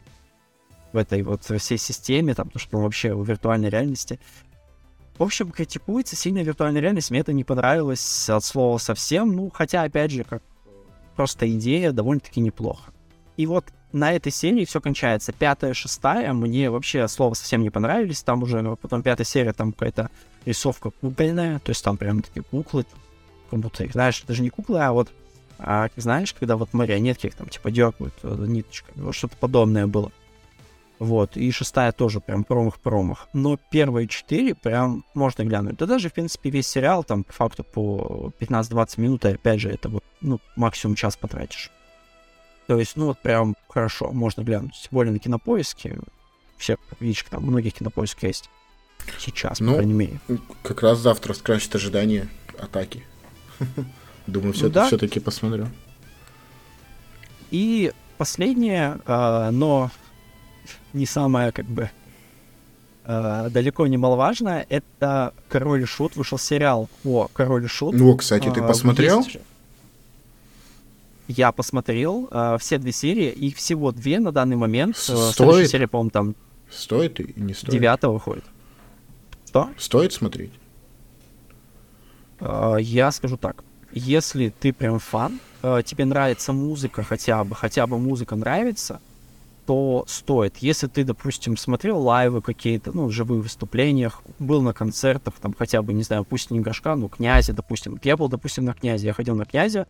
в 0.93 0.97
этой 0.97 1.21
вот 1.23 1.43
всей 1.43 1.77
системе, 1.77 2.33
там, 2.33 2.49
то, 2.49 2.59
что 2.59 2.77
он 2.77 2.83
вообще 2.83 3.13
в 3.13 3.27
виртуальной 3.27 3.69
реальности. 3.69 4.19
В 5.17 5.23
общем, 5.23 5.51
критикуется 5.51 6.15
сильно 6.15 6.39
виртуальная 6.43 6.81
реальность, 6.81 7.09
мне 7.11 7.21
это 7.21 7.33
не 7.33 7.43
понравилось 7.43 8.29
от 8.29 8.43
слова 8.43 8.77
совсем, 8.77 9.35
ну, 9.35 9.49
хотя, 9.49 9.83
опять 9.83 10.11
же, 10.11 10.23
как 10.23 10.43
просто 11.15 11.49
идея 11.51 11.91
довольно-таки 11.91 12.39
неплохо. 12.39 12.91
И 13.35 13.45
вот 13.45 13.65
на 13.91 14.13
этой 14.13 14.31
серии 14.31 14.65
все 14.65 14.81
кончается. 14.81 15.31
Пятая, 15.31 15.73
шестая, 15.73 16.33
мне 16.33 16.69
вообще 16.69 17.07
слова 17.07 17.33
совсем 17.33 17.61
не 17.61 17.69
понравились. 17.69 18.21
Там 18.23 18.43
уже 18.43 18.61
ну, 18.61 18.75
потом 18.75 19.01
пятая 19.01 19.25
серия, 19.25 19.53
там 19.53 19.71
какая-то 19.71 20.09
рисовка 20.45 20.91
кукольная, 20.91 21.59
то 21.59 21.71
есть 21.71 21.83
там 21.83 21.97
прям 21.97 22.21
такие 22.21 22.43
куклы, 22.43 22.85
как 23.49 23.59
будто 23.59 23.87
знаешь, 23.91 24.23
даже 24.27 24.41
не 24.41 24.49
куклы, 24.49 24.79
а 24.79 24.91
вот, 24.91 25.09
а, 25.59 25.89
знаешь, 25.95 26.33
когда 26.33 26.55
вот 26.57 26.73
марионетки 26.73 27.27
их 27.27 27.35
там 27.35 27.49
типа 27.49 27.71
дергают 27.71 28.13
э, 28.23 28.45
ниточками, 28.47 29.03
вот 29.03 29.15
что-то 29.15 29.37
подобное 29.37 29.87
было. 29.87 30.11
Вот, 30.99 31.37
и 31.37 31.51
шестая 31.51 31.91
тоже 31.91 32.19
прям 32.19 32.43
промах-промах. 32.43 33.29
Но 33.33 33.57
первые 33.57 34.07
четыре 34.07 34.55
прям 34.55 35.05
можно 35.13 35.43
глянуть. 35.43 35.77
Да 35.77 35.85
даже, 35.85 36.09
в 36.09 36.13
принципе, 36.13 36.49
весь 36.49 36.67
сериал 36.67 37.03
там 37.03 37.23
по 37.23 37.33
факту 37.33 37.63
по 37.63 38.31
15-20 38.39 39.01
минут, 39.01 39.25
и 39.25 39.29
опять 39.29 39.59
же, 39.59 39.69
это 39.69 39.89
вот, 39.89 40.03
ну, 40.21 40.39
максимум 40.55 40.95
час 40.95 41.15
потратишь. 41.15 41.71
То 42.65 42.77
есть, 42.77 42.95
ну 42.95 43.05
вот 43.07 43.19
прям 43.19 43.55
хорошо, 43.69 44.11
можно 44.11 44.41
глянуть. 44.41 44.73
Тем 44.73 44.89
более 44.91 45.13
на 45.13 45.19
кинопоиске. 45.19 45.99
Все, 46.57 46.77
видишь, 46.99 47.23
там 47.29 47.43
многие 47.43 47.69
кинопоиски 47.69 48.25
есть. 48.25 48.49
Сейчас, 49.19 49.59
ну, 49.59 49.67
по 49.67 49.73
крайней 49.75 49.93
мере. 49.93 50.19
Как 50.63 50.81
раз 50.81 50.97
завтра 50.97 51.33
скрасит 51.33 51.73
ожидание 51.75 52.27
атаки. 52.59 53.05
Думаю, 54.27 54.53
все, 54.53 54.65
ну, 54.65 54.71
да. 54.71 54.87
все-таки 54.87 55.19
посмотрю. 55.19 55.67
И 57.49 57.91
последнее, 58.17 58.99
э, 59.05 59.49
но 59.51 59.89
не 60.93 61.05
самое, 61.05 61.51
как 61.51 61.65
бы, 61.65 61.89
э, 63.05 63.49
далеко 63.49 63.87
не 63.87 63.97
маловажное, 63.97 64.65
это 64.69 65.33
Король 65.49 65.83
и 65.83 65.85
Шут. 65.85 66.15
Вышел 66.15 66.37
сериал 66.37 66.89
о 67.05 67.27
Король 67.33 67.65
и 67.65 67.67
Шут. 67.67 67.95
Ну, 67.95 68.15
кстати, 68.17 68.49
ты 68.49 68.59
э, 68.59 68.67
посмотрел? 68.67 69.21
Есть 69.21 69.37
я 71.27 71.51
посмотрел 71.51 72.27
э, 72.31 72.57
все 72.59 72.77
две 72.77 72.91
серии, 72.91 73.29
их 73.29 73.57
всего 73.57 73.91
две 73.91 74.19
на 74.19 74.31
данный 74.31 74.55
момент. 74.55 74.95
Э, 75.09 75.31
стоит? 75.31 75.69
серия, 75.69 75.87
по-моему, 75.87 76.09
там... 76.09 76.35
Стоит 76.69 77.19
и 77.19 77.33
не 77.35 77.53
стоит? 77.53 77.71
Девятого 77.71 78.13
выходит. 78.13 78.45
Что? 79.45 79.69
Стоит 79.77 80.13
смотреть? 80.13 80.53
Э, 82.39 82.77
я 82.79 83.11
скажу 83.11 83.37
так. 83.37 83.63
Если 83.91 84.49
ты 84.49 84.73
прям 84.73 84.99
фан, 84.99 85.39
э, 85.63 85.81
тебе 85.85 86.05
нравится 86.05 86.53
музыка 86.53 87.03
хотя 87.03 87.43
бы, 87.43 87.55
хотя 87.55 87.87
бы 87.87 87.97
музыка 87.97 88.35
нравится, 88.35 88.99
то 89.65 90.05
стоит. 90.07 90.57
Если 90.57 90.87
ты, 90.87 91.03
допустим, 91.03 91.57
смотрел 91.57 91.99
лайвы 91.99 92.41
какие-то, 92.41 92.91
ну, 92.93 93.09
живые 93.09 93.41
выступлениях, 93.41 94.21
был 94.39 94.61
на 94.61 94.73
концертах, 94.73 95.33
там, 95.41 95.53
хотя 95.57 95.81
бы, 95.81 95.93
не 95.93 96.03
знаю, 96.03 96.23
пусть 96.23 96.51
не 96.51 96.59
Гашка, 96.61 96.95
ну, 96.95 97.09
Князя, 97.09 97.53
допустим. 97.53 97.99
Я 98.03 98.15
был, 98.15 98.29
допустим, 98.29 98.65
на 98.65 98.73
Князе, 98.73 99.07
я 99.07 99.13
ходил 99.13 99.35
на 99.35 99.45
Князя, 99.45 99.87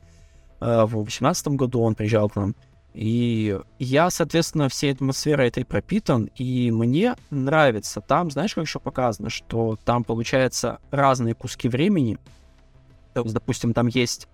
Э, 0.59 0.83
в 0.85 0.91
2018 0.91 1.47
году 1.49 1.81
он 1.81 1.95
приезжал 1.95 2.29
к 2.29 2.35
нам. 2.35 2.55
И 2.93 3.59
я, 3.77 4.09
соответственно, 4.09 4.69
всей 4.69 4.93
атмосферой 4.93 5.49
этой 5.49 5.65
пропитан, 5.65 6.31
и 6.35 6.71
мне 6.71 7.15
нравится. 7.29 8.01
Там, 8.01 8.31
знаешь, 8.31 8.55
как 8.55 8.65
еще 8.65 8.79
показано, 8.79 9.29
что 9.29 9.77
там, 9.85 10.03
получается, 10.03 10.79
разные 10.89 11.35
куски 11.35 11.69
времени. 11.69 12.17
Допустим, 13.25 13.73
там 13.73 13.87
есть 13.87 14.27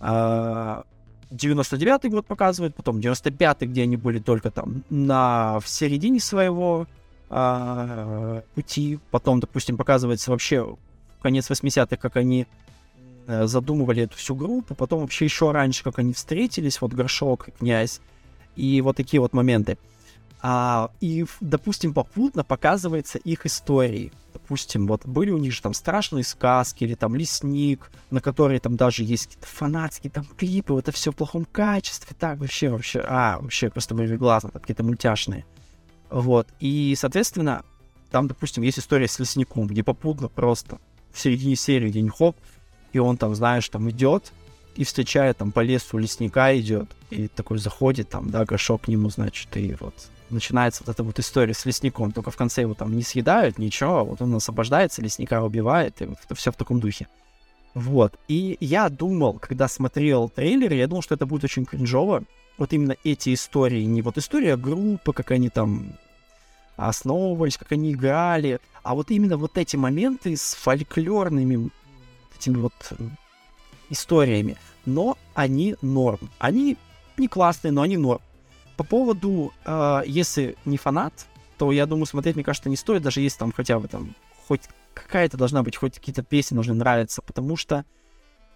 э, 0.00 0.82
99-й 1.30 2.08
год 2.08 2.26
показывает, 2.26 2.74
потом 2.74 2.98
95-й, 2.98 3.66
где 3.66 3.82
они 3.82 3.96
были 3.96 4.18
только 4.18 4.50
там 4.50 4.82
на 4.90 5.60
в 5.60 5.68
середине 5.68 6.20
своего 6.20 6.86
э, 7.30 8.42
пути. 8.54 8.98
Потом, 9.10 9.40
допустим, 9.40 9.76
показывается 9.76 10.30
вообще 10.30 10.76
конец 11.20 11.50
80-х, 11.50 11.96
как 11.96 12.16
они 12.16 12.46
Э, 13.26 13.46
задумывали 13.46 14.02
эту 14.02 14.16
всю 14.16 14.34
группу, 14.34 14.74
потом 14.74 15.00
вообще 15.00 15.26
еще 15.26 15.52
раньше, 15.52 15.84
как 15.84 16.00
они 16.00 16.12
встретились, 16.12 16.80
вот 16.80 16.92
Горшок 16.92 17.48
и 17.48 17.50
Князь, 17.52 18.00
и 18.56 18.80
вот 18.80 18.96
такие 18.96 19.20
вот 19.20 19.32
моменты. 19.32 19.78
А, 20.44 20.90
и, 21.00 21.24
допустим, 21.40 21.94
попутно 21.94 22.42
показывается 22.42 23.18
их 23.18 23.46
истории. 23.46 24.12
Допустим, 24.32 24.88
вот 24.88 25.06
были 25.06 25.30
у 25.30 25.38
них 25.38 25.52
же 25.52 25.62
там 25.62 25.72
страшные 25.72 26.24
сказки, 26.24 26.82
или 26.82 26.94
там 26.94 27.14
лесник, 27.14 27.92
на 28.10 28.20
который 28.20 28.58
там 28.58 28.76
даже 28.76 29.04
есть 29.04 29.26
какие-то 29.26 29.46
фанатские 29.46 30.10
там 30.10 30.24
клипы, 30.24 30.72
вот 30.72 30.88
это 30.88 30.96
все 30.96 31.12
в 31.12 31.16
плохом 31.16 31.44
качестве, 31.44 32.16
так 32.18 32.40
вообще, 32.40 32.70
вообще, 32.70 33.04
а, 33.06 33.38
вообще 33.40 33.70
просто 33.70 33.94
были 33.94 34.16
глаза, 34.16 34.48
какие-то 34.48 34.82
мультяшные. 34.82 35.44
Вот, 36.10 36.48
и, 36.58 36.94
соответственно, 36.98 37.62
там, 38.10 38.26
допустим, 38.26 38.64
есть 38.64 38.80
история 38.80 39.06
с 39.06 39.20
лесником, 39.20 39.68
где 39.68 39.84
попутно 39.84 40.28
просто 40.28 40.80
в 41.12 41.20
середине 41.20 41.54
серии 41.54 41.90
день 41.90 42.08
хоп, 42.08 42.36
и 42.92 42.98
он 42.98 43.16
там, 43.16 43.36
знаешь, 43.36 43.68
там 43.68 43.88
идет 43.90 44.32
и 44.74 44.82
встречает 44.82 45.36
там 45.36 45.52
по 45.52 45.60
лесу 45.60 45.98
лесника 45.98 46.58
идет, 46.58 46.90
и 47.10 47.28
такой 47.28 47.58
заходит 47.58 48.08
там, 48.08 48.30
да, 48.30 48.44
горшок 48.44 48.82
к 48.82 48.88
нему, 48.88 49.08
значит, 49.08 49.56
и 49.56 49.76
вот 49.78 49.94
начинается 50.32 50.82
вот 50.84 50.94
эта 50.94 51.02
вот 51.02 51.18
история 51.18 51.54
с 51.54 51.64
лесником, 51.64 52.12
только 52.12 52.30
в 52.30 52.36
конце 52.36 52.62
его 52.62 52.74
там 52.74 52.96
не 52.96 53.02
съедают, 53.02 53.58
ничего, 53.58 54.04
вот 54.04 54.22
он 54.22 54.34
освобождается, 54.34 55.02
лесника 55.02 55.42
убивает, 55.42 56.00
и 56.02 56.06
вот 56.06 56.18
это 56.24 56.34
все 56.34 56.52
в 56.52 56.56
таком 56.56 56.80
духе. 56.80 57.06
Вот, 57.74 58.18
и 58.28 58.56
я 58.60 58.88
думал, 58.88 59.38
когда 59.38 59.68
смотрел 59.68 60.28
трейлер, 60.28 60.72
я 60.72 60.86
думал, 60.86 61.02
что 61.02 61.14
это 61.14 61.26
будет 61.26 61.44
очень 61.44 61.64
кринжово, 61.64 62.24
вот 62.58 62.72
именно 62.72 62.96
эти 63.04 63.32
истории, 63.32 63.82
не 63.84 64.02
вот 64.02 64.18
история 64.18 64.56
группы, 64.56 65.12
как 65.12 65.30
они 65.30 65.48
там 65.48 65.94
основывались, 66.76 67.56
как 67.56 67.72
они 67.72 67.92
играли, 67.92 68.60
а 68.82 68.94
вот 68.94 69.10
именно 69.10 69.36
вот 69.36 69.56
эти 69.56 69.76
моменты 69.76 70.36
с 70.36 70.54
фольклорными 70.54 71.70
этими 72.42 72.56
вот 72.56 72.72
э, 72.90 72.94
историями. 73.90 74.56
Но 74.84 75.16
они 75.34 75.76
норм. 75.80 76.30
Они 76.38 76.76
не 77.16 77.28
классные, 77.28 77.72
но 77.72 77.82
они 77.82 77.96
норм. 77.96 78.20
По 78.76 78.84
поводу, 78.84 79.52
э, 79.64 80.02
если 80.06 80.56
не 80.64 80.76
фанат, 80.76 81.26
то 81.58 81.72
я 81.72 81.86
думаю, 81.86 82.06
смотреть, 82.06 82.36
мне 82.36 82.44
кажется, 82.44 82.68
не 82.68 82.76
стоит, 82.76 83.02
даже 83.02 83.20
если 83.20 83.38
там 83.38 83.52
хотя 83.52 83.78
бы 83.78 83.88
там 83.88 84.14
хоть 84.48 84.62
какая-то 84.94 85.36
должна 85.36 85.62
быть, 85.62 85.76
хоть 85.76 85.94
какие-то 85.94 86.22
песни 86.22 86.54
должны 86.54 86.74
нравиться, 86.74 87.22
потому 87.22 87.56
что, 87.56 87.84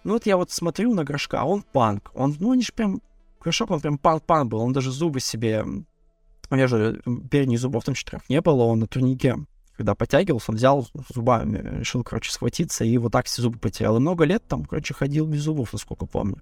ну 0.03 0.13
вот 0.13 0.25
я 0.25 0.37
вот 0.37 0.51
смотрю 0.51 0.93
на 0.93 1.03
Грошка, 1.03 1.43
он 1.43 1.61
панк, 1.61 2.11
он, 2.13 2.35
ну 2.39 2.51
они 2.51 2.61
же 2.61 2.73
прям, 2.73 3.01
Грошок, 3.39 3.71
он 3.71 3.79
прям 3.79 3.97
панк-панк 3.97 4.49
был, 4.49 4.59
он 4.59 4.73
даже 4.73 4.91
зубы 4.91 5.19
себе, 5.19 5.63
у 5.63 6.55
меня 6.55 6.67
же 6.67 7.01
передних 7.29 7.59
зубов 7.59 7.85
там 7.85 7.95
четырех 7.95 8.27
не 8.29 8.41
было, 8.41 8.63
он 8.63 8.79
на 8.79 8.87
турнике 8.87 9.35
когда 9.77 9.93
подтягивался, 9.93 10.51
он 10.51 10.57
взял 10.57 10.87
зубами, 11.13 11.79
решил, 11.79 12.03
короче, 12.03 12.31
схватиться 12.31 12.83
и 12.83 12.97
вот 12.97 13.11
так 13.11 13.27
все 13.27 13.43
зубы 13.43 13.59
потерял. 13.59 13.95
И 13.95 13.99
много 13.99 14.25
лет 14.25 14.43
там, 14.47 14.65
короче, 14.65 14.95
ходил 14.95 15.27
без 15.27 15.41
зубов, 15.41 15.71
насколько 15.71 16.07
помню. 16.07 16.41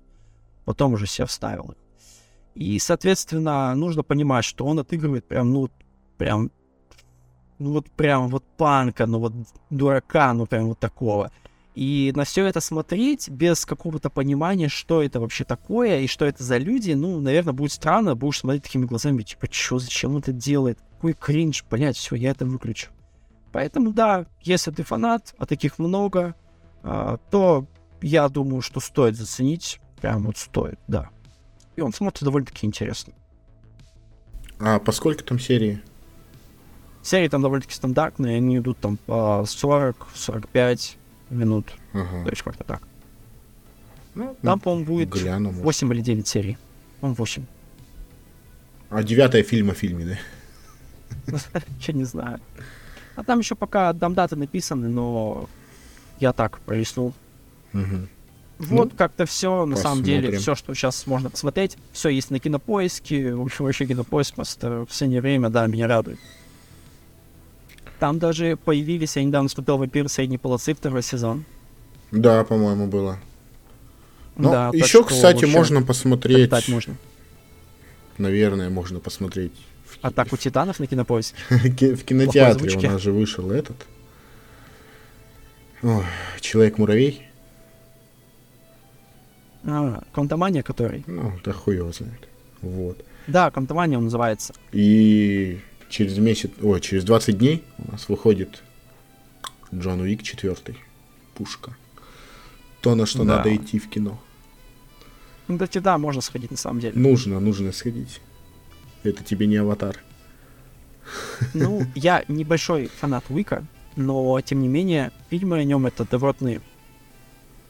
Потом 0.64 0.94
уже 0.94 1.06
себе 1.06 1.28
вставил. 1.28 1.76
И, 2.56 2.80
соответственно, 2.80 3.76
нужно 3.76 4.02
понимать, 4.04 4.46
что 4.46 4.66
он 4.66 4.80
отыгрывает 4.80 5.28
прям, 5.28 5.52
ну, 5.52 5.70
прям, 6.18 6.52
ну 7.60 7.74
вот 7.74 7.92
прям 7.92 8.30
вот 8.30 8.44
панка, 8.58 9.06
ну 9.06 9.20
вот 9.20 9.34
дурака, 9.70 10.34
ну 10.34 10.46
прям 10.46 10.68
вот 10.70 10.80
такого. 10.80 11.32
И 11.76 12.14
на 12.16 12.24
все 12.24 12.46
это 12.46 12.62
смотреть 12.62 13.28
без 13.28 13.66
какого-то 13.66 14.10
понимания, 14.10 14.70
что 14.70 15.04
это 15.04 15.20
вообще 15.20 15.44
такое 15.44 16.00
и 16.00 16.08
что 16.08 16.24
это 16.24 16.42
за 16.42 16.58
люди, 16.58 16.94
ну, 16.94 17.20
наверное, 17.20 17.52
будет 17.52 17.74
странно, 17.74 18.16
будешь 18.16 18.40
смотреть 18.40 18.64
такими 18.64 18.86
глазами, 18.86 19.24
типа, 19.24 19.48
что, 19.52 19.80
зачем 19.80 20.12
он 20.12 20.20
это 20.20 20.32
делает? 20.32 20.80
Какой 20.94 21.14
кринж, 21.14 21.66
блядь, 21.70 21.98
все, 21.98 22.16
я 22.16 22.32
это 22.32 22.46
выключу. 22.46 22.92
Поэтому 23.52 23.92
да, 23.92 24.26
если 24.42 24.72
ты 24.72 24.84
фанат, 24.84 25.36
а 25.38 25.46
таких 25.46 25.78
много, 25.78 26.36
а, 26.84 27.18
то 27.30 27.68
я 28.02 28.30
думаю, 28.30 28.62
что 28.62 28.80
стоит 28.80 29.16
заценить. 29.16 29.82
Прям 30.00 30.24
вот 30.24 30.38
стоит, 30.38 30.80
да. 30.88 31.10
И 31.76 31.82
он 31.82 31.94
смотрится 31.94 32.26
довольно-таки 32.26 32.66
интересно. 32.66 33.14
А 34.60 34.80
по 34.80 34.92
сколько 34.92 35.24
там 35.24 35.40
серии? 35.40 35.82
Серии 37.02 37.28
там 37.28 37.42
довольно-таки 37.42 37.76
стандартные, 37.76 38.38
они 38.38 38.58
идут 38.58 38.78
там 38.80 38.98
по 38.98 39.44
40-45 39.46 40.96
минут. 41.30 41.74
Ага. 41.94 42.24
То 42.24 42.30
есть 42.30 42.42
как-то 42.42 42.64
так. 42.64 42.82
Ну, 44.16 44.36
Там, 44.42 44.60
по-моему, 44.60 44.86
будет 44.86 45.10
гляну, 45.10 45.50
может. 45.50 45.64
8 45.64 45.94
или 45.94 46.02
9 46.02 46.28
серий. 46.28 46.58
По-моему, 47.02 47.16
8. 47.18 47.46
А 48.90 49.04
девятая 49.04 49.44
фильм 49.44 49.72
о 49.72 49.74
фильме, 49.74 50.06
да? 50.06 51.40
Я 51.82 51.94
не 51.94 52.06
знаю. 52.06 52.40
А 53.16 53.24
там 53.24 53.40
еще 53.40 53.56
пока 53.56 53.94
там 53.94 54.14
даты 54.14 54.36
написаны, 54.36 54.88
но 54.88 55.50
я 56.20 56.34
так 56.34 56.60
пролистнул. 56.62 57.14
Мгм. 57.74 58.10
Вот 58.58 58.92
Ну, 58.92 58.98
как-то 58.98 59.26
все, 59.26 59.66
на 59.66 59.76
самом 59.76 60.04
деле, 60.04 60.38
все, 60.38 60.56
что 60.56 60.74
сейчас 60.74 61.06
можно 61.08 61.30
посмотреть, 61.30 61.78
все 61.92 62.10
есть 62.10 62.32
на 62.32 62.40
кинопоиске. 62.40 63.34
В 63.36 63.42
общем, 63.42 63.66
вообще 63.66 63.86
кинопоиск 63.86 64.36
просто 64.36 64.84
в 64.84 64.86
последнее 64.86 65.22
время, 65.22 65.50
да, 65.50 65.68
меня 65.68 65.88
радует. 65.88 66.20
Там 68.00 68.18
даже 68.20 68.56
появились, 68.58 69.16
я 69.18 69.24
недавно 69.24 69.50
смотрел 69.50 69.78
«Вампир 69.78 70.08
средней 70.10 70.38
полосы» 70.38 70.74
второй 70.74 71.02
сезон. 71.04 71.44
Да, 72.12 72.44
по-моему, 72.44 72.88
было. 72.88 73.20
Ну, 74.38 74.52
да, 74.52 74.66
так 74.68 74.76
еще, 74.76 74.86
что 75.00 75.04
кстати, 75.06 75.46
можно 75.46 75.82
посмотреть. 75.82 76.52
можно. 76.70 76.96
Наверное, 78.18 78.70
можно 78.70 79.00
посмотреть. 79.00 79.54
в 79.86 79.98
Атаку 80.02 80.38
титанов 80.38 80.80
на 80.80 80.88
кинопоиске. 80.88 81.36
ки- 81.78 81.94
В 81.96 82.04
кинотеатре 82.06 82.78
у 82.78 82.82
нас 82.82 83.02
же 83.02 83.12
вышел 83.12 83.52
этот. 83.52 83.78
Человек-муравей. 86.42 87.25
А, 89.66 90.04
Квантомания, 90.14 90.64
который. 90.64 91.04
Ну, 91.08 91.34
да 91.44 91.52
хуй 91.54 91.76
его 91.76 91.92
знает. 91.92 92.28
Вот. 92.62 93.04
Да, 93.28 93.50
Квантомания 93.52 93.98
он 93.98 94.06
называется. 94.06 94.54
И 94.72 95.60
через 95.90 96.18
месяц, 96.18 96.52
ой, 96.62 96.80
через 96.82 97.04
20 97.04 97.38
дней 97.38 97.64
у 97.80 97.92
нас 97.92 98.08
выходит 98.10 98.64
Джон 99.74 100.02
Уик 100.02 100.24
4. 100.24 100.56
Пушка. 101.34 101.76
То, 102.82 102.96
на 102.96 103.06
что 103.06 103.24
Да. 103.24 103.38
надо 103.38 103.56
идти 103.56 103.80
в 103.80 103.90
кино. 103.90 104.20
Ну, 105.48 105.56
кстати, 105.56 105.80
да, 105.80 105.98
можно 105.98 106.22
сходить 106.22 106.52
на 106.52 106.58
самом 106.58 106.80
деле. 106.80 107.00
Нужно, 107.00 107.40
нужно 107.40 107.72
сходить. 107.72 108.22
Это 109.04 109.24
тебе 109.24 109.48
не 109.48 109.58
аватар. 109.58 109.98
Ну, 111.54 111.84
я 111.96 112.24
небольшой 112.28 112.88
фанат 112.88 113.24
Уика, 113.30 113.66
но, 113.96 114.40
тем 114.42 114.62
не 114.62 114.68
менее, 114.68 115.12
фильмы 115.30 115.58
о 115.60 115.64
нем 115.64 115.86
это 115.86 116.06
добротные 116.06 116.62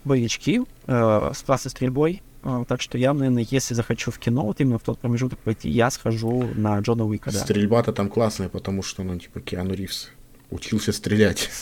боевички 0.05 0.61
э, 0.87 1.31
с 1.33 1.43
классной 1.43 1.71
стрельбой. 1.71 2.21
Э, 2.43 2.63
так 2.67 2.81
что 2.81 2.97
я, 2.97 3.13
наверное, 3.13 3.45
если 3.49 3.73
захочу 3.73 4.11
в 4.11 4.19
кино, 4.19 4.45
вот 4.45 4.61
именно 4.61 4.77
в 4.79 4.83
тот 4.83 4.99
промежуток 4.99 5.39
пойти, 5.39 5.69
я 5.69 5.89
схожу 5.89 6.47
на 6.55 6.79
Джона 6.79 7.05
Уика, 7.05 7.31
да. 7.31 7.39
Стрельба-то 7.39 7.91
там 7.91 8.09
классная, 8.09 8.49
потому 8.49 8.83
что, 8.83 9.03
ну, 9.03 9.17
типа, 9.17 9.41
Киану 9.41 9.73
Ривз 9.73 10.11
учился 10.49 10.91
стрелять. 10.91 11.49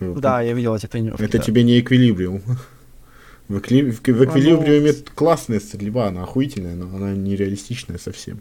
Да, 0.00 0.40
я 0.40 0.52
видел 0.52 0.74
эти 0.74 0.86
тренировки. 0.86 1.22
Это 1.22 1.38
да. 1.38 1.44
тебе 1.44 1.62
не 1.62 1.78
эквилибриум. 1.78 2.42
В, 3.48 3.58
экли- 3.58 3.90
в- 3.90 4.00
в 4.00 4.24
эквилибриуме 4.24 4.92
классная 5.14 5.60
стрельба, 5.60 6.08
она 6.08 6.22
охуительная, 6.22 6.74
но 6.74 6.96
она 6.96 7.12
нереалистичная 7.12 7.98
совсем. 7.98 8.40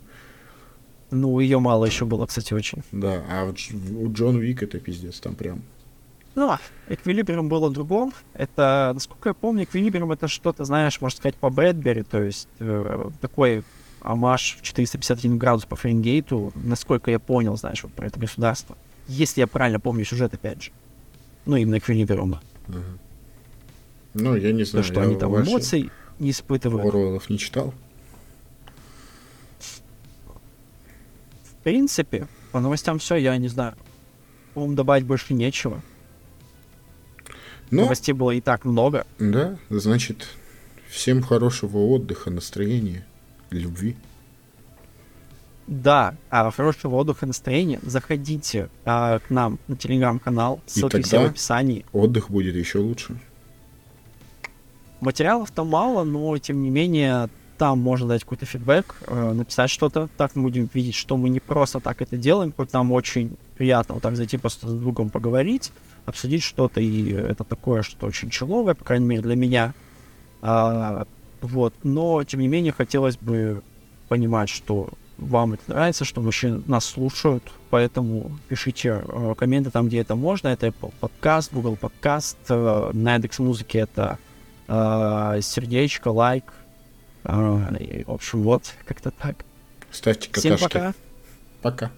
Ну, 1.12 1.40
ее 1.40 1.60
мало 1.60 1.86
еще 1.86 2.06
было, 2.06 2.26
кстати, 2.26 2.54
очень. 2.54 2.84
Да, 2.92 3.22
а 3.30 3.52
у 3.52 4.12
Джон 4.14 4.38
Уик 4.38 4.64
это 4.64 4.80
пиздец, 4.80 5.20
там 5.20 5.36
прям. 5.36 5.64
Ну, 6.36 6.50
а, 6.50 6.60
Эквилибриум 6.88 7.50
было 7.50 7.70
другом. 7.70 8.14
Это, 8.34 8.92
насколько 8.94 9.30
я 9.30 9.34
помню, 9.34 9.64
Эквилибриум 9.64 10.12
это 10.12 10.28
что-то, 10.28 10.64
знаешь, 10.64 11.02
можно 11.02 11.18
сказать, 11.18 11.36
по 11.36 11.50
Брэдбери, 11.50 12.04
то 12.04 12.22
есть 12.22 12.48
э, 12.60 13.10
такой 13.20 13.64
амаш 14.02 14.58
в 14.60 14.62
451 14.62 15.38
градус 15.38 15.66
по 15.66 15.76
Фаренгейту, 15.76 16.54
насколько 16.56 17.12
я 17.12 17.20
понял, 17.20 17.58
знаешь, 17.58 17.84
вот 17.84 17.94
про 17.94 18.08
это 18.08 18.20
государство. 18.20 18.78
Если 19.08 19.42
я 19.42 19.48
правильно 19.48 19.80
помню 19.80 20.06
сюжет, 20.06 20.34
опять 20.34 20.64
же. 20.64 20.72
Ну, 21.46 21.58
именно 21.58 21.80
Эквилибриума. 21.80 22.42
Ну, 24.14 24.36
я 24.36 24.52
не 24.52 24.64
То, 24.64 24.72
знаю. 24.72 24.84
что 24.86 25.02
я 25.02 25.08
они 25.08 25.16
там 25.16 25.36
эмоций 25.40 25.90
не 26.20 26.32
испытывают. 26.32 26.88
Оруэллов 26.88 27.30
не 27.30 27.38
читал. 27.38 27.74
В 31.44 31.64
принципе, 31.64 32.28
по 32.52 32.60
новостям 32.60 33.00
все, 33.00 33.16
я 33.16 33.36
не 33.38 33.48
знаю. 33.48 33.76
По-моему, 34.54 34.76
добавить 34.76 35.06
больше 35.06 35.34
нечего. 35.34 35.82
Ну, 37.72 37.84
Новостей 37.84 38.14
было 38.14 38.32
и 38.32 38.42
так 38.42 38.66
много. 38.66 39.08
да, 39.18 39.58
значит, 39.70 40.28
всем 40.90 41.22
хорошего 41.22 41.78
отдыха, 41.78 42.30
настроения, 42.30 43.06
любви. 43.50 43.96
Да, 45.68 46.16
а 46.30 46.52
хорошего 46.52 46.96
отдыха 46.96 47.26
настроения. 47.26 47.80
Заходите 47.82 48.70
а, 48.84 49.20
к 49.20 49.30
нам 49.30 49.58
на 49.70 49.78
телеграм-канал. 49.78 50.60
И 50.68 50.80
Ссылки 50.80 51.02
все 51.02 51.22
в 51.22 51.30
описании. 51.30 51.86
Отдых 51.94 52.30
будет 52.30 52.56
еще 52.56 52.80
лучше. 52.80 53.18
Материалов 55.00 55.50
там 55.52 55.68
мало, 55.68 56.04
но 56.04 56.38
тем 56.40 56.62
не 56.62 56.70
менее 56.70 57.30
там 57.58 57.80
можно 57.80 58.08
дать 58.08 58.24
какой-то 58.24 58.46
фидбэк, 58.46 58.96
э, 59.08 59.32
написать 59.34 59.70
что-то. 59.70 60.10
Так 60.18 60.36
мы 60.36 60.44
будем 60.44 60.70
видеть, 60.74 60.96
что 60.96 61.16
мы 61.16 61.30
не 61.30 61.40
просто 61.40 61.80
так 61.80 62.02
это 62.02 62.18
делаем, 62.18 62.54
хоть 62.56 62.74
нам 62.74 62.92
очень 62.92 63.38
приятно 63.56 63.94
вот 63.94 64.04
так 64.04 64.16
зайти 64.16 64.38
просто 64.38 64.68
с 64.68 64.74
другом 64.74 65.10
поговорить, 65.10 65.72
обсудить 66.06 66.44
что-то, 66.44 66.82
и 66.82 67.12
это 67.12 67.44
такое, 67.44 67.82
что 67.82 68.08
очень 68.08 68.30
человое, 68.30 68.74
по 68.74 68.84
крайней 68.84 69.06
мере, 69.06 69.22
для 69.22 69.36
меня. 69.36 69.74
А, 70.42 71.06
вот, 71.42 71.74
но 71.84 72.24
тем 72.24 72.40
не 72.40 72.48
менее 72.48 72.72
хотелось 72.72 73.18
бы 73.18 73.64
понимать, 74.08 74.50
что 74.50 74.90
вам 75.18 75.54
это 75.54 75.64
нравится, 75.68 76.04
что 76.04 76.20
вообще 76.22 76.62
нас 76.66 76.84
слушают, 76.84 77.44
поэтому 77.70 78.32
пишите 78.50 79.04
э, 79.08 79.36
комменты 79.38 79.70
там, 79.70 79.88
где 79.88 80.00
это 80.00 80.16
можно. 80.16 80.48
Это 80.50 80.68
Apple 80.68 80.94
Podcast, 81.00 81.50
Google 81.54 81.78
Podcast, 81.80 82.38
э, 82.50 82.92
на 82.94 83.14
Яндекс.Музыке 83.14 83.80
это 83.80 84.18
э, 84.68 85.40
сердечко, 85.42 86.08
лайк. 86.10 86.46
Э, 87.24 88.04
в 88.06 88.12
общем, 88.12 88.42
вот, 88.42 88.74
как-то 88.86 89.12
так. 89.12 89.46
Ставьте 89.92 90.30
Всем 90.34 90.54
какашки. 90.54 90.74
пока. 90.74 90.94
Пока. 91.62 91.92